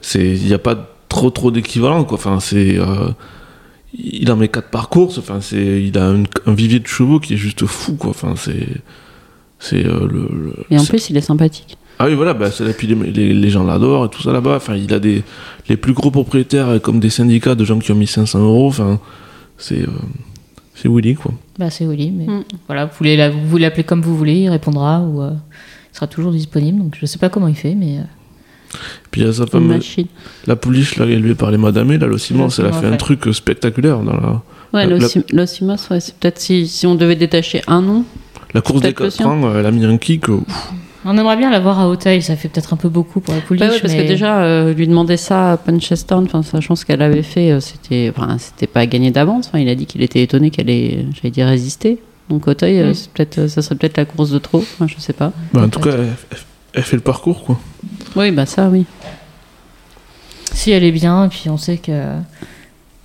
c'est 0.00 0.24
Il 0.36 0.46
n'y 0.46 0.54
a 0.54 0.58
pas 0.58 0.76
trop 1.08 1.30
trop 1.30 1.50
d'équivalent, 1.50 2.04
quoi. 2.04 2.16
Enfin, 2.18 2.38
c'est. 2.40 2.78
Il 3.94 4.30
en 4.30 4.36
met 4.36 4.48
4 4.48 4.70
par 4.70 4.88
course. 4.88 5.18
Enfin, 5.18 5.40
c'est. 5.40 5.82
Il 5.84 5.96
a 5.98 6.08
un, 6.08 6.22
un 6.46 6.52
vivier 6.54 6.78
de 6.80 6.86
chevaux 6.86 7.20
qui 7.20 7.34
est 7.34 7.38
juste 7.38 7.64
fou, 7.66 7.94
quoi. 7.94 8.10
Enfin, 8.10 8.34
c'est. 8.36 8.66
C'est 9.58 9.84
euh, 9.86 10.06
le. 10.06 10.28
le- 10.32 10.54
Et 10.70 10.78
en 10.78 10.84
plus, 10.84 11.10
il 11.10 11.16
est 11.16 11.20
sympathique. 11.22 11.76
Ah 11.98 12.06
oui, 12.06 12.14
voilà, 12.14 12.32
bah, 12.32 12.50
c'est 12.52 12.64
là, 12.64 12.72
puis 12.72 12.86
les, 12.86 12.94
les- 12.94 13.34
les 13.34 13.50
gens 13.50 13.64
l'adorent 13.64 14.04
et 14.06 14.08
tout 14.08 14.22
ça 14.22 14.32
là-bas. 14.32 14.56
Enfin, 14.56 14.76
il 14.76 14.92
a 14.94 15.00
des 15.00 15.24
les 15.68 15.76
plus 15.76 15.94
gros 15.94 16.12
propriétaires 16.12 16.68
euh, 16.68 16.78
comme 16.78 17.00
des 17.00 17.10
syndicats 17.10 17.56
de 17.56 17.64
gens 17.64 17.78
qui 17.80 17.90
ont 17.90 17.96
mis 17.96 18.06
500 18.06 18.38
euros. 18.40 18.68
Enfin, 18.68 19.00
c'est 19.56 19.82
euh, 19.82 19.86
c'est 20.76 20.88
Willy 20.88 21.16
quoi. 21.16 21.32
Bah, 21.58 21.70
c'est 21.70 21.84
Willy, 21.86 22.12
mais 22.12 22.26
Mm. 22.26 22.44
voilà, 22.68 22.84
vous 22.86 22.92
voulez 22.96 23.16
la- 23.16 23.30
vous 23.30 23.48
voulez 23.48 23.62
l'appeler 23.64 23.82
comme 23.82 24.00
vous 24.02 24.16
voulez, 24.16 24.42
il 24.42 24.48
répondra 24.48 25.00
ou 25.00 25.22
euh, 25.22 25.32
il 25.92 25.96
sera 25.96 26.06
toujours 26.06 26.30
disponible. 26.30 26.78
Donc 26.78 26.96
je 27.00 27.04
sais 27.06 27.18
pas 27.18 27.30
comment 27.30 27.48
il 27.48 27.56
fait, 27.56 27.74
mais 27.74 27.98
euh, 27.98 28.02
Puis 29.10 29.22
il 29.22 29.26
y 29.26 29.30
a 29.30 29.32
sa 29.32 29.46
femme, 29.46 29.66
machine. 29.66 30.06
la 30.46 30.56
pouliche 30.56 30.96
là 30.96 31.06
élevée 31.06 31.34
par 31.34 31.50
les 31.50 31.58
madamés, 31.58 31.98
là, 31.98 32.06
l'Ossimance, 32.06 32.58
elle 32.58 32.66
a 32.66 32.72
fait 32.72 32.86
un 32.86 32.96
truc 32.96 33.26
spectaculaire 33.32 33.98
dans 34.00 34.12
la, 34.12 34.42
Ouais, 34.74 34.86
La- 34.86 34.98
l'Ossimos, 35.32 35.88
ouais, 35.90 36.00
c'est 36.00 36.14
peut-être 36.16 36.38
si, 36.38 36.66
si 36.68 36.86
on 36.86 36.94
devait 36.94 37.16
détacher 37.16 37.62
un 37.66 37.80
nom. 37.80 38.04
la 38.52 38.60
course 38.60 38.82
des 38.82 38.88
Peut-être 38.92 39.00
le 39.00 39.06
4 39.06 39.14
sien. 39.16 39.26
ans. 39.26 39.54
Elle 39.56 39.64
a 39.64 39.70
mis 39.70 39.84
un 39.86 39.96
kick. 39.96 40.28
euh, 40.28 40.32
ouf. 40.34 40.72
on 41.06 41.16
aimerait 41.16 41.38
bien 41.38 41.50
l'avoir 41.50 41.80
à 41.80 41.88
Auteuil. 41.88 42.20
Ça 42.20 42.36
fait 42.36 42.48
peut-être 42.48 42.74
un 42.74 42.76
peu 42.76 42.90
beaucoup 42.90 43.20
pour 43.20 43.32
la 43.34 43.40
pouliche, 43.40 43.60
Bah 43.60 43.70
ouais, 43.70 43.80
parce 43.80 43.94
mais 43.94 44.02
que 44.02 44.08
déjà, 44.08 44.42
euh, 44.42 44.74
lui 44.74 44.86
demander 44.86 45.16
ça 45.16 45.52
à 45.52 45.56
Puncheston, 45.56 46.24
enfin, 46.26 46.42
sachant 46.42 46.76
ce 46.76 46.84
qu'elle 46.84 47.00
avait 47.00 47.22
fait, 47.22 47.50
euh, 47.52 47.60
c'était, 47.60 48.12
enfin, 48.14 48.36
c'était 48.38 48.66
pas 48.66 48.84
gagné 48.86 49.10
d'avance. 49.10 49.46
Enfin, 49.48 49.58
il 49.60 49.68
a 49.70 49.74
dit 49.74 49.86
qu'il 49.86 50.02
était 50.02 50.22
étonné 50.22 50.50
qu'elle 50.50 50.68
ait, 50.68 51.06
j'allais 51.14 51.30
dire, 51.30 51.46
résisté. 51.46 51.98
Donc 52.28 52.46
Auteuil, 52.46 52.78
euh, 52.80 52.90
Mm. 52.90 52.94
c'est 52.94 53.10
peut-être, 53.12 53.46
ça 53.46 53.62
serait 53.62 53.74
peut-être 53.76 53.96
la 53.96 54.04
course 54.04 54.30
de 54.30 54.38
trop. 54.38 54.62
Je 54.86 54.94
sais 54.98 55.14
pas. 55.14 55.32
Bah, 55.54 55.62
en 55.64 55.68
tout 55.70 55.80
cas. 55.80 55.92
Elle, 56.74 56.82
fait 56.82 56.96
le 56.96 57.02
parcours 57.02 57.44
quoi. 57.44 57.58
Oui, 58.16 58.30
bah 58.30 58.46
ça, 58.46 58.68
oui. 58.68 58.84
si 60.52 60.70
elle 60.70 60.84
est 60.84 60.92
bien, 60.92 61.26
et 61.26 61.28
puis 61.28 61.48
on 61.50 61.56
sait 61.56 61.76
que 61.78 61.92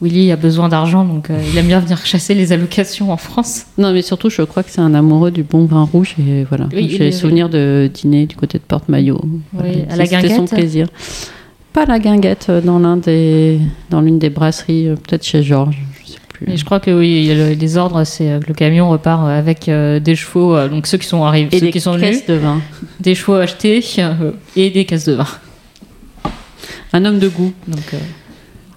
Willy 0.01 0.31
a 0.31 0.35
besoin 0.35 0.69
d'argent, 0.69 1.05
donc 1.05 1.29
euh, 1.29 1.39
il 1.51 1.57
aime 1.57 1.67
bien 1.67 1.79
venir 1.79 2.05
chasser 2.05 2.33
les 2.33 2.51
allocations 2.51 3.11
en 3.11 3.17
France. 3.17 3.65
Non, 3.77 3.93
mais 3.93 4.01
surtout, 4.01 4.29
je 4.29 4.41
crois 4.41 4.63
que 4.63 4.69
c'est 4.69 4.81
un 4.81 4.93
amoureux 4.93 5.31
du 5.31 5.43
bon 5.43 5.65
vin 5.65 5.83
rouge 5.83 6.15
et 6.19 6.43
voilà. 6.43 6.67
Oui, 6.73 6.89
J'ai 6.89 6.95
il 6.95 7.01
est- 7.03 7.11
souvenir 7.13 7.47
de 7.49 7.89
dîner 7.93 8.25
du 8.25 8.35
côté 8.35 8.57
de 8.57 8.63
Porte-Maillot. 8.63 9.21
Voilà, 9.53 9.69
à 9.89 9.95
la 9.95 10.05
C'était 10.05 10.35
son 10.35 10.45
plaisir. 10.45 10.87
Pas 11.71 11.85
la 11.85 11.99
guinguette 11.99 12.47
euh, 12.49 12.61
dans 12.61 12.79
l'un 12.79 12.97
des, 12.97 13.59
dans 13.89 14.01
l'une 14.01 14.19
des 14.19 14.29
brasseries, 14.29 14.89
euh, 14.89 14.95
peut-être 14.95 15.23
chez 15.25 15.41
Georges, 15.41 15.81
plus. 16.43 16.53
Et 16.53 16.57
je 16.57 16.65
crois 16.65 16.79
que 16.79 16.91
oui, 16.91 17.09
il 17.21 17.25
y 17.25 17.31
a 17.31 17.35
le- 17.35 17.53
les 17.53 17.77
ordres, 17.77 18.03
c'est 18.03 18.31
euh, 18.31 18.39
que 18.39 18.47
le 18.47 18.53
camion 18.53 18.89
repart 18.89 19.23
euh, 19.23 19.37
avec 19.39 19.69
euh, 19.69 19.99
des 19.99 20.15
chevaux, 20.15 20.55
euh, 20.55 20.67
donc 20.69 20.87
ceux 20.87 20.97
qui 20.97 21.07
sont 21.07 21.23
arrivés, 21.23 21.55
Et 21.55 21.59
ceux 21.59 21.65
des 21.67 21.71
qui 21.71 21.79
sont 21.81 21.93
venus, 21.93 22.09
caisses 22.09 22.25
de 22.27 22.33
vin. 22.35 22.61
des 22.99 23.15
chevaux 23.15 23.35
achetés 23.35 23.83
euh, 23.99 24.31
et 24.55 24.69
des 24.69 24.85
caisses 24.85 25.05
de 25.05 25.13
vin. 25.13 25.27
Un 26.93 27.05
homme 27.05 27.19
de 27.19 27.27
goût. 27.27 27.53
Donc 27.67 27.93
euh, 27.93 27.97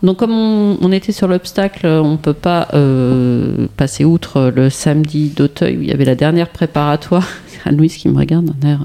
Donc 0.02 0.16
comme 0.18 0.32
on, 0.32 0.78
on 0.80 0.92
était 0.92 1.12
sur 1.12 1.28
l'obstacle, 1.28 1.86
on 1.86 2.12
ne 2.12 2.16
peut 2.16 2.32
pas 2.32 2.68
euh, 2.74 3.66
passer 3.76 4.04
outre 4.04 4.52
le 4.54 4.70
samedi 4.70 5.28
d'Auteuil 5.28 5.76
où 5.76 5.82
il 5.82 5.88
y 5.88 5.92
avait 5.92 6.04
la 6.04 6.14
dernière 6.14 6.48
préparatoire. 6.48 7.26
C'est 7.48 7.68
Anne-Louise 7.68 7.96
qui 7.96 8.08
me 8.08 8.16
regarde 8.18 8.46
d'un 8.46 8.68
air... 8.68 8.84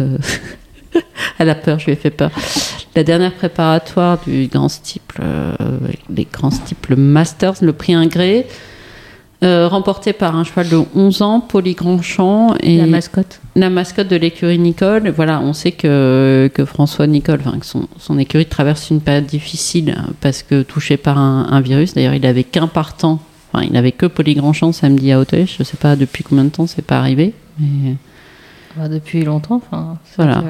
euh, 0.00 0.16
Elle 1.38 1.50
a 1.50 1.54
peur, 1.54 1.78
je 1.78 1.86
lui 1.86 1.92
ai 1.92 1.96
fait 1.96 2.10
peur. 2.10 2.30
La 2.98 3.04
dernière 3.04 3.32
préparatoire 3.32 4.18
du 4.26 4.48
grand 4.48 4.68
steeple, 4.68 5.20
euh, 5.22 5.52
les 6.12 6.26
grands 6.32 6.50
steeple 6.50 6.96
Masters, 6.96 7.54
le 7.62 7.72
prix 7.72 7.94
Ingré, 7.94 8.44
euh, 9.44 9.68
remporté 9.68 10.12
par 10.12 10.34
un 10.34 10.42
cheval 10.42 10.68
de 10.68 10.80
11 10.96 11.22
ans, 11.22 11.38
Poli 11.38 11.74
Grandchamp. 11.74 12.56
Et 12.60 12.76
La 12.78 12.86
mascotte. 12.86 13.38
la 13.54 13.70
mascotte 13.70 14.08
de 14.08 14.16
l'écurie 14.16 14.58
Nicole. 14.58 15.10
Voilà, 15.10 15.40
on 15.40 15.52
sait 15.52 15.70
que, 15.70 16.50
que 16.52 16.64
François 16.64 17.06
Nicole, 17.06 17.38
enfin, 17.46 17.56
que 17.60 17.66
son, 17.66 17.86
son 17.98 18.18
écurie 18.18 18.46
traverse 18.46 18.90
une 18.90 19.00
période 19.00 19.26
difficile 19.26 19.94
euh, 19.96 20.10
parce 20.20 20.42
que 20.42 20.62
touché 20.62 20.96
par 20.96 21.18
un, 21.18 21.46
un 21.52 21.60
virus. 21.60 21.94
D'ailleurs, 21.94 22.14
il 22.14 22.26
avait 22.26 22.42
qu'un 22.42 22.66
partant. 22.66 23.20
Enfin, 23.52 23.64
il 23.64 23.70
n'avait 23.74 23.92
que 23.92 24.06
Poli 24.06 24.34
Grandchamp 24.34 24.72
samedi 24.72 25.12
à 25.12 25.20
Hauteuil. 25.20 25.46
Je 25.46 25.58
ne 25.60 25.64
sais 25.64 25.76
pas 25.76 25.94
depuis 25.94 26.24
combien 26.24 26.42
de 26.42 26.50
temps 26.50 26.66
c'est 26.66 26.82
pas 26.84 26.98
arrivé. 26.98 27.32
Mais, 27.60 27.94
Bah, 28.76 28.88
depuis 28.88 29.22
longtemps. 29.22 29.62
Enfin, 29.64 29.98
Voilà. 30.16 30.42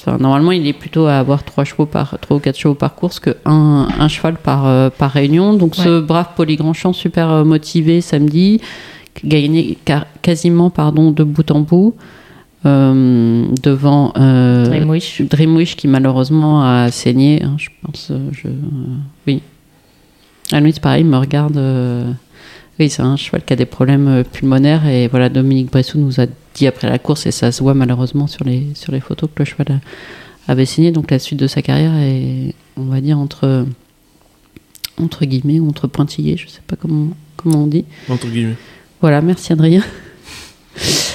Enfin, 0.00 0.16
normalement, 0.18 0.52
il 0.52 0.66
est 0.66 0.72
plutôt 0.72 1.06
à 1.06 1.14
avoir 1.18 1.42
trois 1.44 1.64
chevaux 1.64 1.86
par 1.86 2.18
trois 2.20 2.36
ou 2.36 2.40
quatre 2.40 2.58
chevaux 2.58 2.74
par 2.74 2.94
course 2.94 3.20
que 3.20 3.36
un, 3.44 3.88
un 3.98 4.08
cheval 4.08 4.36
par, 4.36 4.66
euh, 4.66 4.90
par 4.90 5.10
réunion. 5.10 5.54
Donc, 5.54 5.74
ce 5.74 6.00
brave 6.00 6.28
Poli 6.36 6.56
Grandchamp 6.56 6.92
super 6.92 7.30
euh, 7.30 7.44
motivé 7.44 8.00
samedi, 8.00 8.60
gagné 9.24 9.76
car- 9.84 10.06
quasiment 10.22 10.70
pardon 10.70 11.10
de 11.10 11.24
bout 11.24 11.50
en 11.50 11.60
bout 11.60 11.94
euh, 12.66 13.44
devant. 13.62 14.12
euh, 14.16 14.64
Dreamwish. 14.66 15.22
Dreamwish 15.22 15.76
qui 15.76 15.88
malheureusement 15.88 16.62
a 16.62 16.90
saigné, 16.90 17.42
hein, 17.42 17.56
je 17.58 17.68
pense. 17.82 18.12
Je, 18.32 18.48
oui. 19.26 19.42
Ah, 20.52 20.60
lui, 20.60 20.72
c'est 20.72 20.80
pareil, 20.82 21.02
il 21.02 21.08
me 21.08 21.16
regarde. 21.18 21.60
oui, 22.80 22.88
c'est 22.88 23.02
un 23.02 23.16
cheval 23.16 23.42
qui 23.44 23.52
a 23.52 23.56
des 23.56 23.66
problèmes 23.66 24.24
pulmonaires. 24.32 24.86
Et 24.86 25.08
voilà, 25.08 25.28
Dominique 25.28 25.70
Bressou 25.70 25.98
nous 25.98 26.20
a 26.20 26.26
dit 26.58 26.66
après 26.66 26.88
la 26.88 26.98
course, 26.98 27.26
et 27.26 27.30
ça 27.30 27.52
se 27.52 27.62
voit 27.62 27.74
malheureusement 27.74 28.26
sur 28.26 28.44
les, 28.44 28.66
sur 28.74 28.92
les 28.92 29.00
photos, 29.00 29.28
que 29.34 29.40
le 29.42 29.44
cheval 29.44 29.66
a- 30.48 30.52
avait 30.52 30.66
saigné. 30.66 30.90
Donc 30.92 31.10
la 31.10 31.18
suite 31.18 31.38
de 31.38 31.46
sa 31.46 31.62
carrière 31.62 31.94
est, 31.96 32.54
on 32.76 32.84
va 32.84 33.00
dire, 33.00 33.18
entre, 33.18 33.66
entre 35.02 35.24
guillemets, 35.24 35.60
ou 35.60 35.68
entre 35.68 35.86
pointillés, 35.86 36.36
je 36.36 36.48
sais 36.48 36.60
pas 36.66 36.76
comment, 36.76 37.08
comment 37.36 37.64
on 37.64 37.66
dit. 37.66 37.84
Entre 38.08 38.26
guillemets. 38.26 38.56
Voilà, 39.00 39.20
merci 39.20 39.52
Adrien. 39.52 39.82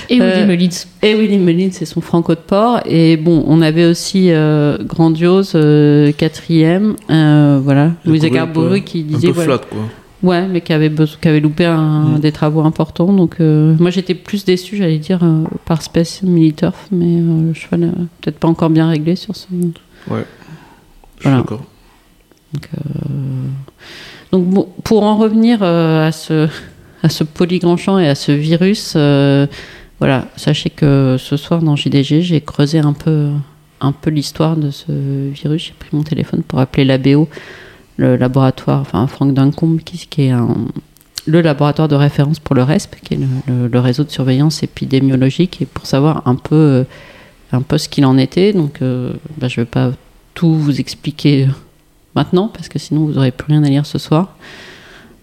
Et 0.09 0.19
Euh, 0.21 0.33
Willy 0.33 0.45
Mullins. 0.47 0.85
Et 1.01 1.15
Willy 1.15 1.37
Mullins, 1.37 1.69
c'est 1.71 1.85
son 1.85 2.01
franco 2.01 2.35
de 2.35 2.39
port. 2.39 2.81
Et 2.85 3.15
bon, 3.17 3.43
on 3.47 3.61
avait 3.61 3.85
aussi 3.85 4.31
euh, 4.31 4.77
Grandiose, 4.83 5.53
euh, 5.55 6.11
quatrième. 6.11 6.95
Euh, 7.09 7.59
voilà, 7.63 7.93
Il 8.03 8.09
Louise 8.09 8.25
un 8.25 8.47
peu- 8.47 8.77
qui 8.79 8.99
Un 8.99 9.03
disait. 9.03 9.27
peu 9.27 9.33
voilà. 9.33 9.57
flat, 9.59 9.67
quoi. 9.69 9.79
Ouais, 10.23 10.47
mais 10.47 10.61
qui 10.61 10.71
avait, 10.71 10.89
besoin, 10.89 11.17
qui 11.21 11.27
avait 11.27 11.41
loupé 11.41 11.65
un- 11.65 12.15
Mm. 12.15 12.19
des 12.19 12.31
travaux 12.31 12.61
importants. 12.61 13.11
Donc, 13.11 13.35
euh, 13.41 13.75
moi, 13.77 13.89
j'étais 13.91 14.15
plus 14.15 14.45
déçue, 14.45 14.77
j'allais 14.77 14.97
dire, 14.97 15.19
euh, 15.21 15.43
par 15.65 15.81
Space 15.81 16.23
Militurf. 16.23 16.87
Mais 16.91 17.05
euh, 17.19 17.47
le 17.49 17.53
cheval, 17.53 17.83
euh, 17.83 17.91
peut-être 18.21 18.39
pas 18.39 18.47
encore 18.47 18.69
bien 18.69 18.87
réglé 18.87 19.15
sur 19.17 19.35
ce. 19.35 19.47
Je 19.49 21.27
suis 21.29 21.29
d'accord. 21.37 21.63
Donc, 24.31 24.45
bon, 24.45 24.67
pour 24.83 25.03
en 25.03 25.17
revenir 25.17 25.59
euh, 25.61 26.07
à 26.07 26.11
ce, 26.11 26.47
à 27.03 27.09
ce 27.09 27.23
polygranchamp 27.23 27.99
et 27.99 28.07
à 28.07 28.15
ce 28.15 28.31
virus, 28.31 28.93
euh, 28.95 29.45
voilà, 29.99 30.27
sachez 30.37 30.69
que 30.69 31.17
ce 31.19 31.37
soir 31.37 31.61
dans 31.61 31.75
JDG, 31.75 32.21
j'ai 32.21 32.41
creusé 32.41 32.79
un 32.79 32.93
peu, 32.93 33.29
un 33.79 33.91
peu 33.91 34.09
l'histoire 34.09 34.55
de 34.55 34.71
ce 34.71 35.29
virus. 35.29 35.65
J'ai 35.67 35.73
pris 35.77 35.89
mon 35.93 36.03
téléphone 36.03 36.41
pour 36.41 36.59
appeler 36.59 36.83
l'ABO, 36.85 37.29
le 38.03 38.17
laboratoire, 38.17 38.81
enfin 38.81 39.07
Franck 39.07 39.33
Duncombe, 39.33 39.79
qui, 39.79 40.21
est 40.21 40.33
le 41.25 41.41
laboratoire 41.41 41.87
de 41.87 41.95
référence 41.95 42.39
pour 42.39 42.55
le 42.55 42.63
RESP, 42.63 42.97
qui 43.01 43.13
est 43.13 43.19
le 43.47 43.79
réseau 43.79 44.03
de 44.03 44.11
surveillance 44.11 44.61
épidémiologique, 44.61 45.61
et 45.61 45.65
pour 45.65 45.85
savoir 45.85 46.21
un 46.27 46.35
peu, 46.35 46.55
euh, 46.55 46.83
un 47.51 47.61
peu 47.61 47.77
ce 47.77 47.87
qu'il 47.87 48.05
en 48.05 48.17
était. 48.17 48.51
Donc, 48.51 48.81
euh, 48.81 49.13
bah, 49.37 49.47
je 49.47 49.59
ne 49.59 49.65
vais 49.65 49.69
pas 49.69 49.91
tout 50.33 50.53
vous 50.53 50.79
expliquer 50.79 51.47
maintenant, 52.15 52.49
parce 52.49 52.67
que 52.67 52.77
sinon 52.77 53.05
vous 53.05 53.13
n'aurez 53.13 53.31
plus 53.31 53.53
rien 53.53 53.63
à 53.63 53.69
lire 53.69 53.85
ce 53.85 53.97
soir. 53.97 54.35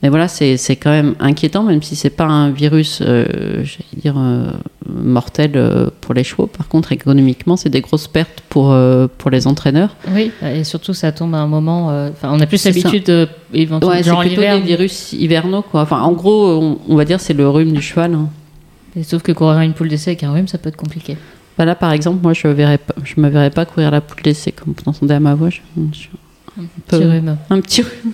Mais 0.02 0.08
voilà, 0.08 0.28
c'est 0.28 0.56
quand 0.76 0.90
même 0.90 1.14
inquiétant, 1.20 1.62
même 1.62 1.82
si 1.82 1.94
c'est 1.94 2.08
pas 2.10 2.24
un 2.24 2.50
virus, 2.50 3.00
euh, 3.02 3.26
j'allais 3.64 4.00
dire, 4.02 4.14
euh, 4.16 4.50
mortel 4.88 5.52
euh, 5.56 5.90
pour 6.00 6.14
les 6.14 6.24
chevaux. 6.24 6.46
Par 6.46 6.68
contre, 6.68 6.92
économiquement, 6.92 7.58
c'est 7.58 7.68
des 7.68 7.82
grosses 7.82 8.08
pertes 8.08 8.42
pour, 8.48 8.72
euh, 8.72 9.08
pour 9.18 9.30
les 9.30 9.46
entraîneurs. 9.46 9.94
Oui, 10.08 10.30
et 10.42 10.64
surtout 10.64 10.94
ça 10.94 11.12
tombe 11.12 11.34
à 11.34 11.38
un 11.38 11.46
moment. 11.46 11.88
Enfin, 12.10 12.30
on 12.32 12.40
a 12.40 12.46
plus 12.46 12.64
l'habitude, 12.64 13.28
éventuellement, 13.52 13.94
Ouais, 13.94 14.02
c'est 14.02 14.10
plutôt 14.28 14.40
des 14.40 14.60
virus 14.66 15.12
hivernaux, 15.12 15.62
quoi. 15.62 15.82
Enfin, 15.82 16.00
en 16.00 16.12
gros, 16.12 16.48
on, 16.62 16.78
on 16.88 16.96
va 16.96 17.04
dire 17.04 17.20
c'est 17.20 17.34
le 17.34 17.46
rhume 17.48 17.72
du 17.72 17.82
cheval. 17.82 18.14
hein. 18.14 18.28
Et 18.96 19.02
Sauf 19.02 19.22
que 19.22 19.32
courir 19.32 19.60
une 19.60 19.74
poule 19.74 19.88
d'essai 19.88 20.10
avec 20.12 20.22
un 20.24 20.32
rhume, 20.32 20.48
ça 20.48 20.56
peut 20.58 20.70
être 20.70 20.76
compliqué. 20.76 21.16
Bah 21.58 21.66
là, 21.66 21.74
par 21.74 21.92
exemple, 21.92 22.20
moi, 22.22 22.32
je 22.32 22.40
je 23.04 23.20
me 23.20 23.28
verrais 23.28 23.50
pas 23.50 23.66
courir 23.66 23.90
la 23.90 24.00
poule 24.00 24.22
d'essai, 24.22 24.50
comme 24.50 24.72
vous 24.74 24.82
entendez 24.90 25.12
à 25.12 25.20
ma 25.20 25.34
voix. 25.34 25.50
je- 25.50 25.60
je- 25.92 26.08
Un 26.58 26.64
petit 26.88 27.04
rhume. 27.04 27.36
un 27.50 27.60
petit 27.60 27.82
rhume. 27.82 28.12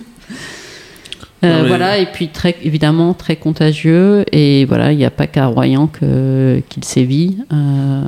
Euh, 1.43 1.65
Voilà, 1.67 1.99
et 1.99 2.07
puis 2.07 2.29
très, 2.29 2.55
évidemment 2.63 3.13
très 3.13 3.35
contagieux, 3.35 4.25
et 4.31 4.65
voilà, 4.65 4.91
il 4.91 4.97
n'y 4.97 5.05
a 5.05 5.11
pas 5.11 5.27
qu'à 5.27 5.45
Royan 5.47 5.87
qu'il 5.87 6.83
sévit. 6.83 7.37
Euh, 7.53 8.03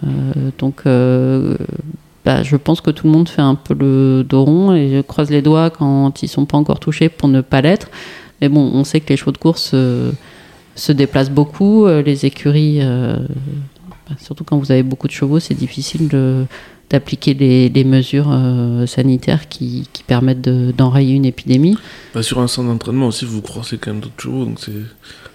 donc, 0.57 0.81
euh, 0.85 1.55
bah, 2.25 2.41
je 2.43 2.55
pense 2.55 2.81
que 2.81 2.89
tout 2.91 3.05
le 3.05 3.13
monde 3.13 3.29
fait 3.29 3.41
un 3.41 3.55
peu 3.55 3.75
le 3.75 4.25
dos 4.27 4.43
rond, 4.45 4.73
et 4.73 4.89
je 4.95 5.01
croise 5.01 5.29
les 5.29 5.41
doigts 5.41 5.69
quand 5.69 6.23
ils 6.23 6.27
sont 6.27 6.45
pas 6.45 6.57
encore 6.57 6.79
touchés 6.79 7.09
pour 7.09 7.29
ne 7.29 7.41
pas 7.41 7.61
l'être. 7.61 7.89
Mais 8.41 8.49
bon, 8.49 8.71
on 8.73 8.83
sait 8.83 8.99
que 8.99 9.09
les 9.09 9.17
chevaux 9.17 9.31
de 9.31 9.37
course 9.37 9.71
euh, 9.73 10.11
se 10.75 10.91
déplacent 10.91 11.31
beaucoup, 11.31 11.85
euh, 11.85 12.01
les 12.01 12.25
écuries, 12.25 12.79
euh, 12.81 13.17
bah, 14.09 14.15
surtout 14.19 14.43
quand 14.43 14.57
vous 14.57 14.71
avez 14.71 14.83
beaucoup 14.83 15.07
de 15.07 15.13
chevaux, 15.13 15.39
c'est 15.39 15.53
difficile 15.53 16.07
de 16.07 16.45
d'appliquer 16.89 17.33
les 17.35 17.83
mesures 17.83 18.29
euh, 18.31 18.85
sanitaires 18.87 19.47
qui, 19.47 19.87
qui 19.93 20.03
permettent 20.03 20.41
de- 20.41 20.71
d'enrayer 20.75 21.13
une 21.13 21.25
épidémie. 21.25 21.77
Bah, 22.13 22.23
sur 22.23 22.39
un 22.39 22.47
centre 22.47 22.67
d'entraînement 22.69 23.07
aussi, 23.07 23.25
vous 23.25 23.41
croisez 23.41 23.77
quand 23.77 23.91
même 23.91 23.99
d'autres 24.01 24.21
chevaux, 24.21 24.45
donc 24.45 24.59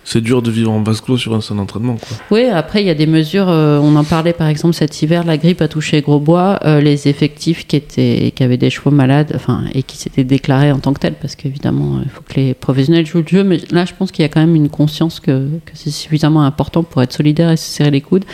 c'est 0.06 0.20
dur 0.20 0.42
de 0.42 0.50
vivre 0.50 0.70
en 0.72 0.82
vase 0.82 1.00
clos 1.00 1.16
sur 1.16 1.32
un 1.34 1.40
centre 1.40 1.60
d'entraînement. 1.60 1.96
Oui, 2.30 2.44
après, 2.46 2.82
il 2.82 2.86
y 2.86 2.90
a 2.90 2.94
des 2.94 3.06
mesures. 3.06 3.48
euh, 3.48 3.78
on 3.78 3.94
en 3.96 4.04
parlait 4.04 4.32
par 4.32 4.48
exemple 4.48 4.74
cet 4.74 5.00
hiver, 5.00 5.24
la 5.24 5.36
grippe 5.38 5.62
a 5.62 5.68
touché 5.68 6.00
Grosbois. 6.02 6.58
euh, 6.64 6.80
les 6.80 7.08
effectifs 7.08 7.66
qui, 7.66 7.76
étaient, 7.76 8.32
qui 8.34 8.42
avaient 8.42 8.56
des 8.56 8.70
chevaux 8.70 8.90
malades 8.90 9.32
enfin, 9.34 9.62
et 9.72 9.82
qui 9.82 9.96
s'étaient 9.96 10.24
déclarés 10.24 10.72
en 10.72 10.78
tant 10.80 10.92
que 10.92 10.98
tels, 11.00 11.14
parce 11.14 11.36
qu'évidemment, 11.36 12.00
il 12.04 12.10
faut 12.10 12.22
que 12.28 12.34
les 12.34 12.54
professionnels 12.54 13.06
jouent 13.06 13.22
le 13.22 13.28
jeu. 13.28 13.44
Mais 13.44 13.60
là, 13.70 13.84
je 13.84 13.92
pense 13.96 14.10
qu'il 14.10 14.22
y 14.24 14.26
a 14.26 14.28
quand 14.28 14.40
même 14.40 14.56
une 14.56 14.68
conscience 14.68 15.20
que, 15.20 15.48
que 15.64 15.72
c'est 15.74 15.90
suffisamment 15.92 16.42
important 16.42 16.82
pour 16.82 17.00
être 17.00 17.12
solidaire 17.12 17.50
et 17.50 17.56
se 17.56 17.64
serrer 17.70 17.90
les 17.92 18.00
coudes. 18.00 18.24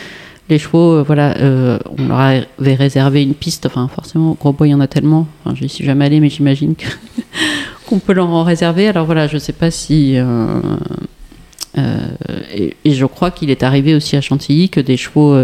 Les 0.49 0.59
chevaux, 0.59 0.95
euh, 0.97 1.03
voilà, 1.03 1.37
euh, 1.37 1.79
on 1.97 2.07
leur 2.07 2.19
avait 2.19 2.75
réservé 2.75 3.23
une 3.23 3.33
piste. 3.33 3.65
Enfin, 3.65 3.87
forcément, 3.87 4.35
Grosbois, 4.39 4.67
il 4.67 4.71
y 4.71 4.73
en 4.73 4.81
a 4.81 4.87
tellement. 4.87 5.27
Enfin, 5.45 5.55
je 5.55 5.63
n'y 5.63 5.69
suis 5.69 5.85
jamais 5.85 6.05
allé, 6.05 6.19
mais 6.19 6.29
j'imagine 6.29 6.75
qu'on 7.85 7.99
peut 7.99 8.13
leur 8.13 8.29
en 8.29 8.43
réserver. 8.43 8.87
Alors 8.87 9.05
voilà, 9.05 9.27
je 9.27 9.35
ne 9.35 9.39
sais 9.39 9.53
pas 9.53 9.71
si. 9.71 10.13
euh, 10.17 10.59
et, 12.53 12.93
je 12.93 13.05
crois 13.05 13.31
qu'il 13.31 13.49
est 13.49 13.63
arrivé 13.63 13.95
aussi 13.95 14.17
à 14.17 14.21
Chantilly 14.21 14.69
que 14.69 14.81
des 14.81 14.97
chevaux 14.97 15.43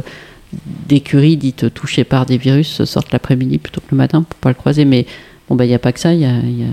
d'écurie 0.87 1.37
dites 1.37 1.73
touchés 1.73 2.03
par 2.03 2.25
des 2.25 2.37
virus 2.37 2.83
sortent 2.85 3.11
l'après-midi 3.11 3.57
plutôt 3.59 3.81
que 3.81 3.87
le 3.91 3.97
matin 3.97 4.23
pour 4.23 4.37
pas 4.39 4.49
le 4.49 4.55
croiser. 4.55 4.83
Mais 4.85 5.05
bon, 5.47 5.55
bah, 5.55 5.63
il 5.65 5.69
n'y 5.69 5.73
a 5.75 5.79
pas 5.79 5.93
que 5.93 5.99
ça. 6.01 6.13
Il 6.13 6.19
y 6.19 6.25
a, 6.25 6.31
y 6.39 6.63
a- 6.63 6.67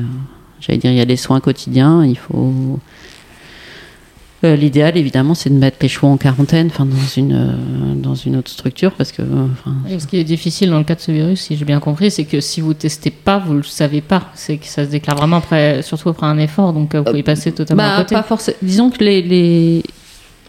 j'allais 0.60 0.78
dire, 0.78 0.90
il 0.90 0.96
y 0.96 1.00
a 1.00 1.04
les 1.04 1.16
soins 1.16 1.40
quotidiens. 1.40 2.04
Il 2.04 2.16
faut. 2.18 2.80
Euh, 4.44 4.56
L'idéal, 4.56 4.96
évidemment, 4.98 5.34
c'est 5.34 5.48
de 5.50 5.54
mettre 5.58 5.78
les 5.80 5.88
chevaux 5.88 6.08
en 6.08 6.16
quarantaine, 6.16 6.66
enfin 6.66 6.84
dans 6.84 6.96
une 7.16 7.32
euh, 7.32 7.94
dans 7.96 8.14
une 8.14 8.36
autre 8.36 8.50
structure, 8.50 8.92
parce 8.92 9.10
que, 9.10 9.22
euh, 9.22 9.46
Et 9.90 9.98
ce 9.98 10.06
qui 10.06 10.18
est 10.18 10.24
difficile 10.24 10.68
dans 10.70 10.78
le 10.78 10.84
cas 10.84 10.94
de 10.94 11.00
ce 11.00 11.12
virus, 11.12 11.40
si 11.40 11.56
j'ai 11.56 11.64
bien 11.64 11.80
compris, 11.80 12.10
c'est 12.10 12.24
que 12.24 12.40
si 12.40 12.60
vous 12.60 12.74
testez 12.74 13.10
pas, 13.10 13.38
vous 13.38 13.54
le 13.54 13.62
savez 13.62 14.00
pas. 14.02 14.24
C'est 14.34 14.58
que 14.58 14.66
ça 14.66 14.84
se 14.84 14.90
déclare 14.90 15.16
vraiment 15.16 15.36
après, 15.36 15.80
surtout 15.82 16.10
après 16.10 16.26
un 16.26 16.38
effort, 16.38 16.72
donc 16.74 16.94
vous 16.94 17.04
pouvez 17.04 17.22
passer 17.22 17.52
totalement 17.52 17.82
à 17.82 17.88
Bah, 17.96 18.02
côté. 18.02 18.14
pas 18.14 18.22
forcément. 18.22 18.56
Disons 18.62 18.90
que 18.90 19.02
les, 19.02 19.22
les, 19.22 19.82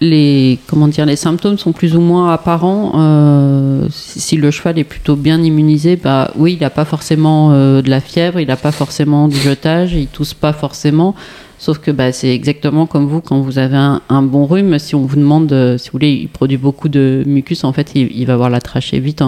les, 0.01 0.59
comment 0.67 0.87
dire, 0.89 1.05
les 1.05 1.15
symptômes 1.15 1.57
sont 1.57 1.71
plus 1.71 1.95
ou 1.95 2.01
moins 2.01 2.33
apparents. 2.33 2.91
Euh, 2.95 3.87
si, 3.91 4.19
si 4.19 4.35
le 4.35 4.51
cheval 4.51 4.77
est 4.77 4.83
plutôt 4.83 5.15
bien 5.15 5.41
immunisé, 5.41 5.95
bah, 5.95 6.31
oui, 6.35 6.53
il 6.53 6.61
n'a 6.61 6.69
pas 6.69 6.85
forcément 6.85 7.51
euh, 7.53 7.81
de 7.81 7.89
la 7.89 8.01
fièvre, 8.01 8.39
il 8.41 8.47
n'a 8.47 8.57
pas 8.57 8.73
forcément 8.73 9.27
du 9.29 9.37
jetage, 9.37 9.93
il 9.93 10.07
tousse 10.07 10.33
pas 10.33 10.51
forcément. 10.53 11.15
Sauf 11.57 11.79
que 11.79 11.89
bah, 11.91 12.11
c'est 12.11 12.33
exactement 12.33 12.85
comme 12.85 13.07
vous 13.07 13.21
quand 13.21 13.39
vous 13.39 13.59
avez 13.59 13.77
un, 13.77 14.21
bon 14.21 14.45
rhume. 14.45 14.77
Si 14.77 14.93
on 14.93 15.05
vous 15.05 15.15
demande, 15.15 15.51
euh, 15.53 15.77
si 15.77 15.87
vous 15.87 15.93
voulez, 15.93 16.11
il 16.11 16.27
produit 16.27 16.57
beaucoup 16.57 16.89
de 16.89 17.23
mucus, 17.25 17.63
en 17.63 17.71
fait, 17.71 17.95
il, 17.95 18.25
va 18.25 18.33
avoir 18.33 18.49
la 18.49 18.59
trachée 18.59 18.99
vite, 18.99 19.23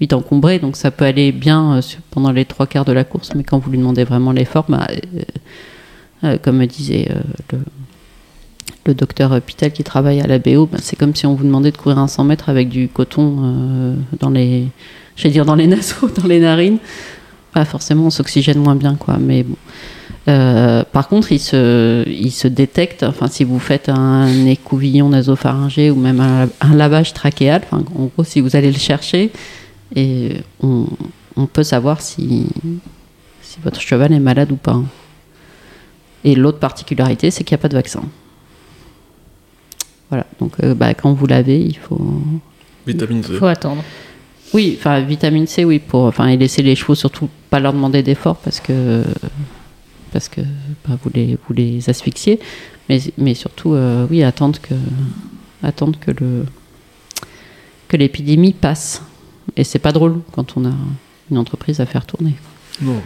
vite 0.00 0.12
encombrée. 0.12 0.58
Donc 0.58 0.76
ça 0.76 0.90
peut 0.90 1.06
aller 1.06 1.32
bien 1.32 1.76
euh, 1.76 1.80
pendant 2.10 2.30
les 2.30 2.44
trois 2.44 2.66
quarts 2.66 2.84
de 2.84 2.92
la 2.92 3.04
course, 3.04 3.30
mais 3.34 3.42
quand 3.42 3.58
vous 3.58 3.70
lui 3.70 3.78
demandez 3.78 4.04
vraiment 4.04 4.32
l'effort, 4.32 4.66
bah, 4.68 4.86
euh, 6.24 6.36
comme 6.42 6.58
me 6.58 6.66
disait 6.66 7.08
le, 8.86 8.94
docteur 8.94 9.40
Pitel 9.40 9.72
qui 9.72 9.82
travaille 9.82 10.20
à 10.20 10.26
la 10.26 10.38
BO, 10.38 10.66
bah, 10.66 10.78
c'est 10.82 10.96
comme 10.96 11.14
si 11.14 11.24
on 11.24 11.34
vous 11.34 11.44
demandait 11.44 11.70
de 11.70 11.78
courir 11.78 11.98
un 11.98 12.08
100 12.08 12.24
mètres 12.24 12.50
avec 12.50 12.68
du 12.68 12.88
coton 12.88 13.96
dans 14.20 14.30
les, 14.30 14.68
dire 15.24 15.46
dans 15.46 15.54
les 15.54 15.66
naseaux, 15.68 16.10
dans 16.10 16.28
les 16.28 16.40
narines. 16.40 16.78
Pas 17.54 17.64
forcément, 17.64 18.06
on 18.06 18.10
s'oxygène 18.10 18.58
moins 18.58 18.76
bien, 18.76 18.94
quoi. 18.94 19.16
Mais 19.18 19.42
bon. 19.42 19.56
Euh, 20.28 20.84
par 20.92 21.08
contre, 21.08 21.32
il 21.32 21.40
se, 21.40 22.08
il 22.08 22.30
se 22.30 22.46
détecte, 22.46 23.02
enfin, 23.02 23.26
si 23.26 23.42
vous 23.42 23.58
faites 23.58 23.88
un 23.88 24.46
écouvillon 24.46 25.08
nasopharyngé 25.08 25.90
ou 25.90 25.96
même 25.96 26.20
un, 26.20 26.48
un 26.60 26.74
lavage 26.74 27.12
trachéal, 27.12 27.62
enfin, 27.64 27.84
en 27.96 28.04
gros, 28.04 28.22
si 28.22 28.40
vous 28.40 28.54
allez 28.54 28.70
le 28.70 28.78
chercher, 28.78 29.32
et 29.96 30.36
on, 30.62 30.86
on 31.36 31.46
peut 31.46 31.64
savoir 31.64 32.00
si, 32.00 32.46
si 33.40 33.58
votre 33.64 33.80
cheval 33.80 34.12
est 34.12 34.20
malade 34.20 34.52
ou 34.52 34.56
pas. 34.56 34.80
Et 36.24 36.36
l'autre 36.36 36.58
particularité, 36.58 37.32
c'est 37.32 37.42
qu'il 37.42 37.56
n'y 37.56 37.60
a 37.60 37.62
pas 37.62 37.68
de 37.68 37.74
vaccin. 37.74 38.02
Voilà, 40.08 40.26
donc 40.38 40.52
euh, 40.62 40.74
bah, 40.74 40.94
quand 40.94 41.12
vous 41.14 41.26
l'avez, 41.26 41.60
il 41.60 41.76
faut. 41.76 42.22
Vitamine 42.86 43.22
C. 43.22 43.30
Il 43.32 43.38
faut 43.38 43.46
attendre. 43.46 43.82
Oui, 44.54 44.76
enfin, 44.78 45.00
vitamine 45.00 45.46
C, 45.46 45.64
oui, 45.64 45.78
pour. 45.78 46.04
Enfin, 46.04 46.28
et 46.28 46.36
laisser 46.36 46.62
les 46.62 46.76
chevaux 46.76 46.94
surtout 46.94 47.28
pas 47.50 47.58
leur 47.58 47.72
demander 47.72 48.02
d'efforts 48.02 48.36
parce 48.36 48.60
que. 48.60 49.02
Parce 50.12 50.28
que 50.28 50.40
bah, 50.86 50.98
vous, 51.02 51.10
les, 51.14 51.38
vous 51.46 51.54
les 51.54 51.88
asphyxiez. 51.88 52.38
Mais, 52.88 53.00
mais 53.18 53.34
surtout, 53.34 53.72
euh, 53.74 54.06
oui, 54.10 54.22
attendre 54.22 54.60
que, 54.60 54.74
attendre 55.62 55.98
que 56.00 56.10
le 56.10 56.44
que 57.88 57.96
l'épidémie 57.96 58.52
passe. 58.52 59.02
Et 59.56 59.64
c'est 59.64 59.78
pas 59.78 59.92
drôle 59.92 60.20
quand 60.32 60.56
on 60.56 60.64
a 60.66 60.72
une 61.30 61.38
entreprise 61.38 61.80
à 61.80 61.86
faire 61.86 62.06
tourner. 62.06 62.34
Non. 62.80 63.00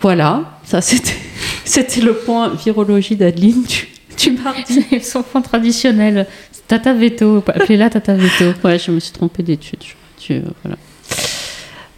Voilà, 0.00 0.58
ça 0.64 0.80
c'était 0.80 1.14
c'était 1.64 2.00
le 2.00 2.14
point 2.14 2.48
virologie 2.54 3.16
d'Adeline. 3.16 3.64
Tu, 3.66 3.88
tu 4.16 4.30
mardi. 4.32 4.84
Son 5.02 5.22
point 5.22 5.42
traditionnel. 5.42 6.26
Tata 6.66 6.92
Veto. 6.94 7.38
Appelez-la 7.46 7.90
Tata 7.90 8.14
Veto. 8.14 8.52
Ouais, 8.64 8.78
je 8.78 8.90
me 8.90 9.00
suis 9.00 9.12
trompée 9.12 9.42
d'études. 9.42 9.82
je- 9.82 9.94
tu- 10.24 10.42
voilà. 10.62 10.78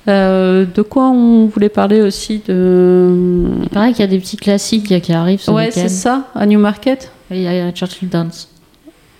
Euh, 0.09 0.65
de 0.75 0.83
quoi 0.83 1.11
on 1.11 1.47
voulait 1.47 1.69
parler 1.69 2.01
aussi 2.03 2.43
de. 2.49 3.45
Pareil 3.73 3.93
qu'il 3.93 4.01
y 4.01 4.05
a 4.05 4.09
des 4.11 4.19
petits 4.19 4.37
classiques 4.37 5.01
qui 5.01 5.13
arrivent 5.13 5.41
ce 5.41 5.51
Ouais, 5.51 5.71
c'est 5.71 5.89
ça, 5.89 6.29
à 6.35 6.45
Newmarket. 6.47 7.13
Il 7.31 7.41
y 7.43 7.47
a 7.47 7.71
Churchill 7.71 8.09
Dance. 8.09 8.49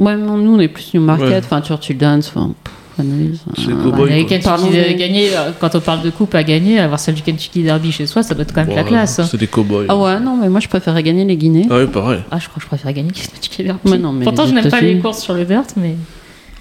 Ouais, 0.01 0.17
mais 0.17 0.27
nous 0.27 0.55
on 0.57 0.59
est 0.59 0.69
plus 0.69 0.91
Newmarket, 0.95 1.29
Ouais. 1.29 1.37
enfin 1.45 1.63
Churchill 1.63 1.97
Dance, 1.99 2.33
enfin. 2.35 2.51
analyse, 2.99 3.41
C'est 3.57 3.71
euh, 3.71 3.83
Cowboy, 3.83 4.11
les. 4.13 4.27
Kentucky 4.27 4.71
de- 4.71 4.99
gagner, 4.99 5.31
quand 5.61 5.75
on 5.77 5.81
parle 5.81 6.03
de 6.03 6.11
coupe 6.11 6.35
à 6.35 6.43
gagner, 6.43 6.81
avoir 6.81 6.99
celle 6.99 7.15
du 7.15 7.23
Kentucky 7.23 7.63
Derby 7.63 7.93
chez 7.93 8.07
soi, 8.07 8.23
ça 8.25 8.35
doit 8.35 8.43
être 8.43 8.53
quand 8.53 8.67
même 8.67 8.75
la 8.77 8.83
classe. 8.85 9.21
C'est 9.31 9.37
des 9.39 9.47
cow-boys. 9.47 9.85
Ah 9.89 9.97
ouais, 9.97 10.19
non, 10.21 10.37
mais 10.37 10.49
moi 10.49 10.59
je 10.61 10.69
préférais 10.69 11.03
gagner 11.05 11.25
les 11.25 11.37
Guinées. 11.37 11.67
Ah 11.71 11.77
ouais, 11.77 11.87
pareil. 11.87 12.21
Ah, 12.33 12.39
je 12.41 12.49
crois 12.49 12.57
que 12.57 12.63
je 12.63 12.67
préfère 12.67 12.93
gagner 12.93 13.11
que 13.13 13.19
Kentucky 13.33 13.63
Derby. 13.63 13.81
Mais 13.85 13.99
non, 13.99 14.13
mais 14.13 14.25
Pourtant, 14.25 14.43
les 14.43 14.51
je 14.51 14.55
n'aime 14.57 14.69
pas 14.69 14.81
les 14.81 14.99
courses 14.99 15.21
sur 15.23 15.35
le 15.35 15.45
dirt, 15.45 15.65
mais. 15.77 15.95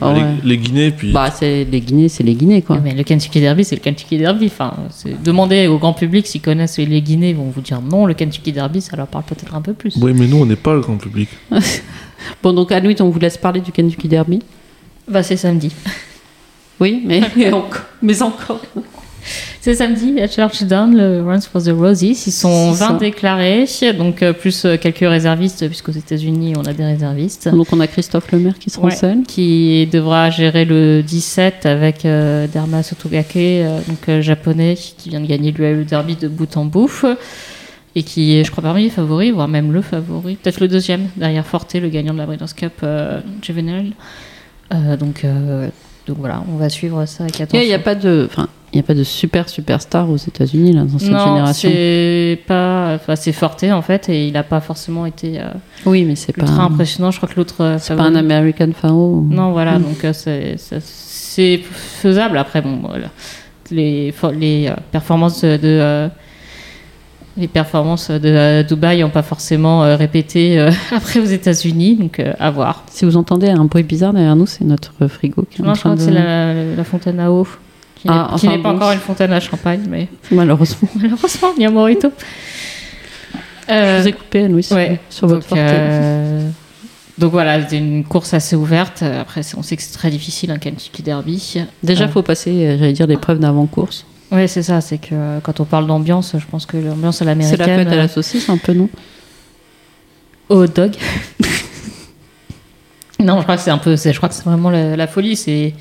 Ah 0.01 0.13
les, 0.13 0.21
ouais. 0.21 0.27
les 0.43 0.57
Guinées, 0.57 0.91
puis. 0.91 1.11
Bah, 1.11 1.29
c'est 1.31 1.63
les 1.63 1.79
Guinées, 1.79 2.09
c'est 2.09 2.23
les 2.23 2.33
Guinées 2.33 2.61
quoi. 2.61 2.79
Mais 2.83 2.93
le 2.93 3.03
Kentucky 3.03 3.39
Derby, 3.39 3.63
c'est 3.63 3.75
le 3.75 3.81
Kentucky 3.81 4.17
Derby. 4.17 4.47
Enfin, 4.47 4.73
demandez 5.23 5.67
au 5.67 5.77
grand 5.77 5.93
public 5.93 6.25
s'ils 6.27 6.41
connaissent 6.41 6.77
les 6.77 7.01
Guinées, 7.01 7.29
ils 7.29 7.35
vont 7.35 7.49
vous 7.49 7.61
dire 7.61 7.81
non. 7.81 8.05
Le 8.05 8.13
Kentucky 8.13 8.51
Derby, 8.51 8.81
ça 8.81 8.97
leur 8.97 9.07
parle 9.07 9.25
peut-être 9.25 9.55
un 9.55 9.61
peu 9.61 9.73
plus. 9.73 9.97
Oui, 10.01 10.13
mais 10.15 10.27
nous, 10.27 10.37
on 10.37 10.45
n'est 10.45 10.55
pas 10.55 10.73
le 10.73 10.81
grand 10.81 10.97
public. 10.97 11.29
Bon, 12.43 12.53
donc 12.53 12.71
Louis, 12.71 12.95
on 12.99 13.09
vous 13.09 13.19
laisse 13.19 13.37
parler 13.37 13.61
du 13.61 13.71
Kentucky 13.71 14.07
Derby. 14.07 14.41
Bah, 15.07 15.23
c'est 15.23 15.37
samedi. 15.37 15.71
Oui, 16.79 17.01
mais, 17.05 17.21
mais 18.01 18.21
encore. 18.21 18.61
C'est 19.61 19.75
samedi 19.75 20.19
à 20.19 20.27
Churchdown, 20.27 20.95
le 20.97 21.21
Runs 21.23 21.41
for 21.41 21.61
the 21.61 21.69
Roses. 21.69 22.01
Ils 22.01 22.15
sont 22.15 22.73
C'est 22.73 22.79
20 22.79 22.87
ça. 22.87 22.93
déclarés, 22.93 23.65
donc 23.97 24.23
euh, 24.23 24.33
plus 24.33 24.65
euh, 24.65 24.77
quelques 24.77 24.99
réservistes, 24.99 25.67
puisqu'aux 25.67 25.91
États-Unis, 25.91 26.53
on 26.57 26.65
a 26.65 26.73
des 26.73 26.83
réservistes. 26.85 27.47
Donc 27.49 27.67
on 27.71 27.79
a 27.79 27.87
Christophe 27.87 28.31
Lemaire 28.31 28.57
qui 28.57 28.69
se 28.69 28.79
Ouais, 28.79 28.89
renseigne. 28.91 29.23
qui 29.23 29.87
devra 29.91 30.29
gérer 30.31 30.65
le 30.65 31.03
17 31.03 31.65
avec 31.67 32.05
euh, 32.05 32.47
Derma 32.47 32.81
Sotogake, 32.83 33.35
euh, 33.35 33.79
donc 33.87 34.09
euh, 34.09 34.21
japonais, 34.21 34.75
qui 34.75 35.09
vient 35.09 35.21
de 35.21 35.27
gagner 35.27 35.51
le 35.51 35.83
derby 35.85 36.15
de 36.15 36.27
bout 36.27 36.57
en 36.57 36.65
bouffe. 36.65 37.05
Et 37.93 38.03
qui 38.03 38.37
est, 38.37 38.45
je 38.45 38.51
crois, 38.51 38.63
parmi 38.63 38.83
les 38.83 38.89
favoris, 38.89 39.31
voire 39.33 39.49
même 39.49 39.71
le 39.73 39.81
favori. 39.81 40.35
Peut-être 40.35 40.61
le 40.61 40.69
deuxième, 40.69 41.07
derrière 41.17 41.45
Forte, 41.45 41.73
le 41.75 41.89
gagnant 41.89 42.13
de 42.13 42.19
la 42.19 42.25
Breeders' 42.25 42.55
Cup 42.55 42.85
Juvenile. 43.41 43.91
Donc, 44.97 45.25
donc 46.07 46.17
voilà, 46.17 46.41
on 46.49 46.55
va 46.55 46.69
suivre 46.69 47.05
ça 47.05 47.23
avec 47.25 47.37
Il 47.39 47.41
attention. 47.43 47.67
n'y 47.67 47.73
a, 47.73 47.79
pas 47.79 47.95
de, 47.95 48.29
enfin, 48.31 48.47
il 48.73 48.77
y 48.77 48.79
a 48.79 48.83
pas 48.83 48.93
de 48.93 49.03
super 49.03 49.49
superstar 49.49 50.09
aux 50.09 50.15
États-Unis 50.17 50.71
là 50.73 50.83
dans 50.83 50.97
cette 50.97 51.09
non, 51.11 51.19
génération. 51.25 51.69
c'est 51.69 52.39
pas, 52.47 52.93
enfin 52.95 53.15
c'est 53.17 53.31
Forte 53.33 53.63
en 53.65 53.81
fait, 53.81 54.07
et 54.09 54.27
il 54.27 54.33
n'a 54.33 54.43
pas 54.43 54.61
forcément 54.61 55.05
été 55.05 55.39
euh, 55.39 55.49
Oui, 55.85 56.05
mais 56.05 56.15
c'est 56.15 56.31
pas, 56.33 56.45
impressionnant. 56.47 57.11
Je 57.11 57.17
crois 57.17 57.27
que 57.29 57.35
l'autre, 57.35 57.55
euh, 57.61 57.77
c'est 57.79 57.95
pas 57.95 58.03
un 58.03 58.15
American 58.15 58.69
Pharaoh. 58.73 59.25
Non, 59.29 59.51
voilà, 59.51 59.77
Mm. 59.79 59.83
donc 59.83 60.05
euh, 60.05 60.13
c'est 60.13 60.55
c'est 60.57 61.57
faisable. 61.63 62.37
Après, 62.37 62.61
bon, 62.61 62.79
voilà. 62.83 63.07
les, 63.71 64.11
fo- 64.11 64.37
les 64.37 64.67
euh, 64.67 64.73
performances 64.91 65.41
de 65.43 65.59
euh, 65.63 66.07
les 67.37 67.47
performances 67.47 68.11
de 68.11 68.19
euh, 68.27 68.63
Dubaï 68.63 69.01
n'ont 69.01 69.09
pas 69.09 69.21
forcément 69.21 69.83
euh, 69.83 69.95
répété 69.95 70.59
euh, 70.59 70.69
après 70.95 71.19
aux 71.19 71.25
États-Unis, 71.25 71.95
donc 71.95 72.19
euh, 72.19 72.33
à 72.39 72.51
voir. 72.51 72.83
Si 72.89 73.05
vous 73.05 73.15
entendez 73.15 73.47
un 73.49 73.63
bruit 73.65 73.83
bizarre 73.83 74.11
derrière 74.13 74.35
nous, 74.35 74.45
c'est 74.45 74.65
notre 74.65 75.07
frigo 75.07 75.45
qui 75.49 75.61
est 75.61 75.63
en 75.63 75.67
Non, 75.67 75.73
je 75.73 75.79
train 75.79 75.95
crois 75.95 76.05
que 76.05 76.09
de... 76.11 76.15
c'est 76.17 76.21
la, 76.23 76.53
la 76.75 76.83
fontaine 76.83 77.19
à 77.21 77.31
eau, 77.31 77.47
qui 78.01 78.07
n'est 78.07 78.13
Ah, 78.13 78.29
enfin, 78.31 78.59
pas 78.59 78.69
encore 78.73 78.91
une 78.91 78.99
fontaine 78.99 79.31
à 79.31 79.39
champagne, 79.39 79.81
mais 79.89 80.07
Malheureusement. 80.31 80.89
malheureusement, 80.95 81.49
il 81.57 81.63
y 81.63 81.65
a 81.65 81.69
Morito. 81.69 82.11
Euh, 83.69 83.97
Je 83.97 84.01
vous 84.01 84.07
ai 84.07 84.11
coupé, 84.13 84.47
Louis, 84.47 84.63
sur, 84.63 84.75
ouais, 84.75 84.99
sur 85.09 85.27
votre 85.27 85.47
donc, 85.49 85.57
euh, 85.57 86.49
donc 87.17 87.31
voilà, 87.31 87.67
c'est 87.67 87.77
une 87.77 88.03
course 88.03 88.33
assez 88.33 88.55
ouverte. 88.55 89.03
Après, 89.03 89.41
on 89.55 89.61
sait 89.63 89.75
que 89.77 89.83
c'est 89.83 89.93
très 89.93 90.09
difficile 90.09 90.49
un 90.51 90.57
Kentucky 90.57 91.03
Derby. 91.03 91.59
Déjà, 91.83 92.05
euh, 92.05 92.07
faut 92.07 92.23
passer, 92.23 92.49
euh, 92.51 92.77
j'allais 92.79 92.93
dire, 92.93 93.05
l'épreuve 93.07 93.39
d'avant-course. 93.39 94.05
Ouais, 94.31 94.47
c'est 94.47 94.63
ça. 94.63 94.81
C'est 94.81 94.97
que 94.97 95.09
euh, 95.13 95.39
quand 95.43 95.59
on 95.59 95.65
parle 95.65 95.85
d'ambiance, 95.87 96.33
je 96.37 96.45
pense 96.49 96.65
que 96.65 96.77
l'ambiance 96.77 97.17
à 97.17 97.19
C'est 97.19 97.25
la 97.25 97.31
l'américaine. 97.31 97.77
fête 97.77 97.87
à 97.89 97.91
euh, 97.91 97.97
la 97.97 98.07
saucisse, 98.07 98.49
un 98.49 98.57
peu, 98.57 98.73
non 98.73 98.89
au 100.49 100.63
hot 100.63 100.67
dog. 100.67 100.93
non, 103.19 103.37
je 103.37 103.43
crois 103.43 103.55
que 103.55 103.61
c'est 103.61 103.71
un 103.71 103.77
peu. 103.77 103.95
Je 103.95 104.17
crois 104.17 104.27
que 104.29 104.35
c'est 104.35 104.43
vraiment 104.45 104.69
la, 104.69 104.95
la 104.97 105.07
folie. 105.07 105.35
C'est 105.35 105.73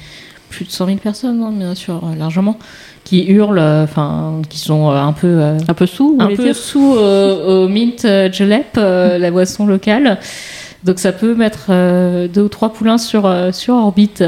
plus 0.50 0.66
de 0.66 0.70
100 0.70 0.86
000 0.86 0.98
personnes, 0.98 1.42
hein, 1.42 1.52
bien 1.52 1.74
sûr, 1.74 2.02
euh, 2.04 2.18
largement, 2.18 2.58
qui 3.04 3.24
hurlent, 3.24 3.58
euh, 3.58 3.84
enfin, 3.84 4.42
qui 4.50 4.58
sont 4.58 4.90
euh, 4.90 4.96
un 4.96 5.12
peu. 5.12 5.40
Un 5.40 5.74
peu 5.74 5.86
sous, 5.86 6.18
un 6.20 6.34
peu 6.34 6.52
sous 6.52 6.92
au 6.92 7.68
mint 7.68 8.06
julep, 8.32 8.76
euh, 8.76 9.16
la 9.16 9.30
boisson 9.30 9.66
locale. 9.66 10.18
Donc 10.84 10.98
ça 10.98 11.12
peut 11.12 11.34
mettre 11.34 11.70
deux 12.28 12.42
ou 12.42 12.48
trois 12.48 12.72
poulains 12.72 12.98
sur, 12.98 13.30
sur 13.52 13.74
orbite. 13.74 14.24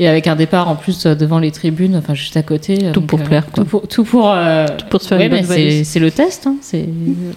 Et 0.00 0.06
avec 0.06 0.28
un 0.28 0.36
départ 0.36 0.68
en 0.68 0.76
plus 0.76 1.06
euh, 1.06 1.16
devant 1.16 1.40
les 1.40 1.50
tribunes, 1.50 1.96
enfin 1.96 2.14
juste 2.14 2.36
à 2.36 2.44
côté. 2.44 2.84
euh, 2.84 2.92
Tout 2.92 3.00
donc, 3.00 3.08
pour 3.08 3.18
euh, 3.20 3.24
plaire, 3.24 3.46
quoi. 3.50 3.64
Tout 3.64 3.68
pour, 3.68 3.88
tout 3.88 4.04
pour, 4.04 4.30
euh, 4.32 4.64
pour 4.90 5.02
se 5.02 5.08
faire 5.08 5.18
ouais, 5.18 5.24
une 5.26 5.32
bonne 5.44 5.44
mais 5.48 5.82
c'est 5.82 5.98
le 5.98 6.12
test. 6.12 6.46
Hein. 6.46 6.54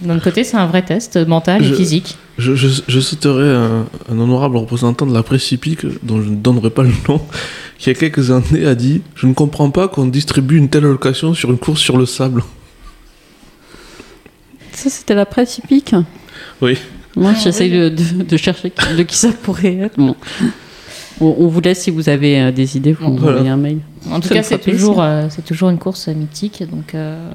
D'un 0.02 0.14
autre 0.14 0.22
côté, 0.24 0.44
c'est 0.44 0.56
un 0.56 0.66
vrai 0.66 0.82
test 0.82 1.16
mental 1.26 1.60
et 1.60 1.64
Je- 1.66 1.74
physique. 1.74 2.16
Je, 2.38 2.54
je, 2.54 2.68
je 2.86 3.00
citerai 3.00 3.50
un, 3.52 3.84
un 4.10 4.18
honorable 4.18 4.56
représentant 4.58 5.06
de 5.06 5.12
la 5.12 5.22
presse 5.24 5.50
hippique, 5.50 5.84
dont 6.04 6.22
je 6.22 6.30
ne 6.30 6.36
donnerai 6.36 6.70
pas 6.70 6.82
le 6.84 6.92
nom, 7.08 7.18
qui 7.78 7.90
il 7.90 7.94
y 7.94 7.96
a 7.96 7.98
quelques 7.98 8.30
années 8.30 8.64
a 8.64 8.76
dit 8.76 9.02
Je 9.16 9.26
ne 9.26 9.34
comprends 9.34 9.70
pas 9.70 9.88
qu'on 9.88 10.06
distribue 10.06 10.56
une 10.56 10.68
telle 10.68 10.84
allocation 10.84 11.34
sur 11.34 11.50
une 11.50 11.58
course 11.58 11.80
sur 11.80 11.98
le 11.98 12.06
sable. 12.06 12.42
Ça, 14.72 14.88
c'était 14.88 15.14
la 15.14 15.26
presse 15.26 15.58
hippique 15.58 15.94
Oui. 16.60 16.78
Moi, 17.16 17.32
Ah, 17.34 17.38
j'essaye 17.42 17.70
de, 17.70 17.88
de- 17.90 18.22
de 18.22 18.36
chercher 18.36 18.72
de 18.96 19.02
qui 19.02 19.16
ça 19.16 19.28
pourrait 19.42 19.76
être. 19.76 19.96
Bon. 19.98 20.16
On, 21.22 21.36
on 21.38 21.46
vous 21.48 21.60
laisse 21.60 21.80
si 21.82 21.90
vous 21.90 22.08
avez 22.08 22.40
euh, 22.40 22.50
des 22.52 22.76
idées, 22.76 22.92
vous 22.92 23.04
Bon, 23.06 23.10
nous 23.12 23.16
voilà. 23.18 23.36
envoyez 23.38 23.50
un 23.52 23.56
mail. 23.56 23.78
En 24.10 24.20
tout 24.20 24.28
cas, 24.28 24.42
c'est 24.42 24.58
toujours, 24.58 25.00
euh, 25.00 25.26
c'est 25.30 25.44
toujours 25.44 25.70
une 25.70 25.78
course 25.78 26.08
mythique, 26.08 26.62
donc 26.70 26.94
euh, 26.94 27.30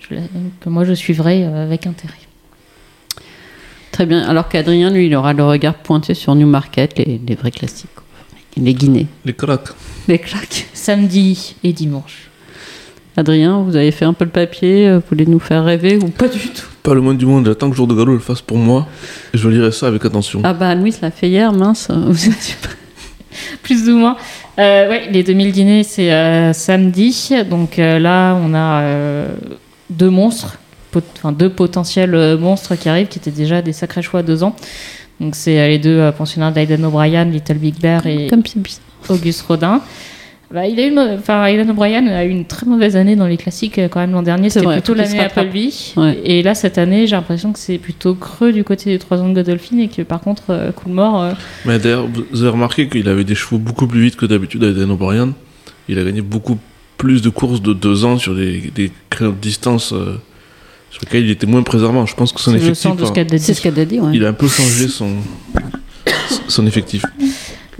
je 0.00 0.16
que 0.60 0.68
moi 0.68 0.84
je 0.84 0.92
suivrai 0.94 1.44
euh, 1.44 1.64
avec 1.64 1.86
intérêt. 1.86 2.14
Très 3.92 4.06
bien. 4.06 4.22
Alors 4.22 4.48
qu'Adrien, 4.48 4.90
lui, 4.90 5.06
il 5.06 5.14
aura 5.14 5.32
le 5.32 5.44
regard 5.44 5.74
pointé 5.74 6.14
sur 6.14 6.34
Newmarket, 6.34 6.98
les, 6.98 7.20
les 7.26 7.34
vrais 7.34 7.50
classiques. 7.50 7.88
Les 8.56 8.74
Guinées, 8.74 9.06
Les 9.24 9.32
craques. 9.32 9.68
les 10.08 10.18
claques. 10.18 10.66
Samedi 10.74 11.54
et 11.62 11.72
dimanche. 11.72 12.28
Adrien, 13.16 13.60
vous 13.62 13.76
avez 13.76 13.90
fait 13.92 14.04
un 14.04 14.12
peu 14.12 14.24
le 14.24 14.30
papier, 14.30 14.92
vous 14.94 15.02
voulez 15.08 15.26
nous 15.26 15.38
faire 15.38 15.64
rêver 15.64 15.98
ou 15.98 16.08
pas 16.08 16.28
du 16.28 16.38
tout? 16.38 16.66
Pas 16.82 16.94
le 16.94 17.00
moins 17.00 17.14
du 17.14 17.26
monde, 17.26 17.46
j'attends 17.46 17.68
que 17.70 17.76
Jour 17.76 17.86
de 17.86 17.94
Galop 17.94 18.12
le 18.14 18.18
fasse 18.18 18.40
pour 18.40 18.56
moi, 18.56 18.86
et 19.34 19.38
je 19.38 19.48
lirai 19.48 19.70
ça 19.72 19.86
avec 19.88 20.04
attention. 20.04 20.40
Ah 20.44 20.52
bah, 20.54 20.74
Louis 20.74 20.94
l'a 21.02 21.10
fait 21.10 21.28
hier, 21.28 21.52
mince. 21.52 21.88
Vous 21.90 22.28
étiez 22.28 22.54
pas- 22.62 22.68
Plus 23.62 23.88
ou 23.88 23.96
moins. 23.96 24.16
Euh, 24.58 24.88
ouais, 24.88 25.08
les 25.10 25.22
2000 25.22 25.52
dîners, 25.52 25.82
c'est 25.84 26.12
euh, 26.12 26.52
samedi. 26.52 27.32
Donc 27.48 27.78
euh, 27.78 27.98
là, 27.98 28.34
on 28.34 28.52
a 28.54 28.80
euh, 28.82 29.28
deux 29.88 30.10
monstres, 30.10 30.58
pot- 30.90 31.04
enfin 31.16 31.32
deux 31.32 31.50
potentiels 31.50 32.36
monstres 32.38 32.74
qui 32.76 32.88
arrivent, 32.88 33.08
qui 33.08 33.18
étaient 33.18 33.30
déjà 33.30 33.62
des 33.62 33.72
sacrés 33.72 34.02
choix 34.02 34.20
à 34.20 34.22
deux 34.22 34.42
ans. 34.42 34.54
Donc 35.20 35.34
c'est 35.36 35.68
les 35.68 35.78
deux 35.78 36.10
pensionnaires 36.16 36.52
d'Aiden 36.52 36.84
O'Brien, 36.84 37.24
Little 37.24 37.54
Big 37.58 37.78
Bear 37.80 38.06
et 38.06 38.26
Comme. 38.28 38.42
Auguste 39.08 39.42
Rodin. 39.42 39.80
Bah, 40.52 40.66
il 40.66 40.80
a 40.80 40.84
eu, 40.84 40.88
une- 40.90 40.98
enfin, 41.18 41.44
Aidan 41.46 41.70
O'Brien 41.70 42.04
a 42.08 42.24
eu 42.24 42.28
une 42.30 42.44
très 42.44 42.66
mauvaise 42.66 42.96
année 42.96 43.14
dans 43.14 43.28
les 43.28 43.36
classiques 43.36 43.78
euh, 43.78 43.86
quand 43.88 44.00
même 44.00 44.10
l'an 44.10 44.22
dernier. 44.22 44.50
C'est 44.50 44.58
C'était 44.60 44.72
plutôt 44.72 44.94
l'année. 44.94 45.20
Appleby. 45.20 45.92
Ouais. 45.96 46.20
Et 46.24 46.42
là, 46.42 46.56
cette 46.56 46.76
année, 46.76 47.06
j'ai 47.06 47.14
l'impression 47.14 47.52
que 47.52 47.58
c'est 47.60 47.78
plutôt 47.78 48.14
creux 48.14 48.52
du 48.52 48.64
côté 48.64 48.90
des 48.90 48.98
trois 48.98 49.18
ans 49.18 49.28
de 49.28 49.34
Godolphin 49.34 49.78
et 49.78 49.86
que 49.88 50.02
par 50.02 50.20
contre, 50.20 50.42
euh, 50.50 50.72
coup 50.72 50.88
de 50.88 50.94
mort. 50.94 51.22
euh, 51.22 51.32
Mais 51.66 51.78
d'ailleurs, 51.78 52.08
vous 52.32 52.42
avez 52.42 52.50
remarqué 52.50 52.88
qu'il 52.88 53.08
avait 53.08 53.22
des 53.22 53.36
chevaux 53.36 53.58
beaucoup 53.58 53.86
plus 53.86 54.00
vite 54.02 54.16
que 54.16 54.26
d'habitude 54.26 54.64
à 54.64 54.68
Eden 54.70 54.90
O'Brien. 54.90 55.34
Il 55.88 55.98
a 56.00 56.04
gagné 56.04 56.20
beaucoup 56.20 56.58
plus 56.98 57.22
de 57.22 57.28
courses 57.30 57.62
de 57.62 57.72
deux 57.72 58.04
ans 58.04 58.18
sur 58.18 58.34
des, 58.34 58.72
des 58.74 58.90
créneaux 59.08 59.30
de 59.30 59.36
distance 59.36 59.92
euh, 59.92 60.16
sur 60.90 61.02
lesquels 61.04 61.24
il 61.26 61.30
était 61.30 61.46
moins 61.46 61.62
préservant. 61.62 62.06
Je 62.06 62.14
pense 62.16 62.32
que 62.32 62.40
son 62.40 62.54
effectif. 62.56 62.82
ce 62.82 62.88
hein, 62.88 63.12
qu'a 63.14 63.22
dit. 63.22 63.38
C'est 63.38 63.54
ce 63.54 63.62
qu'elle 63.62 63.78
a 63.78 63.84
dit, 63.84 64.00
ouais. 64.00 64.10
il 64.14 64.24
a 64.24 64.28
un 64.28 64.32
peu 64.32 64.48
changé 64.48 64.88
son, 64.88 65.10
son 66.48 66.66
effectif. 66.66 67.04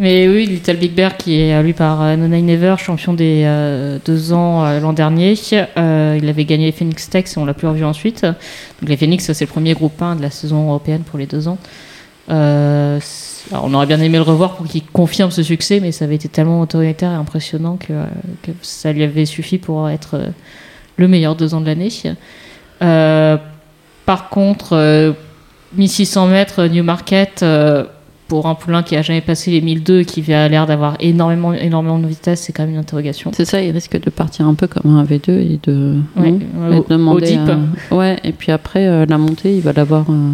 Mais 0.01 0.27
oui, 0.29 0.47
Little 0.47 0.79
Big 0.79 0.95
Bear 0.95 1.19
qui 1.19 1.39
est 1.39 1.63
lui 1.63 1.75
par 1.75 2.01
euh, 2.01 2.17
No 2.17 2.27
Nine 2.27 2.47
Never, 2.47 2.77
champion 2.79 3.13
des 3.13 3.43
euh, 3.45 3.99
deux 4.03 4.33
ans 4.33 4.65
euh, 4.65 4.81
l'an 4.81 4.95
dernier. 4.95 5.35
Euh, 5.77 6.19
il 6.19 6.27
avait 6.27 6.47
gagné 6.47 6.65
les 6.65 6.73
Phoenix 6.73 7.11
Tex 7.11 7.37
et 7.37 7.39
on 7.39 7.45
l'a 7.45 7.53
plus 7.53 7.67
revu 7.67 7.85
ensuite. 7.85 8.23
Donc 8.23 8.89
les 8.89 8.97
Phoenix, 8.97 9.31
c'est 9.31 9.45
le 9.45 9.51
premier 9.51 9.75
groupe 9.75 10.01
1 10.01 10.17
de 10.17 10.23
la 10.23 10.31
saison 10.31 10.69
européenne 10.69 11.03
pour 11.03 11.19
les 11.19 11.27
deux 11.27 11.49
ans. 11.49 11.59
Euh, 12.31 12.99
on 13.53 13.75
aurait 13.75 13.85
bien 13.85 14.01
aimé 14.01 14.17
le 14.17 14.23
revoir 14.23 14.57
pour 14.57 14.67
qu'il 14.67 14.87
confirme 14.87 15.31
ce 15.31 15.43
succès, 15.43 15.81
mais 15.81 15.93
ça 15.93 16.07
avait 16.07 16.15
été 16.15 16.31
tellement 16.31 16.63
autoritaire 16.63 17.13
et 17.13 17.17
impressionnant 17.17 17.77
que, 17.77 17.93
euh, 17.93 18.07
que 18.43 18.53
ça 18.63 18.95
lui 18.95 19.03
avait 19.03 19.27
suffi 19.27 19.59
pour 19.59 19.91
être 19.91 20.15
euh, 20.15 20.29
le 20.97 21.09
meilleur 21.09 21.37
deux 21.37 21.53
ans 21.53 21.61
de 21.61 21.67
l'année. 21.67 21.91
Euh, 22.81 23.37
par 24.07 24.31
contre, 24.31 24.73
euh, 24.73 25.13
1600 25.77 26.27
mètres 26.29 26.65
Newmarket, 26.65 27.43
euh, 27.43 27.85
pour 28.31 28.47
un 28.47 28.55
poulain 28.55 28.85
qui 28.85 28.95
a 28.95 29.03
jamais 29.03 29.21
passé 29.21 29.51
les 29.51 29.61
1002 29.61 30.01
et 30.01 30.05
qui 30.05 30.33
a 30.33 30.49
l'air 30.49 30.65
d'avoir 30.65 30.95
énormément, 31.01 31.53
énormément 31.53 31.99
de 31.99 32.07
vitesse, 32.07 32.43
c'est 32.43 32.53
quand 32.53 32.63
même 32.63 32.75
une 32.75 32.79
interrogation. 32.79 33.33
C'est 33.35 33.45
ça, 33.45 33.61
il 33.61 33.73
risque 33.73 34.01
de 34.01 34.09
partir 34.09 34.47
un 34.47 34.55
peu 34.55 34.69
comme 34.69 34.97
un 34.97 35.03
V2 35.03 35.31
et 35.33 35.59
de, 35.65 35.97
Ouais, 36.17 36.35
euh, 36.61 36.73
Et 36.75 36.77
de 36.77 36.85
demander 36.89 37.37
à- 37.37 37.95
Ouais, 37.95 38.21
et 38.23 38.31
puis 38.31 38.53
après, 38.53 38.87
euh, 38.87 39.05
la 39.05 39.19
montée, 39.19 39.57
il 39.57 39.63
va 39.63 39.73
l'avoir 39.73 40.07
euh, 40.09 40.31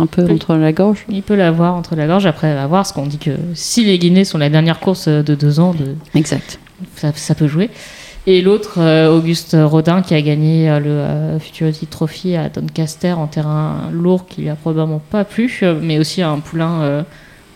un 0.00 0.06
peu 0.06 0.28
entre 0.28 0.56
la 0.56 0.72
gorge. 0.72 1.06
Il 1.08 1.22
peut 1.22 1.36
l'avoir 1.36 1.76
entre 1.76 1.94
la 1.94 2.08
gorge. 2.08 2.26
Après, 2.26 2.50
à 2.50 2.66
voir, 2.66 2.80
parce 2.80 2.90
qu'on 2.90 3.06
dit 3.06 3.18
que 3.18 3.30
si 3.54 3.84
les 3.84 4.00
Guinées 4.00 4.24
sont 4.24 4.38
la 4.38 4.50
dernière 4.50 4.80
course 4.80 5.06
de 5.06 5.34
deux 5.36 5.60
ans, 5.60 5.74
de, 5.74 5.94
Exact. 6.18 6.58
ça, 6.96 7.12
ça 7.14 7.36
peut 7.36 7.46
jouer. 7.46 7.70
Et 8.26 8.42
l'autre, 8.42 8.80
Auguste 9.16 9.56
Rodin, 9.58 10.02
qui 10.02 10.12
a 10.14 10.20
gagné 10.20 10.68
le 10.84 11.38
Futurity 11.38 11.86
Trophy 11.86 12.34
à 12.34 12.48
Doncaster 12.50 13.12
en 13.12 13.28
terrain 13.28 13.90
lourd, 13.92 14.26
qui 14.26 14.42
lui 14.42 14.48
a 14.50 14.56
probablement 14.56 15.00
pas 15.10 15.24
plu, 15.24 15.62
mais 15.80 15.98
aussi 16.00 16.20
un 16.20 16.38
poulain 16.40 17.04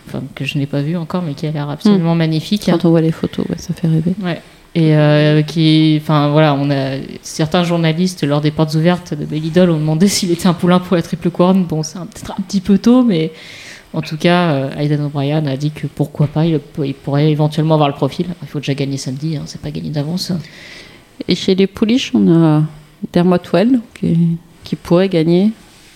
enfin, 0.07 0.21
que 0.35 0.45
je 0.45 0.57
n'ai 0.57 0.65
pas 0.65 0.81
vu 0.81 0.97
encore, 0.97 1.21
mais 1.21 1.33
qui 1.33 1.47
a 1.47 1.51
l'air 1.51 1.69
absolument 1.69 2.15
magnifique. 2.15 2.63
Quand 2.65 2.85
on 2.85 2.89
voit 2.89 3.01
les 3.01 3.11
photos, 3.11 3.45
ouais, 3.49 3.57
ça 3.57 3.73
fait 3.73 3.87
rêver. 3.87 4.13
Ouais. 4.21 4.41
Et 4.75 4.95
euh, 4.95 5.43
qui, 5.43 5.99
enfin 6.01 6.29
voilà, 6.29 6.55
on 6.55 6.71
a 6.71 6.97
certains 7.21 7.63
journalistes 7.63 8.23
lors 8.23 8.41
des 8.41 8.49
portes 8.49 8.73
ouvertes 8.73 9.13
de 9.13 9.23
Bellidol 9.23 9.69
ont 9.69 9.77
demandé 9.77 10.07
s'il 10.07 10.31
était 10.31 10.47
un 10.47 10.53
poulain 10.53 10.79
pour 10.79 10.95
la 10.95 11.03
triple 11.03 11.29
couronne. 11.29 11.65
Bon, 11.65 11.83
c'est 11.83 11.99
peut-être 11.99 12.31
un 12.31 12.41
petit 12.41 12.59
peu 12.59 12.79
tôt, 12.79 13.03
mais 13.03 13.31
en 13.93 14.01
tout 14.01 14.17
cas, 14.17 14.51
euh, 14.51 14.75
Aidan 14.75 15.05
O'Brien 15.05 15.45
a 15.45 15.57
dit 15.57 15.69
que 15.69 15.85
pourquoi 15.85 16.25
pas, 16.25 16.45
il, 16.47 16.59
il 16.83 16.93
pourrait 16.95 17.29
éventuellement 17.29 17.75
avoir 17.75 17.89
le 17.89 17.93
profil. 17.93 18.25
Il 18.41 18.47
faut 18.47 18.59
déjà 18.59 18.73
gagner 18.73 18.97
samedi, 18.97 19.37
hein, 19.37 19.43
c'est 19.45 19.61
pas 19.61 19.69
gagné 19.69 19.91
d'avance. 19.91 20.31
Et 21.27 21.35
chez 21.35 21.53
les 21.53 21.67
pouliches, 21.67 22.11
on 22.15 22.27
a 22.33 22.63
Dermot 23.11 23.37
Well 23.53 23.79
qui, 23.93 24.17
qui 24.63 24.75
pourrait 24.75 25.09
gagner 25.09 25.51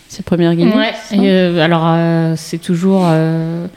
ses 0.10 0.24
premières 0.24 0.55
guinées. 0.55 0.76
Ouais. 0.76 0.93
c'est 1.08 1.16
ça 1.18 1.22
et, 1.24 1.30
euh, 1.30 1.64
alors 1.64 1.84
euh, 1.86 2.34
c'est 2.38 2.58
toujours. 2.60 3.03
euh, 3.05 3.68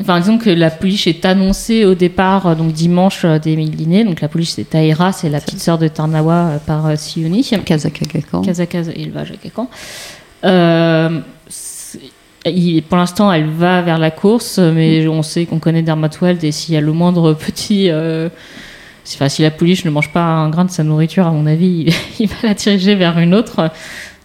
Enfin, 0.00 0.20
disons 0.20 0.38
que 0.38 0.48
la 0.50 0.70
pouliche 0.70 1.08
est 1.08 1.24
annoncée 1.24 1.84
au 1.84 1.94
départ, 1.96 2.46
euh, 2.46 2.54
donc 2.54 2.72
dimanche 2.72 3.22
euh, 3.24 3.40
des 3.40 3.56
mille 3.56 3.74
guinées. 3.74 4.04
Donc 4.04 4.20
la 4.20 4.28
pouliche 4.28 4.50
c'est 4.50 4.70
Taïra, 4.70 5.10
c'est 5.12 5.28
la 5.28 5.40
petite 5.40 5.58
sœur 5.60 5.76
de 5.76 5.88
Tarnawa 5.88 6.32
euh, 6.34 6.58
par 6.64 6.86
euh, 6.86 6.94
Sioni. 6.96 7.42
Kazakagakan. 7.64 8.42
Kazakaz 8.42 8.90
élevage 8.90 9.32
à 9.32 9.36
Kakan. 9.36 9.68
Euh, 10.44 11.18
c'est- 11.48 11.98
il- 12.46 12.82
pour 12.82 12.96
l'instant, 12.96 13.32
elle 13.32 13.46
va 13.48 13.82
vers 13.82 13.98
la 13.98 14.12
course, 14.12 14.58
mais 14.58 15.06
on 15.08 15.22
sait 15.24 15.46
qu'on 15.46 15.58
connaît 15.58 15.82
Dermatweld 15.82 16.42
et 16.44 16.52
s'il 16.52 16.74
y 16.74 16.78
a 16.78 16.80
le 16.80 16.92
moindre 16.92 17.32
petit. 17.46 17.90
euh, 17.90 18.28
si- 19.02 19.16
enfin, 19.16 19.28
si 19.28 19.42
la 19.42 19.50
pouliche 19.50 19.84
ne 19.84 19.90
mange 19.90 20.12
pas 20.12 20.22
un 20.22 20.48
grain 20.48 20.64
de 20.64 20.70
sa 20.70 20.84
nourriture, 20.84 21.26
à 21.26 21.32
mon 21.32 21.46
avis, 21.46 21.86
il, 21.88 21.94
il 22.20 22.28
va 22.28 22.36
la 22.44 22.54
diriger 22.54 22.94
vers 22.94 23.18
une 23.18 23.34
autre. 23.34 23.70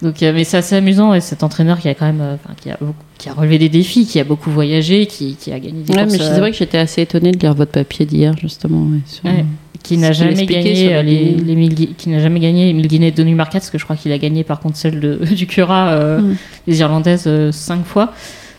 Donc, 0.03 0.21
euh, 0.21 0.31
mais 0.33 0.43
c'est 0.43 0.57
assez 0.57 0.75
amusant 0.75 1.13
et 1.13 1.21
cet 1.21 1.41
entraîneur 1.43 1.79
qui 1.79 1.87
a 1.89 1.95
quand 1.95 2.05
même, 2.05 2.21
euh, 2.21 2.35
qui 2.61 2.69
a, 2.69 2.77
beaucoup- 2.79 2.93
qui 3.17 3.29
a 3.29 3.33
relevé 3.33 3.57
des 3.57 3.69
défis, 3.69 4.05
qui 4.05 4.19
a 4.19 4.23
beaucoup 4.23 4.51
voyagé, 4.51 5.05
qui, 5.07 5.35
qui 5.35 5.51
a 5.51 5.59
gagné 5.59 5.81
des 5.83 5.93
Ouais, 5.93 6.03
courses, 6.03 6.13
mais 6.17 6.21
euh, 6.21 6.33
c'est 6.33 6.39
vrai 6.39 6.51
que 6.51 6.57
j'étais 6.57 6.77
assez 6.77 7.01
étonnée 7.01 7.31
de 7.31 7.39
lire 7.39 7.53
votre 7.53 7.71
papier 7.71 8.05
d'hier, 8.05 8.35
justement. 8.37 8.83
ouais, 8.83 8.99
sur- 9.07 9.25
Ouais. 9.25 9.45
qui 9.81 9.97
n'a 9.97 10.11
jamais 10.13 10.45
gagné 10.45 10.93
euh, 10.95 11.01
les 11.01 11.55
mille 11.55 11.95
qui 11.97 12.07
n'a 12.09 12.19
jamais 12.19 12.39
gagné 12.39 12.67
les 12.67 12.73
1000 12.73 12.87
Guinées 12.87 13.11
de 13.11 13.21
Newmarket 13.23 13.61
parce 13.61 13.69
que 13.69 13.77
je 13.77 13.83
crois 13.83 13.97
qu'il 13.97 14.13
a 14.13 14.17
gagné 14.17 14.43
par 14.45 14.61
contre 14.61 14.77
celle 14.77 14.99
de, 15.01 15.19
du 15.35 15.45
Cura 15.45 15.89
euh, 15.89 16.19
Mm. 16.21 16.35
les 16.67 16.79
Irlandaises 16.79 17.23
euh, 17.27 17.51
cinq 17.51 17.83
fois 17.85 18.13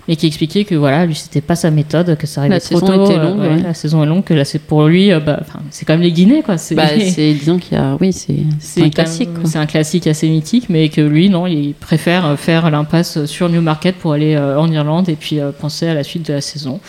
mais 0.09 0.17
qui 0.17 0.27
expliquait 0.27 0.65
que 0.65 0.75
voilà 0.75 1.07
lui 1.07 1.15
c'était 1.15 1.41
pas 1.41 1.57
sa 1.57 1.71
méthode 1.71 2.17
que 2.17 2.27
ça 2.27 2.41
arrivait 2.43 2.57
La 2.57 2.61
trop 2.61 2.81
saison 2.81 2.87
tôt 2.87 3.05
était 3.05 3.19
euh, 3.19 3.23
longue, 3.23 3.41
ouais, 3.41 3.49
ouais. 3.49 3.63
la 3.63 3.75
saison 3.75 4.03
est 4.03 4.07
longue 4.07 4.25
que 4.25 4.35
là 4.35 4.45
c'est 4.45 4.59
pour 4.59 4.87
lui 4.87 5.13
euh, 5.13 5.21
bah, 5.21 5.41
c'est 5.71 5.85
quand 5.85 5.95
même 5.95 6.03
les 6.03 6.13
Guinées 6.13 6.43
quoi 6.43 6.59
c'est 6.59 6.75
Bah, 6.75 6.89
c'est 7.01 7.33
disons 7.33 7.59
qu'il 7.59 7.79
y 7.79 7.81
a, 7.81 7.97
oui, 8.01 8.13
c'est 8.13 8.83
un 8.83 8.91
classique. 8.91 9.31
c'est 9.45 9.59
un 9.59 9.67
classique 9.67 10.07
assez 10.07 10.29
mythique 10.29 10.67
mais 10.69 10.89
que 10.89 11.01
lui 11.01 11.31
non 11.31 11.47
il 11.47 11.75
préfère 11.75 12.27
euh, 12.27 12.37
faire 12.37 12.71
l'impasse 12.71 13.25
sur 13.27 13.49
Newmarket 13.49 13.97
pour 13.97 14.13
aller 14.13 14.37
en 14.37 14.71
Irlande 14.71 15.09
et 15.09 15.17
puis 15.17 15.39
penser 15.61 15.89
à 15.89 15.95
la 15.95 16.03
suite 16.03 16.27
de 16.27 16.35
la 16.35 16.41
saison 16.41 16.81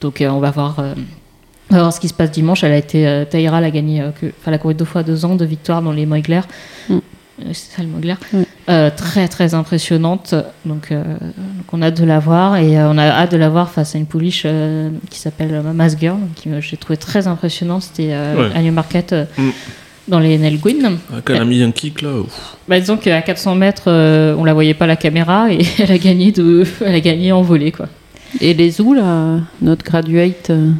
donc 0.00 0.22
on 0.26 0.38
va 0.38 0.50
voir 0.50 0.76
voir 1.70 1.92
ce 1.92 2.00
qui 2.00 2.08
se 2.08 2.14
passe 2.14 2.30
dimanche. 2.30 2.64
Elle 2.64 2.72
a 2.72 2.76
été, 2.76 3.06
euh, 3.06 3.24
Taïra 3.24 3.58
a 3.58 3.70
gagné, 3.70 4.00
euh, 4.02 4.10
que, 4.10 4.26
enfin, 4.26 4.46
elle 4.46 4.54
a 4.54 4.58
couru 4.58 4.74
deux 4.74 4.84
fois 4.84 5.02
deux 5.02 5.24
ans 5.24 5.34
de 5.34 5.44
victoire 5.44 5.82
dans 5.82 5.92
les 5.92 6.06
Moigler. 6.06 6.40
Mm. 6.88 6.98
Euh, 7.40 7.44
C'est 7.52 7.76
ça 7.76 7.82
le 7.82 7.88
Moigler. 7.88 8.14
Ouais. 8.32 8.44
Euh, 8.70 8.90
très 8.94 9.28
très 9.28 9.54
impressionnante. 9.54 10.34
Donc, 10.64 10.90
euh, 10.90 11.02
donc 11.02 11.66
on 11.72 11.82
a 11.82 11.86
hâte 11.86 12.00
de 12.00 12.04
la 12.06 12.18
voir 12.18 12.56
et 12.56 12.78
euh, 12.78 12.88
on 12.90 12.96
a 12.96 13.04
hâte 13.04 13.32
de 13.32 13.36
la 13.36 13.48
voir 13.50 13.70
face 13.70 13.94
à 13.94 13.98
une 13.98 14.06
pouliche 14.06 14.42
euh, 14.46 14.88
qui 15.10 15.18
s'appelle 15.18 15.60
Mamas 15.62 15.94
Girl, 15.98 16.18
qui 16.34 16.48
euh, 16.48 16.60
j'ai 16.60 16.76
trouvé 16.76 16.96
très 16.96 17.26
impressionnante. 17.26 17.82
C'était 17.82 18.12
euh, 18.12 18.48
Ouais. 18.50 18.56
à 18.56 18.62
Newmarket 18.62 19.12
euh, 19.12 19.24
Mm. 19.36 19.50
dans 20.08 20.18
les 20.20 20.38
Nelguin. 20.38 20.96
Quand 21.24 21.34
elle 21.34 21.42
a 21.42 21.44
mis 21.44 21.62
un 21.62 21.72
kick 21.72 22.00
là, 22.02 22.10
ouf. 22.20 22.56
Bah, 22.68 22.78
disons 22.80 22.96
qu'à 22.96 23.20
400 23.20 23.54
mètres, 23.56 23.84
euh, 23.88 24.34
on 24.38 24.44
la 24.44 24.54
voyait 24.54 24.74
pas 24.74 24.84
à 24.84 24.88
la 24.88 24.96
caméra 24.96 25.52
et 25.52 25.58
elle 25.78 25.90
a 25.92 25.98
gagné 25.98 26.32
de, 26.32 26.64
elle 26.84 26.94
a 26.94 27.00
gagné 27.00 27.32
en 27.32 27.42
volée 27.42 27.72
quoi. 27.72 27.88
Et 28.40 28.54
les 28.54 28.70
là, 28.70 29.40
notre 29.62 29.84
graduate 29.84 30.50
euh, 30.50 30.70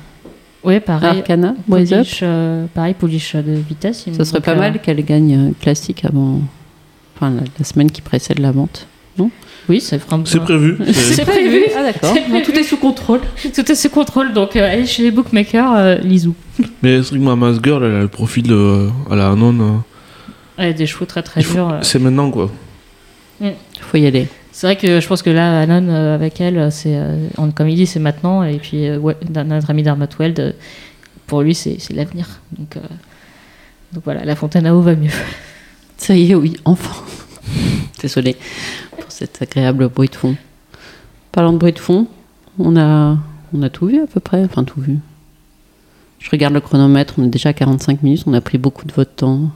Ouais, 0.65 0.81
pareil. 0.81 1.19
Arcana, 1.19 1.55
Pouliche, 1.69 2.21
euh, 2.23 2.67
pareil, 2.75 2.95
pouliche 2.95 3.37
de 3.37 3.53
vitesse. 3.53 4.05
il 4.07 4.15
ce 4.15 4.25
serait 4.25 4.41
pas 4.41 4.53
euh, 4.53 4.57
mal 4.59 4.81
qu'elle 4.81 5.05
gagne 5.05 5.37
euh, 5.37 5.53
classique 5.61 6.05
avant. 6.05 6.41
Enfin, 7.17 7.31
la, 7.31 7.43
la 7.59 7.65
semaine 7.65 7.91
qui 7.91 8.01
précède 8.01 8.39
la 8.39 8.51
vente. 8.53 8.87
Oui, 9.67 9.81
c'est 9.81 9.97
vraiment. 9.97 10.25
C'est 10.27 10.41
prévu. 10.41 10.77
c'est- 10.93 11.25
prévu. 11.25 11.65
Ah, 11.75 11.83
d'accord. 11.83 12.15
Tout 12.45 12.53
est 12.53 12.62
sous 12.65 12.77
contrôle. 12.77 13.21
Tout 13.55 13.73
est 13.73 13.75
sous 13.75 13.89
contrôle, 13.89 14.33
donc 14.35 14.57
euh, 14.57 14.71
allez 14.73 14.85
chez 14.87 15.03
les 15.05 15.11
bookmakers, 15.11 15.73
euh, 15.75 15.95
Lizou. 15.99 16.35
Mais 16.83 17.03
c'est 17.03 17.11
vrai 17.11 17.19
que 17.19 17.25
ma 17.25 17.35
Mass 17.37 17.57
Girl, 17.62 17.83
elle 17.83 17.95
a 17.95 18.01
le 18.01 18.09
profil 18.09 18.53
euh, 18.53 18.89
à 19.11 19.17
la 19.17 19.31
Anon. 19.31 19.55
euh, 19.61 19.79
Elle 20.59 20.69
a 20.69 20.73
des 20.75 20.85
chevaux 20.87 21.07
très 21.07 21.23
très 21.23 21.41
il 21.41 21.45
faut- 21.45 21.55
durs. 21.55 21.71
euh. 21.71 21.79
C'est 21.81 21.99
maintenant 21.99 22.31
quoi. 22.31 22.51
faut 23.81 23.97
y 23.97 24.07
aller. 24.07 24.29
C'est 24.57 24.69
vrai 24.69 24.77
que 24.77 25.01
je 25.01 25.09
pense 25.09 25.21
que 25.23 25.31
là, 25.31 25.63
Anon, 25.63 25.89
euh, 25.89 26.15
avec 26.15 26.41
elle, 26.41 26.71
c'est, 26.71 26.95
euh, 26.97 27.27
on- 27.39 27.51
comme 27.51 27.69
il 27.69 27.75
dit, 27.75 27.87
c'est 27.89 27.99
maintenant. 27.99 28.45
Et 28.45 28.59
puis, 28.59 28.87
euh, 28.87 28.99
ouais, 28.99 29.17
notre 29.35 29.69
ami 29.71 29.83
Darmatweld, 29.83 30.39
euh, 30.39 30.53
pour 31.27 31.43
lui, 31.43 31.57
c'est, 31.57 31.77
c'est 31.81 31.93
l'avenir. 31.93 32.41
Donc, 32.57 32.77
euh, 32.77 32.81
donc 33.93 34.05
voilà, 34.05 34.25
la 34.25 34.37
fontaine 34.37 34.65
à 34.67 34.73
eau 34.75 34.81
va 34.81 34.95
mieux. 34.95 35.11
Ça 35.97 36.15
y 36.15 36.31
est, 36.31 36.35
oui, 36.37 36.57
enfin. 36.65 37.03
Désolée 38.01 38.37
pour 38.93 39.11
cet 39.11 39.43
agréable 39.43 39.89
bruit 39.89 40.09
de 40.09 40.15
fond. 40.15 40.37
Parlant 41.33 41.53
de 41.53 41.59
bruit 41.59 41.73
de 41.73 41.81
fond, 41.81 42.07
on 42.61 42.77
a, 42.77 43.19
on 43.53 43.61
a 43.63 43.71
tout 43.71 43.87
vu 43.87 44.01
à 44.01 44.07
peu 44.07 44.21
près. 44.21 44.45
Enfin, 44.45 44.63
tout 44.63 44.81
vu. 44.81 44.99
Je 46.21 46.31
regarde 46.31 46.55
le 46.55 46.61
chronomètre, 46.61 47.15
on 47.19 47.25
est 47.25 47.29
déjà 47.29 47.49
à 47.49 47.53
45 47.55 48.05
minutes, 48.05 48.23
on 48.27 48.35
a 48.35 48.41
pris 48.41 48.59
beaucoup 48.59 48.87
de 48.87 48.93
votre 48.93 49.15
temps. 49.17 49.51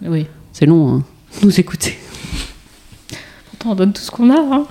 Oui. 0.00 0.26
C'est 0.52 0.66
long, 0.66 0.94
hein. 0.94 1.02
Nous 1.42 1.58
écouter. 1.58 1.98
On 3.66 3.74
donne 3.74 3.92
tout 3.92 4.02
ce 4.02 4.10
qu'on 4.10 4.30
a. 4.30 4.40
Hein. 4.40 4.64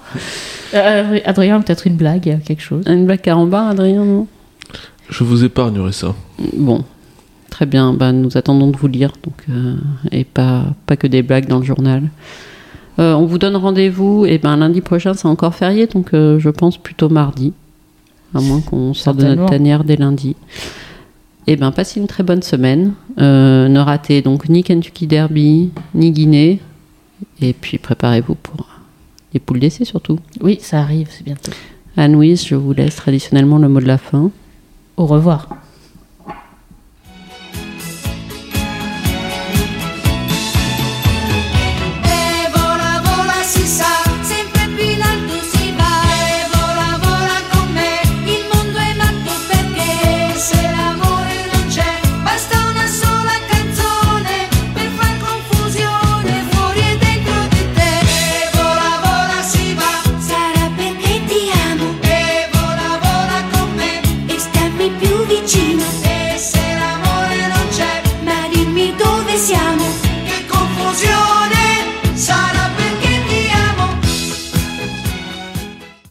Euh, 0.74 1.20
Adrien, 1.26 1.62
peut-être 1.62 1.88
une 1.88 1.96
blague, 1.96 2.40
quelque 2.46 2.62
chose. 2.62 2.84
Une 2.88 3.06
blague 3.06 3.22
carambar, 3.22 3.70
Adrien, 3.70 4.06
non? 4.06 4.28
Je 5.10 5.24
vous 5.24 5.44
épargnerai 5.44 5.92
ça. 5.92 6.16
Bon, 6.54 6.84
très 7.50 7.66
bien. 7.66 7.94
Bah, 7.94 8.12
nous 8.12 8.38
attendons 8.38 8.68
de 8.68 8.78
vous 8.78 8.88
lire, 8.88 9.12
donc, 9.24 9.46
euh, 9.50 9.76
et 10.12 10.24
pas, 10.24 10.66
pas 10.86 10.96
que 10.96 11.08
des 11.08 11.22
blagues 11.22 11.48
dans 11.48 11.60
le 11.60 11.66
journal. 11.66 12.04
Euh, 13.00 13.14
on 13.14 13.26
vous 13.26 13.38
donne 13.38 13.56
rendez-vous, 13.56 14.26
et 14.26 14.38
ben 14.38 14.58
lundi 14.58 14.82
prochain, 14.82 15.14
c'est 15.14 15.28
encore 15.28 15.56
férié, 15.56 15.88
donc 15.88 16.14
euh, 16.14 16.40
je 16.40 16.50
pense 16.50 16.78
plutôt 16.78 17.10
mardi, 17.10 17.54
à 18.36 18.42
moins 18.42 18.62
qu'on 18.62 18.94
sorte 18.94 19.18
de 19.18 19.26
notre 19.26 19.46
tanière 19.48 19.84
dès 19.84 19.96
lundi. 19.96 20.36
Et 21.48 21.56
ben 21.56 21.72
passez 21.72 22.00
une 22.00 22.08
très 22.08 22.24
bonne 22.24 22.44
semaine. 22.44 22.94
Euh, 23.20 23.68
ne 23.68 23.80
ratez 23.80 24.22
donc 24.22 24.50
ni 24.50 24.64
Kentucky 24.64 25.08
Derby, 25.08 25.72
ni 25.96 26.12
Guinée, 26.12 26.60
et 27.42 27.54
puis 27.54 27.78
préparez-vous 27.78 28.36
pour 28.36 28.68
les 29.34 29.40
poules 29.40 29.60
d'essai 29.60 29.86
surtout. 29.86 30.20
Oui, 30.42 30.60
ça 30.62 30.80
arrive, 30.80 31.08
c'est 31.12 31.24
bientôt. 31.24 31.52
Anne-Louise, 31.98 32.46
je 32.46 32.56
vous 32.56 32.74
laisse 32.74 32.96
traditionnellement 32.96 33.58
le 33.58 33.68
mot 33.68 33.80
de 33.80 33.86
la 33.86 33.98
fin. 33.98 34.32
Au 34.98 35.06
revoir. 35.06 35.50